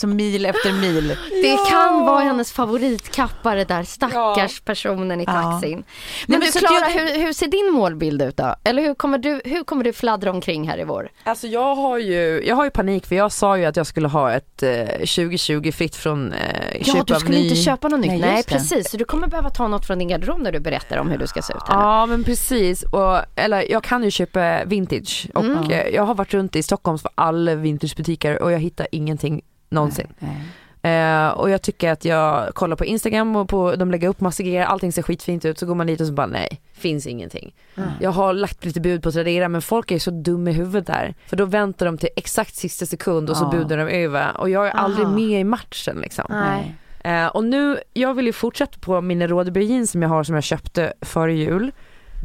Som 0.00 0.16
mil 0.16 0.46
efter 0.46 0.72
mil. 0.72 1.16
Det 1.42 1.56
kan 1.70 2.00
vara 2.04 2.20
hennes 2.20 2.52
favoritkappa 2.52 3.54
det 3.54 3.64
där 3.64 3.82
stackars 3.82 4.60
personen 4.60 5.20
i 5.20 5.24
Ja. 5.24 5.32
taxin. 5.32 5.84
Men, 6.26 6.38
men 6.40 6.50
du 6.52 6.58
Klara, 6.58 6.90
jag- 6.90 7.00
hur, 7.00 7.22
hur 7.26 7.32
ser 7.32 7.46
din 7.46 7.72
målbild 7.72 8.22
ut 8.22 8.36
då? 8.36 8.54
Eller 8.64 8.82
hur 8.82 8.94
kommer, 8.94 9.18
du, 9.18 9.40
hur 9.44 9.64
kommer 9.64 9.84
du 9.84 9.92
fladdra 9.92 10.30
omkring 10.30 10.68
här 10.68 10.80
i 10.80 10.84
vår? 10.84 11.08
Alltså 11.24 11.46
jag 11.46 11.74
har 11.74 11.98
ju, 11.98 12.42
jag 12.46 12.56
har 12.56 12.64
ju 12.64 12.70
panik 12.70 13.06
för 13.06 13.14
jag 13.16 13.32
sa 13.32 13.58
ju 13.58 13.64
att 13.64 13.76
jag 13.76 13.86
skulle 13.86 14.08
ha 14.08 14.32
ett 14.32 14.62
eh, 14.62 14.86
2020 14.86 15.72
fritt 15.72 15.96
från 15.96 16.32
eh, 16.32 16.38
Ja, 16.78 16.84
köp 16.94 17.06
du 17.06 17.14
av 17.14 17.18
skulle 17.18 17.38
ny... 17.38 17.44
inte 17.44 17.56
köpa 17.56 17.88
något 17.88 18.00
nytt. 18.00 18.10
Nej, 18.10 18.20
Nej, 18.20 18.42
precis. 18.44 18.90
Så 18.90 18.96
du 18.96 19.04
kommer 19.04 19.26
behöva 19.28 19.50
ta 19.50 19.68
något 19.68 19.86
från 19.86 19.98
din 19.98 20.08
garderob 20.08 20.40
när 20.40 20.52
du 20.52 20.60
berättar 20.60 20.96
om 20.98 21.10
hur 21.10 21.18
du 21.18 21.26
ska 21.26 21.42
se 21.42 21.52
ut. 21.52 21.62
Här. 21.68 21.74
Ja 21.80 22.06
men 22.06 22.24
precis, 22.24 22.82
och, 22.82 23.18
eller 23.36 23.70
jag 23.70 23.82
kan 23.84 24.04
ju 24.04 24.10
köpa 24.10 24.64
vintage 24.64 25.28
och 25.34 25.44
Mm. 25.44 25.70
eh, 25.70 25.86
jag 25.88 26.02
har 26.02 26.14
varit 26.14 26.34
runt 26.34 26.56
i 26.56 26.62
Stockholms 26.62 27.02
för 27.02 27.10
alla 27.14 27.54
vintagebutiker 27.54 28.42
och 28.42 28.52
jag 28.52 28.58
hittar 28.58 28.86
ingenting 28.92 29.42
någonsin. 29.70 30.06
Nej. 30.18 30.36
Eh, 30.82 31.28
och 31.28 31.50
jag 31.50 31.62
tycker 31.62 31.90
att 31.92 32.04
jag 32.04 32.54
kollar 32.54 32.76
på 32.76 32.84
Instagram 32.84 33.36
och 33.36 33.48
på, 33.48 33.76
de 33.76 33.90
lägger 33.90 34.08
upp 34.08 34.20
massa 34.20 34.42
grejer, 34.42 34.64
allting 34.64 34.92
ser 34.92 35.02
skitfint 35.02 35.44
ut, 35.44 35.58
så 35.58 35.66
går 35.66 35.74
man 35.74 35.86
dit 35.86 36.00
och 36.00 36.06
så 36.06 36.12
bara 36.12 36.26
nej, 36.26 36.60
finns 36.72 37.06
ingenting. 37.06 37.54
Jag 38.00 38.10
har 38.10 38.32
lagt 38.32 38.64
lite 38.64 38.80
bud 38.80 39.02
på 39.02 39.12
Tradera 39.12 39.48
men 39.48 39.62
folk 39.62 39.90
är 39.90 39.98
så 39.98 40.10
dumma 40.10 40.50
i 40.50 40.52
huvudet 40.52 40.86
där. 40.86 41.14
För 41.26 41.36
då 41.36 41.44
väntar 41.44 41.86
de 41.86 41.98
till 41.98 42.08
exakt 42.16 42.54
sista 42.54 42.86
sekund 42.86 43.30
och 43.30 43.36
så 43.36 43.44
Ja. 43.44 43.58
budar 43.58 43.76
de 43.76 43.88
över 44.04 44.36
och 44.40 44.50
jag 44.50 44.66
är 44.66 44.70
aldrig 44.72 45.06
Aha. 45.06 45.14
med 45.14 45.40
i 45.40 45.44
matchen 45.44 45.98
liksom. 46.02 46.24
Nej. 46.28 46.74
Eh, 47.04 47.26
och 47.26 47.44
nu, 47.44 47.78
jag 47.92 48.14
vill 48.14 48.26
ju 48.26 48.32
fortsätta 48.32 48.78
på 48.80 49.00
mina 49.00 49.26
Rådeby 49.26 49.62
jeans 49.64 49.90
som 49.90 50.02
jag 50.02 50.08
har 50.08 50.24
som 50.24 50.34
jag 50.34 50.44
köpte 50.44 50.92
före 51.00 51.34
jul. 51.34 51.72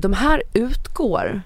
De 0.02 0.14
här 0.14 0.44
utgår 0.54 1.42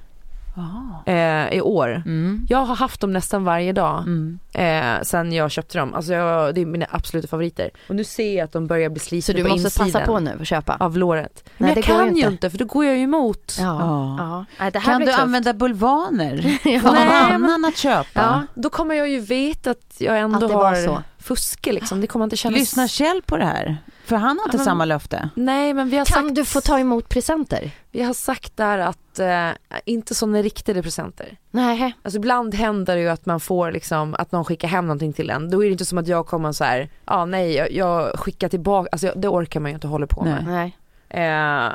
eh, 1.05 1.53
i 1.57 1.61
år. 1.61 2.03
Mm. 2.05 2.45
Jag 2.49 2.57
har 2.65 2.75
haft 2.75 3.01
dem 3.01 3.13
nästan 3.13 3.43
varje 3.43 3.73
dag 3.73 3.99
Mm. 4.07 4.39
eh, 4.53 5.01
sen 5.03 5.33
jag 5.33 5.51
köpte 5.51 5.77
dem. 5.77 5.93
Alltså 5.93 6.13
jag, 6.13 6.55
det 6.55 6.61
är 6.61 6.65
mina 6.65 6.85
absoluta 6.89 7.27
favoriter. 7.27 7.69
Och 7.89 7.95
nu 7.95 8.03
ser 8.03 8.37
jag 8.37 8.45
att 8.45 8.51
de 8.51 8.67
börjar 8.67 8.89
bli 8.89 8.99
slitna 8.99 9.25
Så 9.25 9.37
du 9.37 9.43
på 9.43 9.49
måste 9.49 9.65
insidan 9.67 9.91
passa 9.91 10.05
på 10.05 10.19
nu 10.19 10.37
och 10.39 10.45
köpa. 10.45 10.75
av 10.79 10.97
låret. 10.97 11.43
Men 11.57 11.67
Nej, 11.67 11.69
jag 11.75 11.83
det 11.83 11.91
går 11.91 11.97
kan 11.99 12.05
ju 12.15 12.21
ju 12.21 12.27
inte. 12.27 12.31
inte 12.31 12.49
för 12.49 12.57
då 12.57 12.65
går 12.65 12.85
jag 12.85 12.97
ju 12.97 13.03
emot. 13.03 13.57
Ja. 13.59 13.65
Ja. 13.65 14.15
ja. 14.19 14.45
Nej, 14.59 14.71
det 14.71 14.79
här 14.79 14.91
Kan 14.93 15.01
du 15.01 15.07
tufft. 15.07 15.19
använda 15.19 15.53
bulvaner? 15.53 16.59
Ja. 16.69 16.81
Någon 16.81 16.93
Nej, 16.93 17.33
annan 17.33 17.65
att 17.65 17.77
köpa? 17.77 18.07
Ja, 18.13 18.41
då 18.55 18.69
kommer 18.69 18.95
jag 18.95 19.09
ju 19.09 19.19
veta 19.19 19.71
att 19.71 19.95
jag 19.97 20.19
ändå 20.19 20.35
Att 20.35 20.41
det 20.41 20.55
var 20.55 20.65
har 20.65 20.75
så. 20.75 21.03
Fuske 21.19 21.71
liksom. 21.71 22.01
Det 22.01 22.07
kommer 22.07 22.23
inte 22.23 22.37
kännas... 22.37 22.59
Lyssnar 22.59 22.87
Kjell 22.87 23.21
på 23.25 23.37
det 23.37 23.45
här? 23.45 23.77
För 24.05 24.15
han 24.15 24.37
har 24.39 24.45
inte 24.45 24.57
men- 24.57 24.65
samma 24.65 24.85
löfte. 24.85 25.29
Nej 25.35 25.73
men 25.73 25.89
vi 25.89 25.97
har 25.97 26.05
Kan 26.05 26.23
sagt, 26.23 26.35
du 26.35 26.45
få 26.45 26.61
ta 26.61 26.79
emot 26.79 27.09
presenter? 27.09 27.71
vi 27.91 28.01
har 28.03 28.13
sagt 28.13 28.57
där 28.57 28.77
att 28.77 29.19
eh, 29.19 29.49
inte 29.85 30.15
sådana 30.15 30.41
riktade 30.41 30.83
presenter. 30.83 31.37
Nej. 31.51 31.93
Alltså 32.01 32.17
ibland 32.17 32.55
händer 32.55 32.95
det 32.95 33.01
ju 33.01 33.09
att 33.09 33.25
man 33.25 33.39
får 33.39 33.71
liksom, 33.71 34.15
att 34.19 34.31
någon 34.31 34.45
skickar 34.45 34.67
hem 34.67 34.85
någonting 34.87 35.13
till 35.13 35.29
en. 35.29 35.49
Då 35.49 35.63
är 35.63 35.65
det 35.65 35.71
inte 35.71 35.85
som 35.85 35.97
att 35.97 36.07
jag 36.07 36.27
kommer 36.27 36.51
så 36.51 36.63
här, 36.63 36.79
ja 36.79 36.87
ah, 37.05 37.25
nej 37.25 37.53
jag, 37.53 37.71
jag 37.71 38.19
skickar 38.19 38.49
tillbaka, 38.49 38.89
alltså 38.91 39.13
det 39.15 39.27
orkar 39.27 39.59
man 39.59 39.71
ju 39.71 39.75
inte 39.75 39.87
hålla 39.87 40.07
på 40.07 40.23
med. 40.23 40.45
Nej. 40.47 40.77
Eh, 41.09 41.71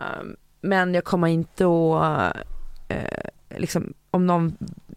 men 0.60 0.94
jag 0.94 1.04
kommer 1.04 1.28
inte 1.28 1.64
att, 1.64 2.36
eh, 2.88 3.58
liksom 3.58 3.92
om 4.10 4.26
någon 4.26 4.56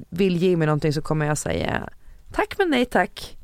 vill 0.09 0.37
ge 0.37 0.57
mig 0.57 0.65
någonting 0.65 0.93
så 0.93 1.01
kommer 1.01 1.25
jag 1.25 1.37
säga 1.37 1.89
tack 2.33 2.55
men 2.57 2.69
nej 2.69 2.85
tack. 2.85 3.36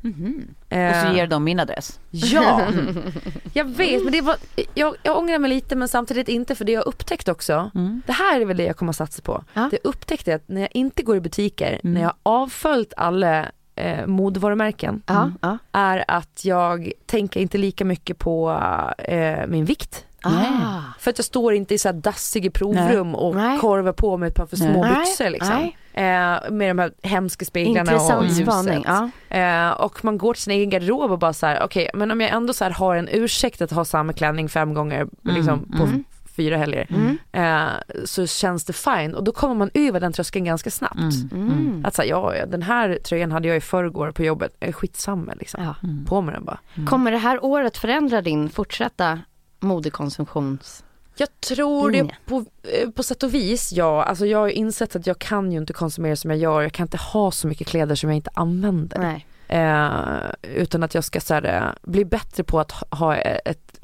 Mhm. 0.00 0.48
Eh, 0.68 0.88
Och 0.90 1.06
så 1.08 1.16
ger 1.16 1.26
de 1.26 1.44
min 1.44 1.60
adress. 1.60 2.00
Ja, 2.10 2.60
jag 3.52 3.64
vet 3.64 4.04
men 4.04 4.12
det 4.12 4.20
var, 4.20 4.36
jag, 4.74 4.94
jag 5.02 5.18
ångrar 5.18 5.38
mig 5.38 5.50
lite 5.50 5.76
men 5.76 5.88
samtidigt 5.88 6.28
inte 6.28 6.54
för 6.54 6.64
det 6.64 6.72
jag 6.72 6.86
upptäckt 6.86 7.28
också, 7.28 7.70
Mm. 7.74 8.02
det 8.06 8.12
här 8.12 8.40
är 8.40 8.44
väl 8.44 8.56
det 8.56 8.64
jag 8.64 8.76
kommer 8.76 8.90
att 8.90 8.96
satsa 8.96 9.22
på. 9.22 9.44
Ja. 9.54 9.60
Det 9.70 9.78
jag 9.82 9.88
upptäckte 9.90 10.34
att 10.34 10.48
när 10.48 10.60
jag 10.60 10.70
inte 10.74 11.02
går 11.02 11.16
i 11.16 11.20
butiker, 11.20 11.80
Mm. 11.82 11.94
när 11.94 12.00
jag 12.00 12.08
har 12.08 12.16
avföljt 12.42 12.92
alla 12.96 13.46
eh, 13.76 14.06
modevarumärken, 14.06 15.02
ja. 15.06 15.58
är 15.72 16.04
att 16.08 16.44
jag 16.44 16.92
tänker 17.06 17.40
inte 17.40 17.58
lika 17.58 17.84
mycket 17.84 18.18
på 18.18 18.60
eh, 18.98 19.46
min 19.48 19.64
vikt. 19.64 20.04
Ah. 20.22 20.80
För 20.98 21.10
att 21.10 21.18
jag 21.18 21.24
står 21.24 21.54
inte 21.54 21.74
i 21.74 21.78
så 21.78 21.88
här 21.88 21.92
dassiga 21.92 22.50
provrum 22.50 23.14
och 23.14 23.34
Nej. 23.36 23.58
korvar 23.58 23.92
på 23.92 24.16
mig 24.16 24.28
ett 24.28 24.34
par 24.34 24.46
för 24.46 24.56
små 24.56 24.82
Nej. 24.82 24.94
byxor 24.94 25.30
liksom. 25.30 25.54
Nej. 25.54 25.76
Eh, 25.92 26.50
med 26.50 26.70
de 26.70 26.78
här 26.78 26.92
hemska 27.02 27.44
speglarna 27.44 27.80
och 27.80 27.88
Intressant 27.88 28.28
ljuset. 28.28 28.44
spaning. 28.44 28.84
Ja. 28.86 29.10
Eh, 29.36 29.70
och 29.70 30.04
man 30.04 30.18
går 30.18 30.34
till 30.34 30.42
sin 30.42 30.52
egen 30.52 30.70
garderob 30.70 31.10
och 31.10 31.18
bara 31.18 31.32
så 31.32 31.46
här: 31.46 31.62
okej 31.62 31.90
men 31.94 32.10
om 32.10 32.20
jag 32.20 32.30
ändå 32.30 32.52
så 32.52 32.64
här 32.64 32.70
har 32.70 32.96
en 32.96 33.08
ursäkt 33.12 33.62
att 33.62 33.70
ha 33.70 33.84
samma 33.84 34.12
klänning 34.12 34.48
fem 34.48 34.74
gånger 34.74 35.08
liksom, 35.22 35.72
på 35.76 35.82
mm. 35.82 36.04
fyra 36.36 36.56
helger. 36.56 36.86
Mm. 36.90 37.18
Eh, 37.32 37.70
så 38.04 38.26
känns 38.26 38.64
det 38.64 38.72
fine 38.72 39.14
och 39.14 39.24
då 39.24 39.32
kommer 39.32 39.54
man 39.54 39.70
över 39.74 40.00
den 40.00 40.12
tröskeln 40.12 40.44
ganska 40.44 40.70
snabbt. 40.70 41.32
Mm. 41.32 41.84
Att 41.86 41.94
säga 41.94 42.08
ja, 42.08 42.36
ja, 42.36 42.46
den 42.46 42.62
här 42.62 42.98
tröjan 43.04 43.32
hade 43.32 43.48
jag 43.48 43.56
i 43.56 43.60
förrgår 43.60 44.10
på 44.10 44.22
jobbet, 44.22 44.56
eh, 44.60 44.72
skitsamma 44.72 45.32
liksom. 45.34 45.64
Ja. 45.64 45.74
På 46.06 46.20
med 46.20 46.34
den 46.34 46.44
bara. 46.44 46.58
Kommer 46.86 47.10
det 47.10 47.18
här 47.18 47.44
året 47.44 47.76
förändra 47.76 48.22
din 48.22 48.50
fortsatta 48.50 49.18
modekonsumtions... 49.60 50.84
Jag 51.20 51.40
tror 51.40 51.90
det 51.90 51.96
Linje. 51.98 52.16
på, 52.26 52.44
eh, 52.62 52.90
på 52.90 53.02
sätt 53.02 53.22
och 53.22 53.34
vis 53.34 53.72
ja, 53.72 54.04
alltså 54.04 54.26
jag 54.26 54.38
har 54.38 54.46
ju 54.46 54.52
insett 54.52 54.96
att 54.96 55.06
jag 55.06 55.18
kan 55.18 55.52
ju 55.52 55.58
inte 55.58 55.72
konsumera 55.72 56.16
som 56.16 56.30
jag 56.30 56.38
gör, 56.40 56.62
jag 56.62 56.72
kan 56.72 56.84
inte 56.84 56.96
ha 56.96 57.30
så 57.30 57.46
mycket 57.48 57.66
kläder 57.66 57.94
som 57.94 58.10
jag 58.10 58.16
inte 58.16 58.30
använder. 58.34 58.98
Nej. 58.98 59.26
Eh, 59.48 60.30
utan 60.56 60.82
att 60.82 60.94
jag 60.94 61.04
ska 61.04 61.20
så 61.20 61.34
här, 61.34 61.44
eh, 61.44 61.90
bli 61.90 62.04
bättre 62.04 62.44
på 62.44 62.60
att 62.60 62.72
ha- 62.72 62.86
ha 62.96 63.16
ett, 63.16 63.78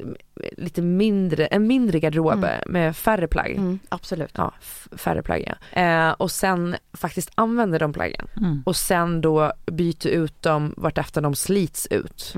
lite 0.57 0.81
mindre, 0.81 1.45
en 1.45 1.67
mindre 1.67 1.99
garderob 1.99 2.45
med 2.65 2.95
färre 2.97 3.27
plagg. 3.27 3.51
Mm, 3.51 3.79
absolut. 3.89 4.31
Ja, 4.37 4.53
färre 4.97 5.21
plagg 5.23 5.43
ja. 5.73 5.81
Eh, 5.81 6.11
och 6.11 6.31
sen 6.31 6.75
faktiskt 6.93 7.31
använda 7.35 7.79
de 7.79 7.93
plaggen. 7.93 8.27
Mm. 8.37 8.63
Och 8.65 8.75
sen 8.75 9.21
då 9.21 9.53
byta 9.65 10.09
ut 10.09 10.41
dem 10.41 10.73
vartefter 10.77 11.21
de 11.21 11.35
slits 11.35 11.87
ut. 11.91 12.33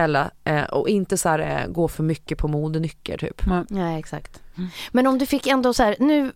Eller, 0.00 0.30
eh, 0.44 0.62
och 0.62 0.88
inte 0.88 1.16
så 1.16 1.28
här, 1.28 1.38
eh, 1.38 1.72
gå 1.72 1.88
för 1.88 2.02
mycket 2.02 2.38
på 2.38 2.48
modenycker 2.48 3.18
typ. 3.18 3.42
Ja, 3.70 3.98
exakt. 3.98 4.40
Men 4.92 5.06
om 5.06 5.18
du 5.18 5.26
fick 5.26 5.46
ändå 5.46 5.74
så 5.74 5.82
här, 5.82 5.96
nu 5.98 6.32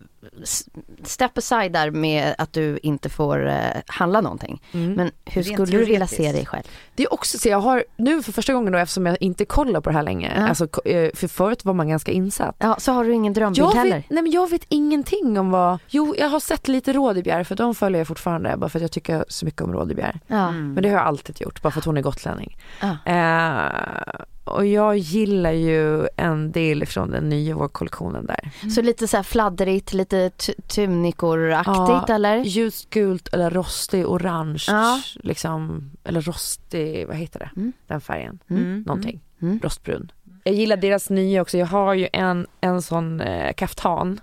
step 1.03 1.39
aside 1.39 1.73
där 1.73 1.91
med 1.91 2.35
att 2.39 2.53
du 2.53 2.79
inte 2.83 3.09
får 3.09 3.47
eh, 3.49 3.57
handla 3.87 4.21
någonting. 4.21 4.62
Mm. 4.73 4.93
Men 4.93 5.11
hur 5.25 5.43
Rent 5.43 5.55
skulle 5.57 5.79
du 5.79 5.85
vilja 5.85 6.07
se 6.07 6.33
dig 6.33 6.47
själv? 6.47 6.62
Det 6.95 7.03
är 7.03 7.12
också 7.15 7.39
så 7.39 7.49
jag 7.49 7.61
har 7.61 7.85
nu 7.97 8.23
för 8.23 8.33
första 8.33 8.53
gången 8.53 8.73
då 8.73 8.79
eftersom 8.79 9.07
jag 9.07 9.17
inte 9.21 9.45
kollar 9.45 9.81
på 9.81 9.91
det 9.91 9.97
här 9.97 10.03
länge, 10.03 10.33
Ja. 10.37 10.49
alltså, 10.49 10.65
eh, 10.85 11.11
för 11.15 11.29
förut 11.29 11.65
var 11.65 11.75
man 11.75 11.89
ganska 11.89 12.12
insatt. 12.12 12.57
Ja, 12.59 12.77
så 12.79 12.93
har 12.93 13.05
du 13.05 13.12
ingen 13.12 13.33
drömbild 13.33 13.67
Jag 13.67 13.73
heller? 13.73 13.97
vet, 13.97 14.11
nej 14.11 14.23
men 14.23 14.33
jag 14.33 14.51
vet 14.51 14.65
ingenting 14.69 15.39
om 15.39 15.51
vad, 15.51 15.79
jo 15.89 16.15
jag 16.19 16.29
har 16.29 16.41
sett 16.41 16.69
lite 16.69 16.93
Rådebjer 16.93 17.45
för 17.45 17.55
de 17.57 17.75
följer 17.75 18.01
jag 18.01 18.09
fortfarande 18.09 18.57
bara 18.57 18.69
för 18.71 18.79
att 18.79 18.83
jag 18.83 18.93
tycker 18.93 19.25
så 19.29 19.45
mycket 19.45 19.62
om 19.62 19.73
Rådebjer. 19.73 20.21
Ja. 20.27 20.51
Men 20.51 20.75
det 20.83 20.89
har 20.89 20.97
jag 20.97 21.07
alltid 21.07 21.41
gjort 21.41 21.62
bara 21.62 21.71
för 21.71 21.79
att 21.79 21.85
hon 21.85 21.97
är 21.97 22.03
gotlänning. 22.03 22.57
Ja. 22.81 22.97
Eh, 23.12 24.25
och 24.45 24.66
jag 24.66 24.97
gillar 24.99 25.51
ju 25.53 26.09
en 26.16 26.53
del 26.53 26.86
från 26.86 27.11
den 27.11 27.28
nya 27.28 27.55
vårkollektionen 27.55 28.26
där. 28.26 28.70
Så 28.74 28.82
lite 28.82 29.09
så 29.09 29.16
här 29.16 29.24
fladdrigt, 29.24 29.92
lite 29.92 30.30
tunikoraktigt 30.66 32.11
eller? 32.11 32.36
Ljusgult 32.45 33.28
eller 33.34 33.51
rostig 33.51 34.07
orange 34.09 34.64
Ja. 34.68 35.01
liksom, 35.14 35.90
eller 36.05 36.20
rostig, 36.20 37.07
vad 37.07 37.16
heter 37.16 37.38
det, 37.38 37.51
Mm. 37.57 37.72
den 37.86 38.01
färgen, 38.01 38.38
Mm. 38.51 38.82
någonting, 38.86 39.20
Mm. 39.42 39.61
rostbrun. 39.62 40.12
Jag 40.45 40.55
gillar 40.55 40.76
deras 40.76 41.11
nya 41.11 41.42
också, 41.42 41.59
jag 41.59 41.66
har 41.66 41.95
ju 41.95 42.09
en, 42.12 42.47
en 42.61 42.82
sån 42.82 43.20
eh, 43.20 43.53
kaftan 43.53 44.20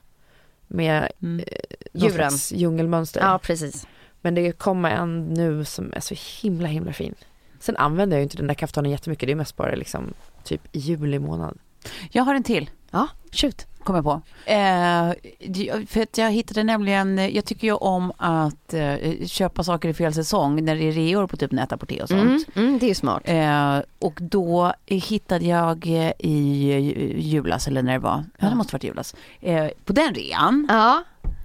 med 0.67 1.11
Mm. 1.21 1.39
eh, 1.39 1.45
Djuren. 1.93 2.13
slags 2.13 2.51
djungelmönster. 2.51 3.21
Ja, 3.21 3.39
precis. 3.43 3.87
Men 4.21 4.35
det 4.35 4.51
kommer 4.51 4.91
en 4.91 5.33
nu 5.33 5.65
som 5.65 5.93
är 5.93 5.99
så 5.99 6.15
himla 6.41 6.67
himla 6.67 6.93
fin. 6.93 7.15
Sen 7.61 7.77
använder 7.77 8.17
jag 8.17 8.21
ju 8.21 8.23
inte 8.23 8.37
den 8.37 8.47
där 8.47 8.53
kaftanen 8.53 8.91
jättemycket, 8.91 9.27
det 9.27 9.31
är 9.33 9.35
mest 9.35 9.55
bara 9.57 9.75
liksom 9.75 10.13
typ 10.43 10.61
i 10.75 10.79
juli 10.79 11.19
månad. 11.19 11.57
Jag 12.11 12.23
har 12.23 12.35
en 12.35 12.43
till. 12.43 12.69
Ja, 12.91 13.07
shoot. 13.31 13.67
kom 13.83 13.95
jag 13.95 14.03
på. 14.05 14.21
Eh, 14.45 15.11
för 15.87 16.01
att 16.01 16.17
jag 16.17 16.31
hittade 16.31 16.63
nämligen, 16.63 17.33
jag 17.35 17.45
tycker 17.45 17.67
ju 17.67 17.73
om 17.73 18.11
att 18.17 18.73
eh, 18.73 18.95
köpa 19.25 19.63
saker 19.63 19.89
i 19.89 19.93
fel 19.93 20.13
säsong 20.13 20.63
när 20.65 20.75
det 20.75 20.83
är 20.83 20.91
reor 20.91 21.27
på 21.27 21.37
typ 21.37 21.51
nätapotek 21.51 22.01
och 22.03 22.09
sånt. 22.09 22.21
Mm, 22.21 22.43
mm, 22.55 22.79
det 22.79 22.89
är 22.89 22.93
smart. 22.95 23.21
Eh, 23.25 23.79
och 23.99 24.19
då 24.21 24.73
hittade 24.85 25.45
jag 25.45 25.85
i 26.19 26.63
ju- 26.65 27.13
julas, 27.19 27.67
eller 27.67 27.81
när 27.83 27.93
det 27.93 27.99
var, 27.99 28.23
ja 28.39 28.49
det 28.49 28.55
måste 28.55 28.75
varit 28.75 28.83
julas, 28.83 29.15
eh, 29.41 29.67
på 29.85 29.93
den 29.93 30.13
rean 30.13 30.67
Ja, 30.69 31.03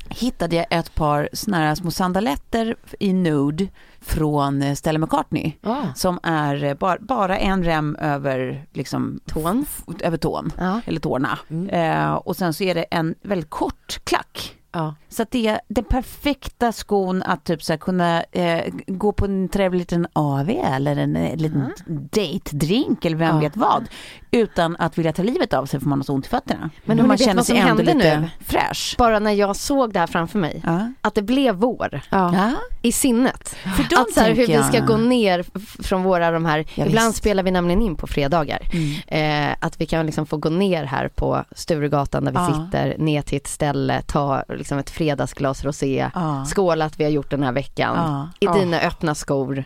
hittade 0.09 0.57
jag 0.57 0.67
ett 0.71 0.95
par 0.95 1.29
såna 1.33 1.57
här 1.57 1.75
små 1.75 1.91
sandaletter 1.91 2.77
i 3.01 3.13
nude 3.13 3.69
från 4.01 4.63
eh, 4.63 4.75
Stella 4.75 4.99
McCartney. 4.99 5.53
Ah. 5.63 5.83
Som 5.95 6.21
är 6.23 6.65
eh, 6.65 6.75
bara, 6.75 6.99
bara 7.01 7.39
en 7.39 7.65
rem 7.65 7.97
över, 7.97 8.67
liksom, 8.73 9.21
Tån. 9.27 9.67
över 10.01 10.17
tån, 10.17 10.53
ja. 10.59 10.81
eller 10.87 11.01
tårna. 11.01 11.39
Mm. 11.51 11.69
Eh, 11.69 12.15
och 12.15 12.37
sen 12.37 12.55
så 12.55 12.65
är 12.65 12.75
det 12.75 12.83
en 12.83 13.15
väldigt 13.23 13.51
kort 13.51 14.01
klack. 14.05 14.57
Ja. 14.73 14.95
Så 15.09 15.23
att 15.23 15.31
det 15.31 15.47
är 15.47 15.61
den 15.69 15.85
perfekta 15.85 16.73
skon 16.73 17.23
att 17.23 17.45
typ 17.45 17.63
så 17.63 17.79
kunna 17.79 18.23
eh, 18.23 18.73
gå 18.87 19.13
på 19.13 19.25
en 19.25 19.49
trevlig 19.49 19.79
liten 19.79 20.07
AV 20.13 20.51
eller 20.51 20.97
en 20.97 21.17
eh, 21.17 21.37
liten 21.37 21.73
date-drink 21.87 23.05
eller 23.05 23.17
vem 23.17 23.41
vet 23.41 23.57
vad. 23.57 23.89
Utan 24.37 24.77
att 24.79 24.99
vilja 24.99 25.13
ta 25.13 25.23
livet 25.23 25.53
av 25.55 25.67
sig 25.67 25.81
för 25.81 25.89
man 25.89 25.99
har 25.99 26.05
så 26.05 26.13
ont 26.13 26.27
i 26.27 26.29
fötterna. 26.29 26.71
Men 26.85 26.99
hörni, 26.99 27.09
man 27.09 27.19
känner 27.19 27.43
sig 27.43 27.59
ändå 27.59 27.83
lite 27.83 27.95
nu? 28.21 28.29
fräsch. 28.47 28.95
Bara 28.99 29.19
när 29.19 29.33
jag 29.33 29.57
såg 29.57 29.93
det 29.93 29.99
här 30.01 30.07
framför 30.07 30.39
mig, 30.39 30.61
Ja. 30.65 30.93
att 31.01 31.15
det 31.15 31.23
blev 31.23 31.55
vår 31.55 32.01
Ja. 32.11 32.53
I 32.83 32.93
sinnet. 32.93 33.49
För 33.77 33.83
Att 34.01 34.13
så 34.13 34.21
här, 34.21 34.29
hur 34.35 34.47
vi 34.47 34.63
ska 34.63 34.77
jag- 34.77 34.87
gå 34.87 34.97
ner 34.97 35.45
från 35.83 36.03
våra 36.03 36.31
de 36.31 36.45
här, 36.45 36.65
Ja, 36.75 36.87
ibland 36.87 37.07
visst. 37.09 37.19
spelar 37.19 37.43
vi 37.43 37.51
nämligen 37.51 37.83
in 37.83 37.97
på 37.97 38.07
fredagar. 38.07 38.59
Mm. 38.73 39.51
Eh, 39.51 39.57
att 39.61 39.81
vi 39.81 39.87
kan 39.87 40.07
liksom 40.07 40.27
få 40.27 40.37
gå 40.37 40.49
ner 40.49 40.85
här 40.85 41.09
på 41.09 41.45
Sturegatan 41.57 42.25
där 42.25 42.33
vi 42.33 42.39
Ja. 42.39 42.65
sitter, 42.67 42.99
ner 42.99 43.23
till 43.23 43.37
ett 43.37 43.47
ställe, 43.47 44.03
ta 44.07 44.43
liksom 44.49 44.79
ett 44.79 44.91
fredagsglas 44.91 45.65
rosé, 45.65 46.11
Ja. 46.15 46.45
skåla 46.55 46.85
att 46.85 47.01
vi 47.01 47.05
har 47.05 47.11
gjort 47.11 47.31
den 47.31 47.43
här 47.43 47.53
veckan, 47.53 48.29
i 48.41 48.47
dina 48.47 48.81
öppna 48.81 49.15
skor, 49.15 49.65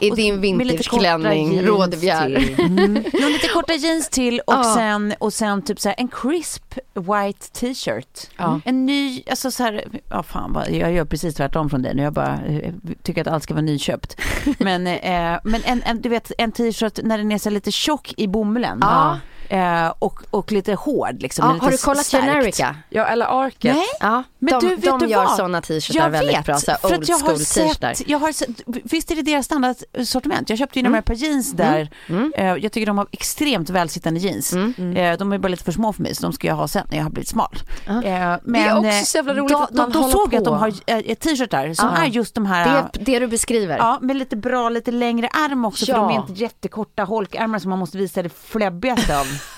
i 0.00 0.10
din 0.10 0.40
vintageklänning, 0.40 1.62
rådbjär. 1.66 2.26
till. 2.36 2.60
Mm. 2.64 2.94
Lite 3.12 3.48
korta 3.54 3.74
jeans 3.74 4.01
till 4.08 4.40
och, 4.40 4.54
Ja. 4.54 4.74
sen, 4.76 5.14
och 5.18 5.32
sen 5.32 5.62
typ 5.62 5.80
så 5.80 5.88
här 5.88 5.96
en 5.98 6.08
crisp 6.08 6.74
white 6.94 7.48
t-shirt. 7.52 8.30
Ja. 8.36 8.60
En 8.64 8.86
ny, 8.86 9.22
alltså 9.30 9.50
så 9.50 9.62
här, 9.62 9.84
ja 10.08 10.22
fan 10.22 10.52
vad, 10.52 10.70
jag 10.70 10.92
gör 10.92 11.04
precis 11.04 11.34
tvärtom 11.34 11.70
från 11.70 11.82
dig 11.82 11.94
nu, 11.94 12.02
jag 12.02 12.12
bara 12.12 12.40
eh, 12.46 12.72
tycker 13.02 13.20
att 13.20 13.26
allt 13.26 13.42
ska 13.42 13.54
vara 13.54 13.62
nyköpt. 13.64 14.20
Men, 14.58 14.86
eh, 14.86 15.40
men 15.44 15.62
en, 15.64 15.82
en, 15.82 16.00
du 16.00 16.08
vet 16.08 16.32
en 16.38 16.52
t-shirt 16.52 16.98
när 17.02 17.18
den 17.18 17.32
är 17.32 17.38
så 17.38 17.50
lite 17.50 17.70
tjock 17.72 18.14
i 18.16 18.28
bomullen. 18.28 18.78
Ja. 18.80 19.18
Eh, 19.48 19.92
och, 19.98 20.20
och 20.30 20.52
lite 20.52 20.74
hård 20.74 21.22
liksom. 21.22 21.46
Ja, 21.46 21.52
lite 21.52 21.64
har 21.64 21.70
du 21.70 21.76
kollat 21.78 22.06
stärkt. 22.06 22.24
Generica? 22.24 22.76
ja, 22.88 23.06
eller 23.06 23.44
Arket. 23.44 23.76
Nej. 23.76 23.86
Ja, 24.00 24.22
Men 24.44 24.60
de 24.60 24.68
du, 24.68 24.74
vet 24.76 24.84
de 24.84 24.98
du 25.00 25.06
gör 25.06 25.26
såna 25.26 25.60
t-shirtar 25.60 26.10
väldigt 26.10 26.36
vet, 26.38 26.44
bra, 26.46 26.56
så 26.58 26.72
för 26.80 26.96
old 26.98 27.08
jag 27.08 27.20
school 27.20 27.38
t-shirtar. 27.38 27.94
jag 28.06 28.18
har 28.18 28.32
sett, 28.32 28.48
visst 28.66 29.10
är 29.10 29.16
det 29.16 29.22
deras 29.22 29.46
standardsortiment? 29.46 30.48
Jag 30.50 30.58
köpte 30.58 30.78
ju 30.78 30.80
Mm. 30.82 30.92
några 30.92 31.02
par 31.02 31.14
jeans 31.14 31.52
där. 31.52 31.90
Eh, 32.36 32.44
Jag 32.46 32.72
tycker 32.72 32.86
de 32.86 32.98
har 32.98 33.06
extremt 33.10 33.70
välsittande 33.70 34.20
jeans. 34.20 34.52
Mm. 34.52 34.96
Eh, 34.96 35.18
De 35.18 35.32
är 35.32 35.38
bara 35.38 35.48
lite 35.48 35.64
för 35.64 35.72
små 35.72 35.92
för 35.92 36.02
mig 36.02 36.14
så 36.14 36.22
de 36.22 36.32
ska 36.32 36.48
jag 36.48 36.54
ha 36.54 36.68
sen 36.68 36.86
när 36.90 36.96
jag 36.96 37.04
har 37.04 37.10
blivit 37.10 37.28
smal. 37.28 37.56
Eh, 37.86 37.92
Men 38.02 38.40
Det 38.52 38.58
är 38.58 38.76
också 38.76 38.88
eh, 38.88 39.02
så 39.02 39.18
jävla 39.18 39.34
roligt 39.34 39.52
då, 39.52 39.58
att 39.62 39.74
man 39.74 39.90
då, 39.92 40.00
då 40.02 40.08
såg 40.08 40.34
jag 40.34 40.38
att 40.38 40.44
de 40.44 40.58
har 40.58 40.72
eh, 40.86 40.98
t-shirtar 41.14 41.74
som 41.74 41.88
Ja. 41.96 42.02
är 42.02 42.06
just 42.06 42.34
de 42.34 42.46
här 42.46 42.88
Det 42.92 43.00
det 43.04 43.18
du 43.18 43.26
beskriver. 43.26 43.76
Ja, 43.78 43.98
med 44.02 44.16
lite 44.16 44.36
bra, 44.36 44.68
lite 44.68 44.90
längre 44.90 45.28
arm 45.28 45.64
också 45.64 45.86
för 45.86 45.92
Ja. 45.92 45.98
de 45.98 46.10
är 46.10 46.14
inte 46.28 46.32
jättekorta 46.32 47.04
holkärmar 47.04 47.58
som 47.58 47.70
man 47.70 47.78
måste 47.78 47.98
visa 47.98 48.22
det 48.22 48.28
fläbbigaste 48.44 49.18
av. 49.20 49.26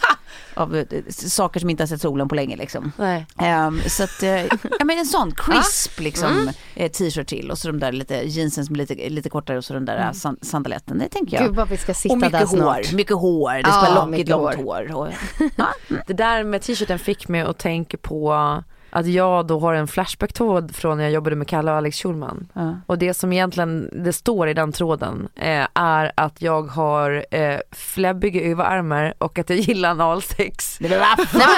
av 0.54 0.76
eh, 0.76 0.84
saker 1.08 1.60
som 1.60 1.70
inte 1.70 1.82
har 1.82 1.88
sett 1.88 2.00
solen 2.00 2.28
på 2.28 2.34
länge 2.34 2.56
liksom. 2.56 2.92
Nej. 2.98 3.26
Ehm, 3.38 3.80
så 3.86 4.04
att, 4.04 4.22
eh, 4.22 4.30
ja 4.78 4.84
men 4.84 4.98
en 4.98 5.06
sån 5.06 5.32
crisp 5.36 6.00
liksom 6.00 6.50
eh, 6.74 6.90
t-shirt 6.90 7.26
till 7.28 7.50
och 7.50 7.58
så 7.58 7.68
de 7.68 7.80
där 7.80 7.92
lite 7.92 8.14
jeansen 8.14 8.64
som 8.64 8.74
är 8.74 8.78
lite, 8.78 9.08
lite 9.08 9.28
kortare 9.28 9.58
och 9.58 9.64
så 9.64 9.74
den 9.74 9.84
där 9.84 9.96
mm. 9.96 10.14
san 10.14 10.36
sandaletten. 10.42 10.98
Det 10.98 11.08
tänker 11.08 11.36
jag. 11.36 11.46
Gud 11.46 11.56
vad 11.56 11.68
vi 11.68 11.76
ska 11.76 11.94
sitta 11.94 12.12
och 12.12 12.18
mycket 12.18 12.32
där 12.32 12.46
hår, 12.46 12.56
snart. 12.56 12.92
mycket 12.92 13.16
hår, 13.16 13.54
det 13.54 13.62
ska 13.62 13.84
Ja, 13.84 13.94
vara 13.94 14.06
lockigt 14.06 14.28
långt 14.28 14.54
hår. 14.54 14.90
hår. 14.92 14.96
Och, 14.96 15.08
Det 16.06 16.12
där 16.12 16.44
med 16.44 16.62
t-shirten 16.62 16.98
fick 16.98 17.28
mig 17.28 17.40
att 17.40 17.58
tänka 17.58 17.96
på 17.96 18.34
att 18.94 19.06
jag 19.06 19.46
då 19.46 19.60
har 19.60 19.74
en 19.74 19.88
flashback-tråd 19.88 20.76
från 20.76 20.96
när 20.96 21.04
jag 21.04 21.12
jobbade 21.12 21.36
med 21.36 21.48
Kalle 21.48 21.70
och 21.70 21.76
Alex 21.76 21.98
Schulman. 22.02 22.48
ja. 22.52 22.76
Och 22.86 22.98
det 22.98 23.14
som 23.14 23.32
egentligen 23.32 23.90
det 24.04 24.12
står 24.12 24.48
i 24.48 24.54
den 24.54 24.72
tråden 24.72 25.28
eh, 25.36 25.66
är 25.74 26.12
att 26.14 26.42
jag 26.42 26.62
har 26.62 27.24
eh, 27.30 27.58
fläbbiga 27.72 28.42
överarmar 28.42 29.14
och 29.18 29.38
att 29.38 29.50
jag 29.50 29.58
gillar 29.58 29.90
analsex. 29.90 30.76
Nej 30.80 30.90
men 30.90 31.00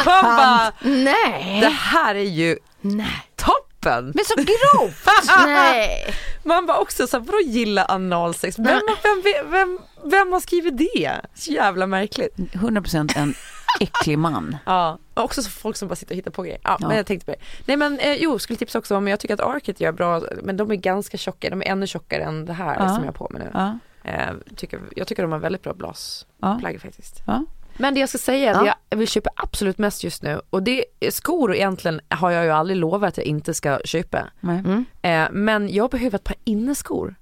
vad 0.04 0.72
Nej. 0.82 1.60
det 1.60 1.68
här 1.68 2.14
är 2.14 2.20
ju 2.20 2.58
Nej. 2.80 3.22
toppen! 3.36 4.12
Men 4.14 4.24
så 4.24 4.34
grovt! 4.34 5.06
Nej. 5.46 6.14
Man 6.42 6.66
bara 6.66 6.78
också 6.78 7.06
såhär, 7.06 7.24
vadå 7.24 7.40
gilla 7.44 7.84
analsex? 7.84 8.58
Vem, 8.58 8.64
vem, 8.66 9.22
vem, 9.24 9.50
vem, 9.50 9.78
vem 10.10 10.32
har 10.32 10.40
skrivit 10.40 10.78
det? 10.78 11.12
Så 11.34 11.52
jävla 11.52 11.86
märkligt. 11.86 12.36
100% 12.36 13.18
en 13.18 13.34
äcklig 13.80 14.18
man. 14.18 14.56
Ja, 14.66 14.98
och 15.14 15.24
också 15.24 15.42
så 15.42 15.50
folk 15.50 15.76
som 15.76 15.88
bara 15.88 15.94
sitter 15.96 16.12
och 16.12 16.16
hittar 16.16 16.30
på 16.30 16.42
grejer. 16.42 16.58
Ja, 16.62 16.76
Ja. 16.80 16.88
men 16.88 16.96
jag 16.96 17.06
tänkte 17.06 17.26
på 17.26 17.32
det. 17.32 17.38
Nej 17.66 17.76
men 17.76 17.98
eh, 17.98 18.12
jo, 18.14 18.38
skulle 18.38 18.56
tipsa 18.56 18.78
också 18.78 18.96
om, 18.96 19.08
jag 19.08 19.20
tycker 19.20 19.34
att 19.34 19.40
Arket 19.40 19.80
gör 19.80 19.92
bra, 19.92 20.22
men 20.42 20.56
de 20.56 20.70
är 20.70 20.74
ganska 20.76 21.16
tjocka, 21.16 21.50
de 21.50 21.62
är 21.62 21.66
ännu 21.66 21.86
tjockare 21.86 22.22
än 22.22 22.46
det 22.46 22.52
här 22.52 22.76
Ja. 22.78 22.88
som 22.88 22.98
jag 23.04 23.08
har 23.08 23.12
på 23.12 23.28
mig 23.32 23.42
nu. 23.44 23.50
Ja. 23.54 23.78
Eh, 24.04 24.34
tycker, 24.56 24.80
jag 24.96 25.06
tycker 25.06 25.22
de 25.22 25.32
har 25.32 25.38
väldigt 25.38 25.62
bra 25.62 25.74
blasplagg 25.74 26.74
Ja. 26.74 26.78
faktiskt. 26.78 27.22
Ja. 27.26 27.44
Men 27.78 27.94
det 27.94 28.00
jag 28.00 28.08
ska 28.08 28.18
säga 28.18 28.50
är 28.50 28.54
att 28.60 28.66
Ja. 28.66 28.74
jag 28.90 28.98
vill 28.98 29.08
köpa 29.08 29.30
absolut 29.36 29.78
mest 29.78 30.04
just 30.04 30.22
nu 30.22 30.40
och 30.50 30.62
det 30.62 30.84
är 31.00 31.10
skor 31.10 31.54
egentligen 31.54 32.00
har 32.08 32.30
jag 32.30 32.44
ju 32.44 32.50
aldrig 32.50 32.76
lovat 32.76 33.08
att 33.08 33.16
jag 33.16 33.26
inte 33.26 33.54
ska 33.54 33.78
köpa. 33.84 34.24
Nej. 34.40 34.58
Mm. 34.58 34.84
Eh, 35.02 35.28
men 35.32 35.68
jag 35.74 35.90
behöver 35.90 36.16
ett 36.16 36.24
par 36.24 36.36
inneskor. 36.44 37.14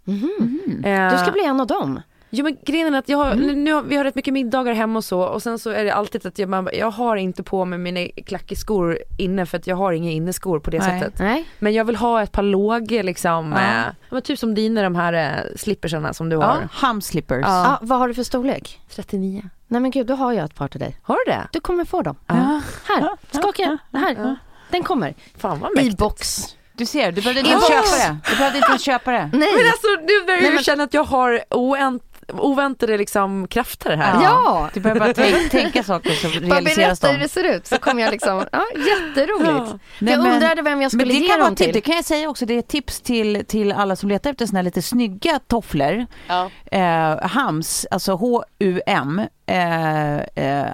Eh, 0.84 1.11
Du 1.12 1.18
ska 1.18 1.30
bli 1.32 1.44
en 1.44 1.61
av 1.61 1.66
dem. 1.66 2.00
Jo 2.37 2.45
men 2.45 2.57
grejen 2.66 2.95
är 2.95 2.99
att 2.99 3.09
jag 3.09 3.18
har, 3.18 3.30
Mm. 3.30 3.64
nu, 3.64 3.72
har, 3.72 3.82
vi 3.82 3.97
har 3.97 4.05
rätt 4.05 4.14
mycket 4.14 4.35
middagar 4.35 4.72
hemma 4.72 4.99
och 4.99 5.05
så 5.05 5.20
och 5.20 5.43
sen 5.43 5.59
så 5.59 5.70
är 5.70 5.85
det 5.85 5.95
alltid 5.95 6.26
att 6.26 6.39
jag, 6.39 6.49
man, 6.49 6.68
jag 6.72 6.91
har 6.91 7.16
inte 7.16 7.43
på 7.43 7.64
mig 7.64 7.78
mina 7.78 8.09
klackig 8.26 8.59
skor 8.59 8.99
inne 9.18 9.47
för 9.47 9.59
att 9.59 9.66
jag 9.66 9.76
har 9.76 9.93
inga 9.93 10.11
inneskor 10.11 10.61
på 10.61 10.70
det 10.70 10.78
Nej. 10.78 11.01
sättet. 11.01 11.18
Nej. 11.18 11.45
Men 11.59 11.72
jag 11.74 11.85
vill 11.85 11.97
ha 11.97 12.22
ett 12.22 12.32
par 12.32 12.43
lågor 12.43 13.03
liksom, 13.03 13.53
Ja. 13.53 13.85
men 14.11 14.22
typ 14.22 14.39
som 14.39 14.55
dina 14.55 14.82
de 14.82 14.95
här 14.95 15.12
eh, 15.12 15.57
slippersarna 15.57 16.12
som 16.14 16.28
du 16.28 16.37
Ja, 16.37 16.43
har. 16.43 16.68
hamslippers. 16.72 17.45
Ja. 17.47 17.66
Ah, 17.68 17.78
vad 17.82 17.99
har 17.99 18.09
du 18.09 18.14
för 18.14 18.22
storlek? 18.22 18.80
39. 18.91 19.43
Nej 19.68 19.80
men 19.80 19.91
gud, 19.91 20.07
då 20.07 20.14
har 20.14 20.32
jag 20.32 20.45
ett 20.45 20.55
par 20.55 20.68
till 20.68 20.80
dig. 20.80 20.97
Har 21.03 21.16
du 21.26 21.32
det? 21.32 21.49
Du 21.53 21.61
kommer 21.61 21.85
få 21.85 22.03
dem. 22.03 22.16
Ja. 22.26 22.61
Här, 22.89 23.09
skaka. 23.41 23.78
Här. 23.93 24.37
Den 24.70 24.82
kommer. 24.82 25.14
Fan 25.39 25.61
vad 25.61 25.70
I 25.72 25.74
mäktigt. 25.74 25.99
box. 25.99 26.45
Du 26.76 26.87
ser, 26.87 27.12
du 27.12 27.20
behövde 27.22 27.41
inte 27.41 27.51
I 27.51 27.53
ens 27.53 27.68
köpa 27.68 28.09
det. 28.12 28.16
Du 28.30 28.37
behövde 28.37 28.59
inte 28.59 28.68
ens 28.70 28.82
köpa 28.82 29.12
det. 29.12 29.18
Nej. 29.32 29.32
Men 29.32 29.66
alltså 29.66 29.87
nu 30.01 30.26
börjar 30.26 30.53
jag 30.55 30.64
känna 30.64 30.85
att 30.85 30.95
jag 30.95 31.05
har 31.05 31.41
ovänt, 31.51 32.03
oväntade 32.29 32.99
liksom 32.99 33.49
krafter 33.49 33.97
här. 33.97 34.22
Ja. 34.22 34.68
Du 34.75 34.81
behöver 34.81 35.01
bara 35.01 35.14
tänka, 35.14 35.39
tänka 35.51 35.83
saker 35.83 36.11
så 36.11 36.29
Bara 36.29 36.55
realiseras 36.55 37.01
berätta 37.01 37.07
hur 37.09 37.18
de. 37.18 37.22
det 37.22 37.29
ser 37.29 37.45
ut 37.57 37.66
så 37.66 37.79
kommer 37.79 38.03
jag 38.03 38.11
liksom, 38.12 38.45
ja 38.53 38.64
jätteroligt. 38.77 39.70
Ja. 39.70 39.79
Nej, 39.99 40.14
jag 40.14 40.22
men- 40.22 40.33
undrade 40.33 40.62
vem 40.62 40.72
jag 40.72 40.79
Men 40.79 40.91
skulle 40.91 41.12
det 41.12 41.18
ge 41.18 41.29
kan, 41.29 41.39
vara 41.39 41.49
dem 41.49 41.57
till. 41.57 41.72
det 41.72 41.81
kan 41.81 41.95
jag 41.95 42.05
säga 42.05 42.29
också, 42.29 42.47
det 42.47 42.55
är 42.55 42.59
ett 42.59 42.68
tips 42.68 43.01
till, 43.01 43.45
till 43.49 43.72
alla 43.72 43.97
som 43.97 44.09
letar 44.09 44.31
efter 44.31 44.47
såna 44.47 44.59
här 44.59 44.64
lite 44.64 44.83
snygga 44.83 45.39
tofflor. 45.47 46.07
Ja. 46.29 46.51
Eh, 46.70 47.27
hams, 47.29 47.87
alltså 47.91 48.12
H-U-M, 48.14 49.22
eh, 49.47 50.14
eh, 50.18 50.66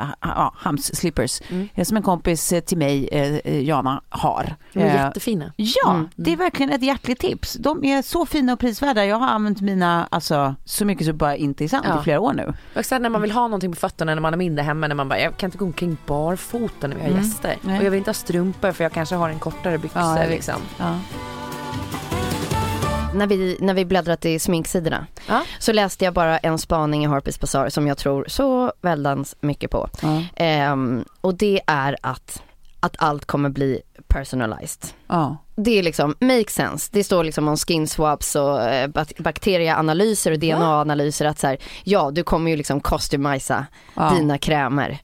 Hams 0.57 0.97
slippers, 0.97 1.41
Mm. 1.51 1.69
eh, 1.75 1.85
som 1.85 1.97
en 1.97 2.03
kompis 2.03 2.53
eh, 2.53 2.61
till 2.61 2.79
mig, 2.79 3.09
eh, 3.13 3.61
Jana, 3.63 4.03
har. 4.09 4.55
De 4.73 4.81
är 4.81 4.87
Eh, 4.87 4.95
jättefina. 4.95 5.53
Ja, 5.57 5.91
Mm. 5.91 6.09
det 6.17 6.33
är 6.33 6.37
verkligen 6.37 6.73
ett 6.73 6.83
hjärtligt 6.83 7.19
tips. 7.21 7.53
De 7.55 7.85
är 7.85 8.03
så 8.03 8.27
fina 8.27 8.53
och 8.53 8.59
prisvärda. 8.59 9.05
Jag 9.05 9.17
har 9.17 9.27
använt 9.29 9.61
mina, 9.61 10.09
alltså 10.11 10.55
så 10.65 10.85
mycket 10.85 11.07
så 11.07 11.13
bara 11.13 11.37
inte 11.37 11.65
är 11.65 11.69
sant 11.69 11.87
Ja. 11.89 12.01
i 12.01 12.03
flera 12.03 12.21
år 12.21 12.33
nu. 12.33 12.53
Och 12.77 12.85
sen 12.85 13.03
när 13.03 13.09
man 13.09 13.23
vill 13.23 13.31
ha 13.33 13.43
någonting 13.43 13.73
på 13.73 13.77
fötterna 13.77 14.15
när 14.15 14.23
man 14.23 14.33
är 14.33 14.39
mindre 14.39 14.63
hemma, 14.63 14.87
när 14.89 14.95
man 14.95 15.09
bara, 15.09 15.21
jag 15.21 15.37
kan 15.37 15.47
inte 15.49 15.59
gå 15.59 15.65
omkring 15.65 15.97
barfota 16.07 16.87
när 16.87 16.97
vi 16.97 17.03
har 17.03 17.09
Mm. 17.09 17.23
gäster. 17.23 17.57
Nej. 17.63 17.79
Och 17.79 17.85
jag 17.85 17.91
vill 17.91 17.99
inte 17.99 18.09
ha 18.11 18.15
strumpor 18.15 18.73
för 18.73 18.85
jag 18.85 18.93
kanske 18.93 19.15
har 19.15 19.29
en 19.29 19.39
kortare 19.39 19.79
byxor 19.79 20.03
Ja, 20.03 20.25
liksom. 20.29 20.55
Ja. 20.79 20.99
När 23.15 23.27
vi, 23.27 23.57
när 23.61 23.75
vi 23.75 23.85
bläddrat 23.85 24.25
i 24.25 24.39
sminksidorna 24.39 25.07
Ja. 25.29 25.43
så 25.59 25.73
läste 25.73 26.05
jag 26.05 26.15
bara 26.15 26.39
en 26.39 26.59
spaning 26.59 27.05
i 27.05 27.09
Harper's 27.09 27.41
Bazaar 27.41 27.69
som 27.69 27.87
jag 27.87 27.99
tror 27.99 28.25
så 28.29 28.73
väldans 28.81 29.37
mycket 29.41 29.71
på. 29.71 29.89
Ja. 30.03 30.23
Ehm, 30.37 31.05
och 31.21 31.35
det 31.35 31.61
är 31.67 31.97
att, 32.03 32.43
att 32.81 32.97
allt 32.99 33.25
kommer 33.25 33.49
bli 33.49 33.81
personalized. 34.09 34.87
Ja. 35.07 35.37
Det 35.57 35.79
är 35.79 35.83
liksom, 35.83 36.15
make 36.21 36.51
sense. 36.51 36.91
Det 36.93 37.05
står 37.05 37.25
liksom 37.25 37.49
om 37.49 37.57
skin 37.57 37.89
swaps 37.89 38.37
och 38.37 38.63
eh, 38.63 38.89
bak- 38.89 39.19
bakterieanalyser 39.23 40.31
och 40.33 40.39
DNA-analyser 40.39 41.25
att 41.27 41.39
så 41.39 41.47
här, 41.47 41.59
ja 41.85 42.11
du 42.11 42.23
kommer 42.23 42.51
ju 42.51 42.57
liksom 42.57 42.81
customisa 42.81 43.67
dina 44.17 44.39
krämer 44.39 44.99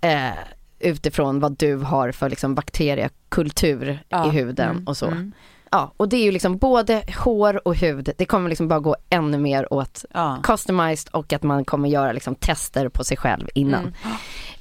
eh, 0.00 0.30
utifrån 0.78 1.40
vad 1.40 1.56
du 1.56 1.76
har 1.76 2.12
för 2.12 2.30
liksom 2.30 2.54
bakteriekultur 2.54 3.98
i 4.26 4.28
huden 4.28 4.70
Mm. 4.70 4.84
och 4.86 4.96
så. 4.96 5.06
Mm. 5.06 5.32
Ja, 5.70 5.92
och 5.96 6.08
det 6.08 6.16
är 6.16 6.24
ju 6.24 6.32
liksom 6.32 6.56
både 6.58 7.02
hår 7.24 7.68
och 7.68 7.76
hud, 7.76 8.10
det 8.18 8.24
kommer 8.24 8.48
liksom 8.48 8.68
bara 8.68 8.80
gå 8.80 8.96
ännu 9.10 9.38
mer 9.38 9.72
åt 9.72 10.04
Ja. 10.14 10.38
customized 10.42 11.08
och 11.14 11.32
att 11.32 11.42
man 11.42 11.64
kommer 11.64 11.88
göra 11.88 12.12
liksom 12.12 12.34
tester 12.34 12.88
på 12.88 13.04
sig 13.04 13.16
själv 13.16 13.48
innan. 13.54 13.94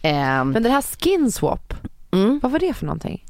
Ehm, 0.01 0.49
Men 0.51 0.63
det 0.63 0.69
här 0.69 0.81
skin 0.81 1.31
swap, 1.31 1.73
mm. 2.11 2.39
vad 2.43 2.51
var 2.51 2.59
det 2.59 2.73
för 2.73 2.85
någonting? 2.85 3.25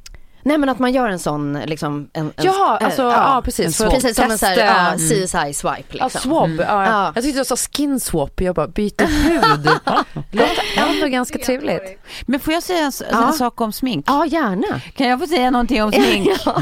Nej 0.45 0.57
men 0.57 0.69
att 0.69 0.79
man 0.79 0.93
gör 0.93 1.09
en 1.09 1.19
sån 1.19 1.59
liksom, 1.65 2.09
en, 2.13 2.25
en, 2.25 2.45
Jaha, 2.45 2.77
alltså, 2.77 3.01
ja, 3.01 3.41
precis. 3.45 3.65
en 3.65 3.73
swap. 3.73 3.93
Precis 3.93 4.15
som 4.15 4.31
en 4.31 4.37
sån 4.37 4.49
här, 4.49 4.57
ja, 4.57 4.97
CSI 4.97 5.53
swipe 5.53 5.97
Ja, 5.97 6.03
liksom. 6.05 6.21
swab. 6.21 6.49
Ja, 6.59 6.85
Ja. 6.85 7.11
Jag 7.15 7.23
tyckte 7.23 7.37
jag 7.39 7.47
sa 7.47 7.55
skin 7.55 7.99
swap, 7.99 8.41
jag 8.41 8.55
bara 8.55 8.67
byter 8.67 9.05
hud. 9.05 9.65
Låter 10.31 10.63
ändå 10.77 11.07
ganska 11.07 11.39
trevligt. 11.39 11.99
Men 12.25 12.39
får 12.39 12.53
jag 12.53 12.63
säga 12.63 12.91
en, 13.09 13.23
en 13.23 13.33
sak 13.33 13.61
om 13.61 13.71
smink? 13.71 14.05
Ja 14.07 14.25
gärna. 14.25 14.81
Kan 14.95 15.07
jag 15.07 15.19
få 15.19 15.27
säga 15.27 15.51
någonting 15.51 15.83
om 15.83 15.91
smink? 15.91 16.29
ja. 16.45 16.61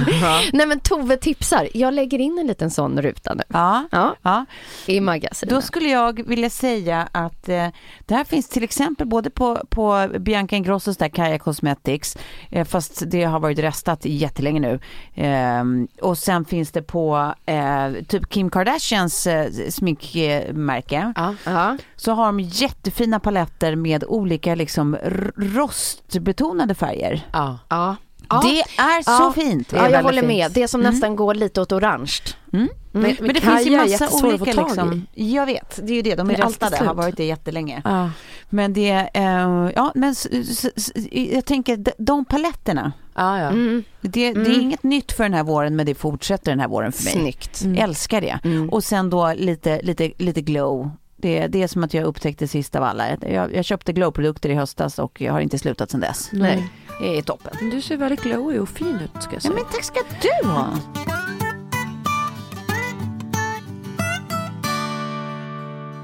Nej 0.54 0.66
men 0.66 0.80
Tove 0.80 1.18
tipsar, 1.18 1.68
jag 1.74 1.94
lägger 1.94 2.20
in 2.20 2.40
en 2.40 2.48
liten 2.48 2.72
sån 2.72 3.02
ruta 3.02 3.34
nu. 3.34 3.44
Ja. 3.48 3.84
Ja, 3.92 4.16
ja. 4.22 4.46
i 4.86 5.00
magasinet. 5.00 5.56
Då 5.56 5.62
skulle 5.62 5.90
jag 5.90 6.28
vilja 6.28 6.50
säga 6.50 7.08
att 7.12 7.50
eh, 7.50 7.68
det 8.06 8.16
här 8.16 8.24
finns 8.24 8.50
till 8.50 8.64
exempel 8.64 9.08
både 9.08 9.30
på, 9.30 9.62
på 9.70 10.10
Bianca 10.20 10.56
Ingrossos 10.56 10.98
där 10.98 11.10
Kaja 11.10 11.40
Cosmetics, 11.40 12.18
eh, 12.52 12.66
fast 12.68 13.04
det 13.06 13.24
har 13.24 13.40
varit 13.40 13.60
restat 13.74 14.06
jättelänge 14.06 14.60
nu. 14.60 14.80
Ehm, 15.16 15.88
och 16.02 16.18
sen 16.18 16.46
finns 16.46 16.72
det 16.72 16.82
på 16.82 17.34
eh, 17.46 17.92
typ 18.08 18.30
Kim 18.30 18.50
Kardashians 18.50 19.28
eh, 19.28 19.52
sminkmärke. 19.70 21.14
Ja. 21.16 21.36
Ja. 21.46 21.78
Så 21.96 22.12
har 22.12 22.26
de 22.26 22.40
jättefina 22.40 23.20
paletter 23.20 23.76
med 23.76 24.04
olika 24.08 24.56
liksom 24.56 24.98
rostbetonade 25.38 26.76
färger. 26.76 27.28
Ja. 27.34 27.60
Ja. 27.70 27.96
Det 28.42 28.82
är 28.82 29.18
så 29.18 29.34
fint. 29.34 29.74
är 29.74 29.78
ja, 29.78 29.84
jag 29.84 29.90
väldigt 29.92 30.06
håller 30.06 30.22
fint. 30.22 30.28
med. 30.28 30.52
Det 30.52 30.68
som 30.68 30.82
nästan 30.82 31.16
går 31.16 31.36
lite 31.36 31.62
åt 31.62 31.72
orange. 31.72 32.12
Mm. 32.54 32.68
Men, 32.92 33.16
Men 33.20 33.34
det 33.34 33.42
finns 33.42 33.66
ju 33.66 33.78
massa 33.78 34.28
olika 34.28 34.44
liksom. 34.64 35.08
Jag 35.14 35.46
vet, 35.46 35.80
det 35.84 35.92
är 35.92 35.96
ju 35.96 36.02
det. 36.02 36.16
De 36.16 36.28
Det 36.28 36.34
är 36.34 36.42
alltid 36.44 36.62
restade, 36.62 36.78
har 36.78 36.86
slut. 36.86 36.98
varit 36.98 37.18
det 37.18 37.26
jättelänge. 37.26 37.82
Ja. 37.86 38.10
Men 38.50 38.74
det, 38.74 39.10
eh, 39.14 39.70
ja 39.76 39.92
men 39.96 40.10
s- 40.12 40.28
s- 40.32 40.66
s- 40.76 40.92
jag 41.12 41.46
tänker 41.46 41.78
de, 41.78 41.92
de 41.98 42.26
paletterna, 42.26 42.92
Ja, 43.16 43.40
ja. 43.40 43.48
Mm. 43.48 43.84
det, 44.02 44.10
det 44.10 44.26
är 44.26 44.36
Mm. 44.36 44.62
inget 44.62 44.84
nytt 44.84 45.12
för 45.12 45.24
den 45.24 45.34
här 45.34 45.44
våren 45.44 45.76
men 45.76 45.86
det 45.86 45.96
fortsätter 45.96 46.52
den 46.52 46.60
här 46.60 46.68
våren 46.68 46.92
för 46.92 47.04
mig. 47.04 47.14
Snyggt. 47.14 47.62
Mm. 47.64 47.84
Älskar 47.84 48.22
det. 48.22 48.40
Mm. 48.44 48.70
Och 48.70 48.84
sen 48.84 49.10
då 49.10 49.34
lite, 49.38 49.82
lite, 49.82 50.12
lite 50.18 50.42
glow. 50.42 50.92
Det, 51.24 51.48
det 51.48 51.64
är 51.64 51.68
som 51.68 51.84
att 51.84 51.94
jag 51.94 52.04
upptäckte 52.04 52.48
sist 52.48 52.76
av 52.76 52.84
alla. 52.84 53.06
Jag, 53.22 53.56
jag 53.56 53.66
köpte 53.66 53.94
glow-produkter 53.94 54.50
i 54.50 54.54
höstas 54.54 55.00
och 55.00 55.22
jag 55.22 55.34
har 55.34 55.40
inte 55.40 55.60
slutat 55.60 55.92
sedan 55.92 56.00
dess. 56.00 56.30
Nej. 56.34 56.70
Det 57.00 57.18
är 57.18 57.22
toppen. 57.22 57.70
Du 57.70 57.82
ser 57.82 57.98
väldigt 57.98 58.24
glowy 58.24 58.60
och 58.60 58.70
fin 58.70 59.00
ut 59.04 59.24
ska 59.24 59.32
jag 59.32 59.36
Ja, 59.36 59.40
säga. 59.40 59.54
men 59.54 59.64
tack 59.66 59.84
ska 59.84 60.00
du 60.22 60.48
ha. 60.50 60.68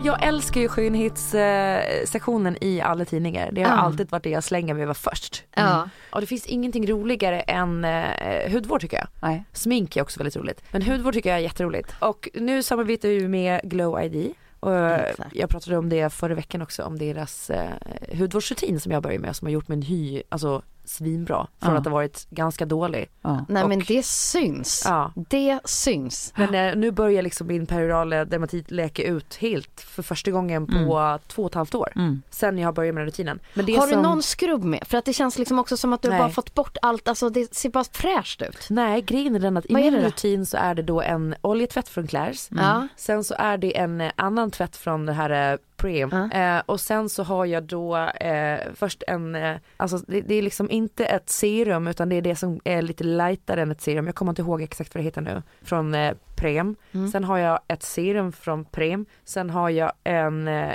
Jag 0.03 0.24
älskar 0.28 0.61
ju 0.61 0.67
skönhetssektionen 0.67 2.57
i 2.61 2.82
alla 2.82 3.05
tidningar. 3.05 3.49
Det 3.51 3.63
har 3.63 3.70
Ja. 3.76 3.82
alltid 3.82 4.11
varit 4.11 4.24
det 4.24 4.30
jag 4.30 4.43
slänger 4.43 4.74
mig 4.74 4.84
över 4.84 4.93
först. 4.93 5.43
Ja. 5.55 5.89
Och 6.11 6.22
det 6.22 6.28
finns 6.28 6.45
ingenting 6.45 6.88
roligare 6.88 7.39
än 7.39 7.86
eh, 7.86 8.51
hudvård 8.51 8.82
tycker 8.82 8.97
jag. 8.97 9.07
Nej. 9.22 9.43
Smink 9.53 9.97
är 9.97 10.01
också 10.01 10.20
väldigt 10.20 10.36
roligt. 10.36 10.61
Men 10.72 10.82
hudvård 10.82 11.13
tycker 11.13 11.30
jag 11.30 11.39
är 11.39 11.43
jätteroligt. 11.43 11.93
Och 11.99 12.30
nu 12.34 12.63
samarbetar 12.63 13.09
vi 13.09 13.28
med 13.28 13.61
Glow 13.63 14.03
ID. 14.03 14.34
Och 14.60 14.76
eh, 14.76 15.10
Exakt. 15.10 15.36
jag 15.36 15.49
pratade 15.49 15.78
om 15.78 15.89
det 15.89 16.14
förra 16.14 16.36
veckan 16.36 16.62
också, 16.62 16.84
om 16.84 16.97
deras 16.97 17.49
eh, 17.49 17.72
hudvårdsrutin 18.14 18.80
som 18.80 18.91
jag 18.91 19.03
började 19.03 19.22
med 19.22 19.36
som 19.36 19.45
har 19.45 19.51
gjort 19.51 19.68
min 19.68 19.82
hy, 19.82 20.24
alltså 20.30 20.62
svinbra. 20.90 21.48
Från 21.62 21.72
Ja. 21.74 21.80
att 21.80 21.86
ha 21.86 21.92
varit 21.94 22.28
ganska 22.30 22.66
dålig. 22.66 23.10
Ja. 23.22 23.46
Nej 23.50 23.68
men 23.68 23.80
Och- 23.80 23.86
det 23.88 24.06
syns. 24.06 24.84
Ja. 24.86 25.14
Det 25.30 25.60
syns. 25.66 26.34
Men 26.36 26.56
eh, 26.56 26.76
nu 26.76 26.92
börjar 26.92 27.22
liksom 27.22 27.48
min 27.48 27.66
perorala 27.66 28.26
dermatit 28.26 28.72
läka 28.72 29.04
ut 29.04 29.36
helt 29.36 29.82
för 29.82 30.04
första 30.04 30.32
gången 30.32 30.68
på 30.68 31.20
två 31.28 31.44
och 31.44 31.50
ett 31.50 31.56
halvt 31.56 31.76
år. 31.76 31.92
Mm. 31.96 32.22
Sen 32.30 32.58
jag 32.58 32.68
har 32.68 32.74
börjat 32.74 32.96
med 32.96 33.04
rutinen. 33.04 33.40
Men 33.54 33.66
det 33.66 33.76
Har 33.76 33.88
du 33.88 33.94
som... 33.94 34.02
någon 34.02 34.24
skrubb 34.24 34.64
med? 34.64 34.84
För 34.88 34.98
att 34.98 35.06
det 35.06 35.14
känns 35.14 35.38
liksom 35.40 35.60
också 35.60 35.78
som 35.78 35.94
att 35.94 36.02
du 36.02 36.10
Nej. 36.10 36.20
bara 36.20 36.30
fått 36.30 36.54
bort 36.56 36.78
allt, 36.82 37.08
alltså 37.08 37.30
det 37.30 37.56
ser 37.56 37.70
bara 37.70 37.84
fräscht 37.92 38.42
ut. 38.42 38.68
Nej, 38.70 39.02
grejen 39.02 39.36
är 39.36 39.40
den 39.40 39.58
att 39.58 39.66
i 39.66 39.74
Vad 39.74 39.82
min 39.82 39.96
rutin 39.96 40.46
så 40.46 40.58
är 40.58 40.76
det 40.76 40.82
då 40.82 41.02
en 41.02 41.36
oljetvätt 41.42 41.90
från 41.90 42.08
Claire's. 42.08 42.48
Ja. 42.58 42.88
Sen 42.96 43.24
så 43.24 43.36
är 43.38 43.58
det 43.58 43.78
en 43.78 44.02
eh, 44.02 44.12
annan 44.16 44.52
tvätt 44.52 44.76
från 44.76 45.06
det 45.06 45.14
här 45.14 45.58
Preem. 45.80 46.09
Ja. 46.11 46.32
Eh, 46.57 46.61
och 46.65 46.80
sen 46.82 47.09
så 47.09 47.23
har 47.23 47.45
jag 47.45 47.63
då 47.63 47.97
eh, 47.97 48.59
först 48.75 49.03
en, 49.07 49.36
eh, 49.36 49.55
alltså 49.77 49.97
det, 49.97 50.21
det 50.21 50.36
är 50.36 50.41
liksom 50.41 50.69
inte 50.71 51.05
ett 51.05 51.30
serum 51.30 51.88
utan 51.88 52.09
det 52.09 52.15
är 52.15 52.21
det 52.21 52.36
som 52.36 52.59
är 52.63 52.82
lite 52.82 53.03
lightare 53.03 53.61
än 53.61 53.71
ett 53.71 53.82
serum. 53.82 54.05
Jag 54.05 54.15
kommer 54.15 54.32
inte 54.32 54.41
ihåg 54.41 54.61
exakt 54.61 54.95
vad 54.95 54.99
det 55.03 55.05
heter 55.05 55.21
nu. 55.21 55.41
Från 55.61 55.93
eh, 55.95 56.13
Prem. 56.36 56.75
Mm. 56.91 57.07
Sen 57.11 57.23
har 57.23 57.38
jag 57.38 57.59
ett 57.67 57.84
serum 57.84 58.32
från 58.32 58.65
Prem. 58.65 59.05
Sen 59.23 59.49
har 59.49 59.69
jag 59.69 59.91
en 60.03 60.47
eh, 60.47 60.73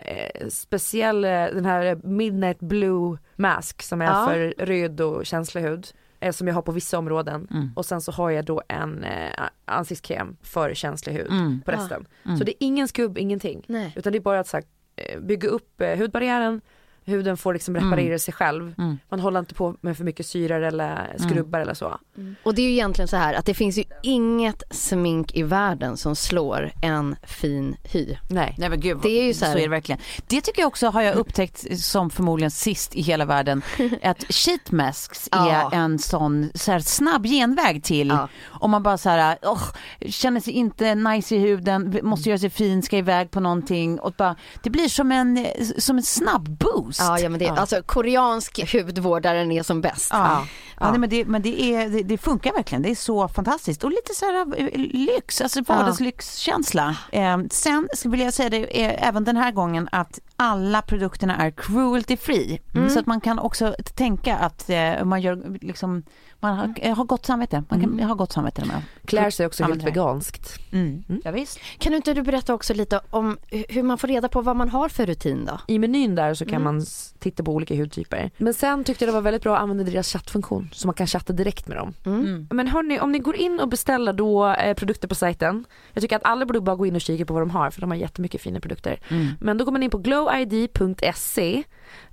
speciell, 0.49 1.25
eh, 1.25 1.31
den 1.31 1.65
här 1.65 1.95
Midnight 2.05 2.61
Blue 2.61 3.19
Mask 3.37 3.83
som 3.83 4.01
är 4.03 4.05
Ja. 4.07 4.27
för 4.31 4.55
röd 4.67 5.01
och 5.01 5.27
känslig 5.27 5.63
hud. 5.63 5.87
Som 6.33 6.49
jag 6.49 6.55
har 6.55 6.63
på 6.63 6.73
vissa 6.73 6.99
områden. 6.99 7.49
Mm. 7.51 7.71
Och 7.77 7.87
sen 7.87 8.01
så 8.01 8.13
har 8.13 8.31
jag 8.31 8.45
då 8.45 8.63
en 8.69 9.05
eh, 9.05 9.31
ansiktskräm 9.65 10.37
för 10.43 10.75
känslig 10.75 11.13
hud 11.13 11.31
Mm. 11.31 11.61
på 11.65 11.71
resten. 11.71 12.07
Mm. 12.25 12.37
Så 12.39 12.45
det 12.45 12.51
är 12.53 12.67
ingen 12.67 12.89
skubb, 12.89 13.19
ingenting. 13.19 13.65
Nej. 13.67 13.93
Utan 13.97 14.13
det 14.13 14.19
är 14.19 14.21
bara 14.21 14.41
att 14.41 14.47
så 14.49 14.57
här, 14.57 14.65
Eh, 14.97 15.19
bygga 15.21 15.49
upp 15.49 15.81
eh, 15.81 15.99
hudbarriären, 15.99 16.61
huden 17.05 17.37
får 17.37 17.53
liksom 17.55 17.77
reparera 17.77 18.19
sig 18.19 18.35
själv. 18.35 18.75
Mm. 18.79 18.99
Man 19.09 19.21
håller 19.21 19.41
inte 19.41 19.55
på 19.55 19.77
med 19.81 19.97
för 19.97 20.05
mycket 20.05 20.27
syror 20.27 20.63
eller 20.63 21.17
skrubbar 21.19 21.61
eller 21.61 21.75
så. 21.75 21.99
Och 22.43 22.55
det 22.55 22.63
är 22.63 22.67
ju 22.67 22.73
egentligen 22.73 23.09
så 23.09 23.17
här 23.17 23.35
att 23.35 23.47
det 23.47 23.55
finns 23.55 23.79
ju 23.79 23.85
inget 24.03 24.63
smink 24.71 25.35
i 25.37 25.43
världen 25.43 25.97
som 25.97 26.17
slår 26.17 26.73
en 26.83 27.17
fin 27.23 27.77
hy. 27.85 28.17
Nej. 28.31 28.55
Nej 28.59 28.69
men 28.69 28.81
gud, 28.81 28.99
Det 29.03 29.09
är 29.21 29.25
ju 29.25 29.35
så 29.35 29.45
här- 29.45 29.57
är 29.57 29.61
det 29.61 29.69
verkligen. 29.69 30.01
Det 30.27 30.41
tycker 30.41 30.61
jag 30.63 30.67
också 30.69 30.87
har 30.89 31.03
jag 31.03 31.15
upptäckt 31.15 31.81
som 31.81 32.11
förmodligen 32.11 32.51
sist 32.51 32.95
i 32.95 33.03
hela 33.03 33.25
världen. 33.25 33.63
att 34.03 34.25
sheet 34.35 34.71
masks 34.71 35.29
är 35.33 35.49
Ja. 35.49 35.71
en 35.73 35.99
sån 35.99 36.51
så 36.55 36.73
här, 36.73 36.79
snabb 36.81 37.27
genväg 37.27 37.85
till 37.85 38.09
Ja. 38.09 38.29
om 38.51 38.71
man 38.71 38.83
bara 38.83 38.99
så 38.99 39.09
här, 39.09 39.39
åh, 39.43 39.63
känner 40.09 40.41
sig 40.41 40.53
inte 40.53 40.95
nice 40.95 41.35
i 41.37 41.39
huden, 41.39 41.99
måste 42.03 42.29
göra 42.29 42.39
sig 42.39 42.51
fin, 42.51 42.83
ska 42.83 42.97
iväg 42.99 43.31
på 43.31 43.41
någonting 43.41 44.01
och 44.01 44.13
bara, 44.19 44.37
det 44.63 44.71
blir 44.71 44.89
som 44.89 45.13
en, 45.13 45.47
som 45.79 45.97
en 45.97 46.03
snabb 46.03 46.49
boost. 46.59 46.94
Ja, 47.01 47.19
ja 47.19 47.29
men 47.29 47.39
det 47.39 47.47
är 47.47 47.53
alltså 47.53 47.83
koreansk 47.83 48.73
hudvård 48.73 49.23
där 49.23 49.35
den 49.35 49.53
är 49.53 49.63
som 49.63 49.81
bäst. 49.81 50.09
Ja. 50.13 50.47
Ja, 50.81 50.91
nej, 50.91 50.99
men, 50.99 51.11
det, 51.11 51.25
men 51.25 51.43
det, 51.43 51.63
är, 51.63 51.89
det, 51.89 52.03
det 52.03 52.19
funkar 52.19 52.53
verkligen, 52.53 52.83
det 52.83 52.91
är 52.91 52.95
så 52.95 53.29
fantastiskt 53.29 53.85
och 53.85 53.91
lite 53.91 54.15
så 54.15 54.25
här 54.25 54.61
eh, 54.61 54.69
lyx, 54.75 55.41
alltså 55.41 55.63
vardagslyxkänsla. 55.63 56.97
Eh, 57.13 57.39
sen 57.51 57.89
skulle 57.95 58.11
vilja 58.11 58.33
säga 58.33 58.51
det 58.51 58.85
är 58.85 59.09
även 59.09 59.25
den 59.25 59.37
här 59.37 59.53
gången 59.53 59.89
att 59.93 60.21
alla 60.37 60.83
produkterna 60.83 61.37
är 61.37 61.51
cruelty 61.51 62.17
free. 62.17 62.61
Så 62.89 62.99
att 62.99 63.07
man 63.07 63.21
kan 63.21 63.39
också 63.39 63.75
tänka 63.95 64.37
att 64.37 64.71
eh, 64.71 65.05
man 65.05 65.21
gör 65.21 65.59
liksom, 65.61 66.03
man 66.41 66.57
har, 66.57 66.75
eh, 66.77 66.97
har 66.97 67.05
gott 67.05 67.27
samvete. 67.27 67.65
Man 67.69 67.81
kan 67.81 68.01
ha 68.01 68.15
gott 68.15 68.33
samvete 68.33 68.61
när 68.61 68.69
man 68.73 68.83
Claire's 69.07 69.43
är 69.43 69.47
också 69.47 69.65
helt 69.65 69.83
veganskt. 69.83 70.59
Mm. 70.73 71.05
Ja, 71.25 71.31
visst. 71.31 71.59
Kan 71.79 71.91
du 71.93 71.97
inte 71.97 72.15
du 72.15 72.23
berätta 72.23 72.55
också 72.55 72.75
lite 72.75 73.01
om 73.11 73.39
hur 73.51 73.83
man 73.83 73.99
får 73.99 74.09
reda 74.09 74.29
på 74.29 74.41
vad 74.43 74.57
man 74.57 74.69
har 74.69 74.89
för 74.89 75.07
rutin 75.07 75.45
då? 75.45 75.61
I 75.67 75.79
menyn 75.79 76.15
där 76.15 76.35
så 76.35 76.47
kan 76.47 76.63
man 76.63 76.84
s- 76.85 77.15
titta 77.19 77.43
på 77.43 77.53
olika 77.53 77.75
hudtyper. 77.75 78.31
Men 78.39 78.55
sen 78.55 78.85
tyckte 78.85 79.05
jag 79.05 79.09
det 79.09 79.15
var 79.15 79.21
väldigt 79.23 79.43
bra 79.43 79.57
att 79.57 79.63
använda 79.63 79.85
deras 79.85 80.13
chattfunktion 80.13 80.69
så 80.73 80.87
man 80.89 80.95
kan 80.95 81.07
chatta 81.07 81.33
direkt 81.33 81.69
med 81.69 81.77
dem. 81.77 81.95
Mm. 82.07 82.49
Men 82.51 82.69
hörni, 82.69 83.01
om 83.01 83.13
ni 83.13 83.19
går 83.19 83.37
in 83.37 83.61
och 83.61 83.69
beställer 83.69 84.13
då 84.13 84.49
eh, 84.49 84.75
produkter 84.75 85.09
på 85.09 85.15
sajten. 85.15 85.65
Jag 85.93 86.03
tycker 86.03 86.17
att 86.17 86.25
alla 86.25 86.47
borde 86.47 86.61
bara 86.61 86.77
gå 86.77 86.87
in 86.87 86.95
och 86.95 87.01
kika 87.01 87.25
på 87.25 87.35
vad 87.35 87.43
de 87.43 87.51
har 87.51 87.71
för 87.71 87.81
de 87.81 87.91
har 87.91 87.99
jättemycket 87.99 88.41
fina 88.41 88.61
produkter. 88.61 89.01
Mm. 89.09 89.27
Men 89.41 89.59
då 89.59 89.65
går 89.65 89.73
man 89.73 89.83
in 89.83 89.91
på 89.91 89.99
glowid.se. 89.99 91.63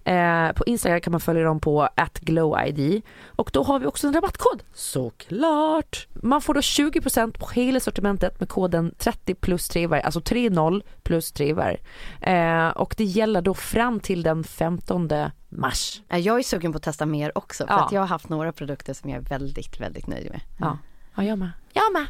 Eh, 0.04 0.52
på 0.52 0.64
Instagram 0.66 1.02
kan 1.02 1.12
man 1.12 1.20
följa 1.22 1.44
dem 1.44 1.60
på 1.60 1.90
glowid. 2.22 3.02
Och 3.28 3.50
då 3.54 3.64
har 3.64 3.80
vi 3.80 3.86
också 3.86 4.08
en 4.08 4.14
rabattkod. 4.14 4.64
Såklart! 4.74 6.08
Man 6.14 6.42
får 6.42 6.54
då 6.54 6.60
20% 6.60 7.38
på 7.40 7.50
hela 7.50 7.80
sortimentet 7.80 8.40
med 8.40 8.50
koden 8.50 8.94
30 8.98 9.36
plus 9.36 9.68
3 9.68 9.88
var, 9.88 9.98
alltså 9.98 10.22
30 10.22 10.82
plus 11.04 11.32
3 11.32 11.54
var. 11.54 11.78
Eh, 12.22 12.68
och 12.70 12.94
det 12.98 13.04
gäller 13.04 13.42
då 13.42 13.54
fram 13.54 14.00
till 14.00 14.24
den 14.24 14.44
15 14.44 15.10
mars. 15.50 16.02
Ja, 16.08 16.18
Jag 16.18 16.40
är 16.40 16.44
sugen 16.44 16.72
på 16.72 16.78
att 16.78 16.84
testa 16.84 17.06
mer 17.06 17.38
också 17.38 17.68
för 17.68 17.74
Ja. 17.74 17.86
att 17.86 17.92
jag 17.92 18.02
har 18.02 18.08
haft 18.08 18.30
några 18.30 18.52
produkter 18.52 18.94
som 18.94 19.10
jag 19.10 19.18
är 19.18 19.30
väldigt, 19.30 19.80
väldigt 19.82 20.08
nöjd 20.08 20.30
med. 20.30 20.42
Ja, 20.60 20.78
ja 21.16 21.24
jag 21.24 21.40
med. 21.40 21.52
Jag 21.74 21.94
med. 21.94 22.06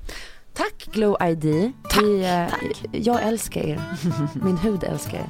Tack 0.53 0.87
Glow 0.93 1.17
ID. 1.23 1.71
Tack, 1.89 2.01
Vi, 2.03 2.23
eh, 2.25 2.49
tack. 2.49 2.85
Jag 2.91 3.23
älskar 3.23 3.61
er. 3.61 3.81
Min 4.43 4.57
hud 4.57 4.83
älskar 4.83 5.17
er. 5.17 5.29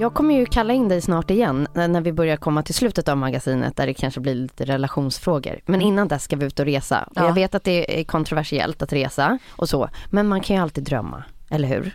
Jag 0.00 0.14
kommer 0.14 0.34
ju 0.34 0.46
kalla 0.46 0.72
in 0.72 0.88
dig 0.88 1.00
snart 1.00 1.30
igen 1.30 1.68
när 1.74 1.88
när 1.88 2.00
vi 2.00 2.12
börjar 2.12 2.36
komma 2.36 2.62
till 2.62 2.74
slutet 2.74 3.08
av 3.08 3.16
magasinet 3.16 3.76
där 3.76 3.86
det 3.86 3.94
kanske 3.94 4.20
blir 4.20 4.34
lite 4.34 4.64
relationsfrågor. 4.64 5.60
Men 5.66 5.80
innan 5.82 6.08
dess 6.08 6.22
ska 6.22 6.36
vi 6.36 6.46
ut 6.46 6.60
och 6.60 6.66
resa. 6.66 7.02
Och 7.10 7.12
Ja. 7.16 7.26
jag 7.26 7.34
vet 7.34 7.54
att 7.54 7.64
det 7.64 8.00
är 8.00 8.04
kontroversiellt 8.04 8.82
att 8.82 8.92
resa 8.92 9.38
och 9.50 9.68
så, 9.68 9.88
men 10.10 10.28
man 10.28 10.40
kan 10.40 10.56
ju 10.56 10.62
alltid 10.62 10.84
drömma, 10.84 11.24
eller 11.50 11.68
hur? 11.68 11.94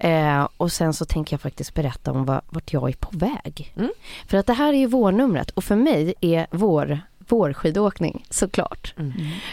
Eh, 0.00 0.48
och 0.56 0.72
sen 0.72 0.92
så 0.94 1.04
tänker 1.04 1.34
jag 1.34 1.40
faktiskt 1.40 1.74
berätta 1.74 2.12
om 2.12 2.24
vad, 2.24 2.40
vart 2.48 2.72
jag 2.72 2.88
är 2.88 2.94
på 2.94 3.08
väg. 3.12 3.72
Mm. 3.76 3.90
För 4.26 4.38
att 4.38 4.46
det 4.46 4.52
här 4.52 4.72
är 4.72 4.78
ju 4.78 4.86
vårnumret 4.86 5.50
och 5.50 5.64
för 5.64 5.76
mig 5.76 6.14
är 6.20 6.46
vår 6.50 7.00
vårskidåkning 7.28 8.24
såklart. 8.30 8.94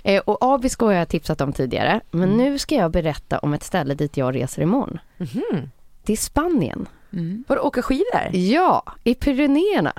Eh, 0.04 0.20
och 0.22 0.38
Abisko 0.41 0.86
har 0.86 0.93
jag 0.93 1.10
tipsat 1.10 1.41
om 1.41 1.54
tidigare, 1.54 2.02
men 2.12 2.30
nu 2.30 2.60
ska 2.60 2.76
jag 2.76 2.91
berätta 2.91 3.39
om 3.39 3.54
ett 3.54 3.64
ställe 3.64 3.93
dit 3.93 4.18
jag 4.18 4.36
reser 4.36 4.62
imorgon. 4.62 4.99
Mhm. 5.18 5.70
Det 6.04 6.14
är 6.14 6.18
Spanien. 6.18 6.88
Var 7.47 7.55
det 7.55 7.62
åka 7.62 7.82
skidor? 7.82 8.30
Ja, 8.36 8.84
i 9.03 9.16
Pyrenéerna. 9.16 9.93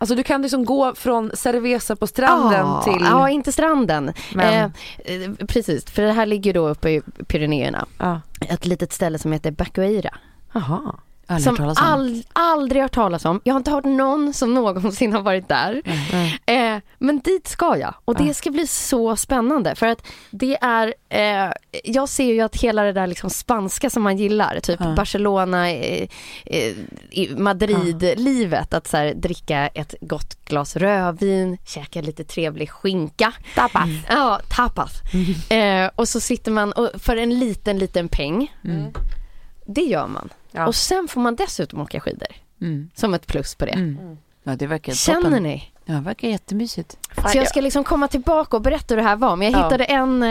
Alltså 0.00 0.14
du 0.14 0.22
kan 0.22 0.42
liksom 0.42 0.64
gå 0.64 0.94
från 0.94 1.30
Cerveza 1.34 1.96
på 1.96 2.06
stranden 2.06 2.66
ja, 2.66 2.82
till... 2.82 3.02
Ja, 3.10 3.28
inte 3.30 3.52
stranden. 3.52 4.12
Men- 4.34 4.72
Eh, 5.04 5.22
eh, 5.22 5.30
precis, 5.48 5.84
för 5.90 6.02
det 6.02 6.12
här 6.12 6.26
ligger 6.26 6.54
då 6.54 6.68
uppe 6.68 6.90
i 6.90 7.02
Pyrenéerna. 7.26 7.86
Ja. 7.98 8.20
Ett 8.40 8.66
litet 8.66 8.92
ställe 8.92 9.18
som 9.18 9.32
heter 9.32 9.50
Bacoeira. 9.50 10.14
Jaha. 10.52 10.94
Aldrig 11.30 11.56
som 11.56 11.74
all, 11.78 12.22
aldrig 12.32 12.82
hört 12.82 12.94
talas 12.94 13.24
om. 13.24 13.40
Jag 13.44 13.54
har 13.54 13.58
inte 13.58 13.70
hört 13.70 13.84
någon 13.84 14.34
som 14.34 14.54
någonsin 14.54 15.12
har 15.12 15.22
varit 15.22 15.48
där. 15.48 15.82
Eh, 16.46 16.78
men 16.98 17.18
dit 17.18 17.48
ska 17.48 17.76
jag 17.76 17.94
och 18.04 18.14
det 18.14 18.34
ska 18.34 18.50
bli 18.50 18.66
så 18.66 19.16
spännande 19.16 19.74
för 19.74 19.86
att 19.86 20.06
det 20.30 20.58
är, 20.60 20.94
eh, 21.08 21.52
jag 21.84 22.08
ser 22.08 22.32
ju 22.34 22.40
att 22.40 22.56
hela 22.56 22.82
det 22.82 22.92
där 22.92 23.06
liksom 23.06 23.30
spanska 23.30 23.90
som 23.90 24.02
man 24.02 24.16
gillar, 24.16 24.60
typ 24.60 24.80
Ja. 24.80 24.94
Barcelona, 24.94 25.70
eh, 25.70 26.08
eh, 26.46 26.74
Madrid-livet, 27.36 28.74
att 28.74 28.86
så 28.86 28.96
här, 28.96 29.14
dricka 29.14 29.66
ett 29.68 29.94
gott 30.00 30.44
glas 30.44 30.76
rödvin, 30.76 31.58
käka 31.64 32.00
lite 32.00 32.24
trevlig 32.24 32.70
skinka. 32.70 33.32
Tapas. 33.54 33.88
Ja, 34.08 34.40
tapas. 34.56 34.90
Eh, 35.50 35.90
och 35.94 36.08
så 36.08 36.20
sitter 36.20 36.50
man 36.52 36.72
och, 36.72 36.90
för 36.94 37.16
en 37.16 37.38
liten, 37.38 37.78
liten 37.78 38.08
peng. 38.08 38.52
Det 39.70 39.80
gör 39.82 40.06
man. 40.06 40.28
Ja. 40.50 40.66
Och 40.66 40.74
sen 40.74 41.08
får 41.08 41.20
man 41.20 41.36
dessutom 41.36 41.80
åka 41.80 42.00
skidor. 42.00 42.28
Mm. 42.60 42.90
Som 42.94 43.14
ett 43.14 43.26
plus 43.26 43.54
på 43.54 43.66
det. 43.66 43.72
Mm. 43.72 44.18
Ja, 44.42 44.56
det 44.56 44.66
verkar 44.66 44.92
Känner 44.92 45.22
toppen. 45.22 45.42
ni? 45.42 45.72
Ja, 45.90 45.94
det 45.94 46.00
verkar 46.00 46.28
jättemysigt. 46.28 46.96
Så 47.32 47.38
jag 47.38 47.48
ska 47.48 47.60
liksom 47.60 47.84
komma 47.84 48.08
tillbaka 48.08 48.56
och 48.56 48.62
berätta 48.62 48.94
hur 48.94 48.96
det 48.96 49.08
här 49.08 49.16
var. 49.16 49.36
Men 49.36 49.50
jag 49.52 49.60
Ja. 49.60 49.64
hittade 49.64 49.84
en, 49.84 50.22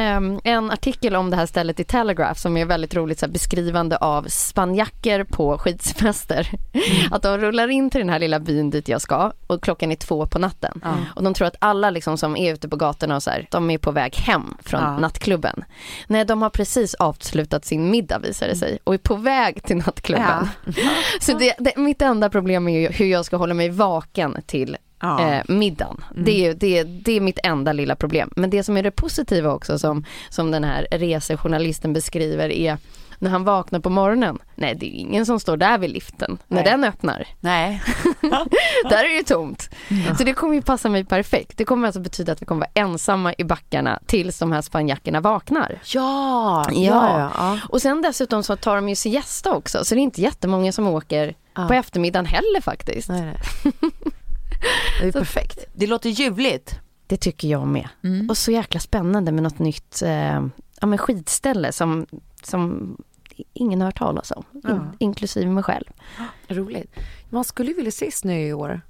en 0.44 0.72
artikel 0.72 1.16
om 1.16 1.30
det 1.30 1.36
här 1.36 1.46
stället 1.46 1.80
i 1.80 1.84
Telegraph 1.84 2.40
som 2.40 2.58
är 2.58 2.66
väldigt 2.66 2.96
roligt 2.96 3.20
så 3.20 3.26
här, 3.26 3.34
beskrivande 3.34 3.98
av 3.98 4.24
spanjacker 4.30 5.24
på 5.24 5.58
skidsemester. 5.58 6.50
Att 7.12 7.22
de 7.22 7.38
rullar 7.38 7.68
in 7.68 7.90
till 7.90 8.00
den 8.02 8.10
här 8.10 8.20
lilla 8.20 8.40
byn 8.40 8.70
dit 8.70 8.88
jag 8.88 9.02
ska 9.02 9.32
och 9.48 9.64
klockan 9.64 9.92
är 9.92 9.96
två 9.96 10.26
på 10.28 10.40
natten. 10.40 10.82
Och 11.16 11.24
de 11.24 11.34
tror 11.34 11.48
att 11.48 11.56
alla 11.60 11.90
liksom 11.90 12.18
som 12.18 12.38
är 12.38 12.54
ute 12.54 12.70
på 12.70 12.76
gatorna 12.76 13.16
och 13.16 13.24
så 13.24 13.30
här, 13.30 13.48
de 13.52 13.70
är 13.72 13.78
på 13.78 13.92
väg 13.92 14.16
hem 14.16 14.58
från 14.64 14.82
Ja. 14.82 14.98
nattklubben. 15.00 15.64
Nej, 16.08 16.26
de 16.26 16.42
har 16.42 16.50
precis 16.50 16.94
avslutat 16.96 17.66
sin 17.66 17.92
middag 17.92 18.20
visar 18.20 18.48
det 18.48 18.56
sig 18.56 18.80
och 18.84 18.94
är 18.94 18.98
på 18.98 19.16
väg 19.16 19.64
till 19.64 19.78
nattklubben. 19.78 20.48
Så 21.22 21.38
det, 21.38 21.56
det, 21.60 21.78
mitt 21.78 22.02
enda 22.02 22.30
problem 22.30 22.68
är 22.68 22.80
ju 22.80 22.88
hur 22.90 23.06
jag 23.06 23.26
ska 23.26 23.38
hålla 23.38 23.54
mig 23.54 23.70
vaken 23.70 24.38
till 24.46 24.78
Ja. 25.00 25.34
eh, 25.34 25.44
middagen. 25.48 26.04
Det, 26.16 26.46
är, 26.48 26.54
det, 26.54 26.84
det 26.84 27.12
är 27.12 27.22
mitt 27.22 27.40
enda 27.44 27.74
lilla 27.74 27.96
problem. 27.96 28.32
Men 28.36 28.50
det 28.50 28.64
som 28.64 28.78
är 28.78 28.84
det 28.84 28.92
positiva 28.92 29.52
också 29.54 29.80
som, 29.80 30.06
som 30.30 30.52
den 30.52 30.64
här 30.64 30.88
resejournalisten 30.92 31.94
beskriver 31.94 32.50
är 32.50 32.78
när 33.20 33.30
han 33.32 33.44
vaknar 33.44 33.80
på 33.80 33.90
morgonen. 33.90 34.38
Nej 34.56 34.76
det 34.76 34.86
är 34.86 35.00
ingen 35.00 35.26
som 35.26 35.40
står 35.40 35.58
där 35.58 35.78
vid 35.78 35.90
liften 35.90 36.38
när 36.48 36.64
Nej. 36.64 36.72
den 36.72 36.84
öppnar. 36.84 37.28
Nej. 37.40 37.82
Där 38.90 39.04
är 39.04 39.18
det 39.18 39.24
tomt. 39.24 39.70
Så 40.18 40.24
det 40.24 40.34
kommer 40.34 40.54
ju 40.56 40.62
passa 40.62 40.90
mig 40.90 41.06
perfekt. 41.06 41.58
Det 41.58 41.66
kommer 41.66 41.88
alltså 41.88 42.02
betyda 42.02 42.32
att 42.32 42.42
vi 42.42 42.46
kommer 42.46 42.60
vara 42.60 42.72
ensamma 42.74 43.34
i 43.38 43.44
backarna 43.44 44.00
tills 44.06 44.40
de 44.40 44.52
här 44.52 44.62
spanjackerna 44.62 45.22
vaknar. 45.22 45.80
Ja, 45.86 46.66
ja, 46.72 46.74
Ja. 46.74 47.20
ja. 47.20 47.32
ja. 47.38 47.60
Och 47.70 47.82
sen 47.82 48.02
dessutom 48.02 48.44
så 48.44 48.56
tar 48.56 48.76
de 48.76 48.90
ju 48.90 48.96
siesta 48.96 49.56
också 49.56 49.86
så 49.86 49.96
det 49.96 50.02
är 50.02 50.04
inte 50.04 50.22
jättemånga 50.22 50.72
som 50.72 50.88
åker 50.88 51.36
Ja. 51.56 51.68
på 51.68 51.74
eftermiddagen 51.74 52.26
heller 52.26 52.62
faktiskt. 52.62 53.10
Nej, 53.10 53.22
nej. 53.22 53.38
Det 55.02 55.08
är 55.08 55.12
perfekt. 55.12 55.66
Det 55.74 55.88
låter 55.88 56.10
ljuvligt. 56.10 56.80
Det 57.08 57.18
tycker 57.18 57.48
jag 57.48 57.68
med. 57.68 57.90
Mm. 58.04 58.30
Och 58.30 58.38
så 58.38 58.52
jäkla 58.52 58.80
spännande 58.80 59.32
med 59.32 59.44
något 59.44 59.60
nytt 59.60 60.02
eh, 60.02 60.46
ja, 60.82 60.88
men 60.88 60.98
skidställe 60.98 61.72
som, 61.72 62.06
som 62.44 62.98
ingen 63.54 63.82
har 63.82 63.86
hört 63.88 63.98
talas 63.98 64.32
om. 64.32 64.44
In, 64.54 64.62
Ja. 64.64 64.88
Inklusive 65.00 65.46
mig 65.52 65.64
själv. 65.64 65.86
Roligt. 66.48 66.96
Man 67.30 67.44
skulle 67.44 67.70
ju 67.70 67.76
vilja 67.76 67.92
se 67.92 68.12
snö 68.12 68.40
i 68.40 68.54
år. 68.54 68.82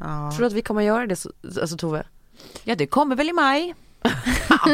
Ja. 0.00 0.30
Tror 0.30 0.40
du 0.40 0.46
att 0.46 0.52
vi 0.52 0.62
kommer 0.62 0.82
göra 0.82 1.06
det, 1.06 1.16
så- 1.16 1.32
alltså 1.60 1.76
Tove? 1.76 2.02
ja, 2.64 2.74
det 2.74 2.86
kommer 2.86 3.16
väl 3.16 3.28
i 3.28 3.32
maj. 3.32 3.74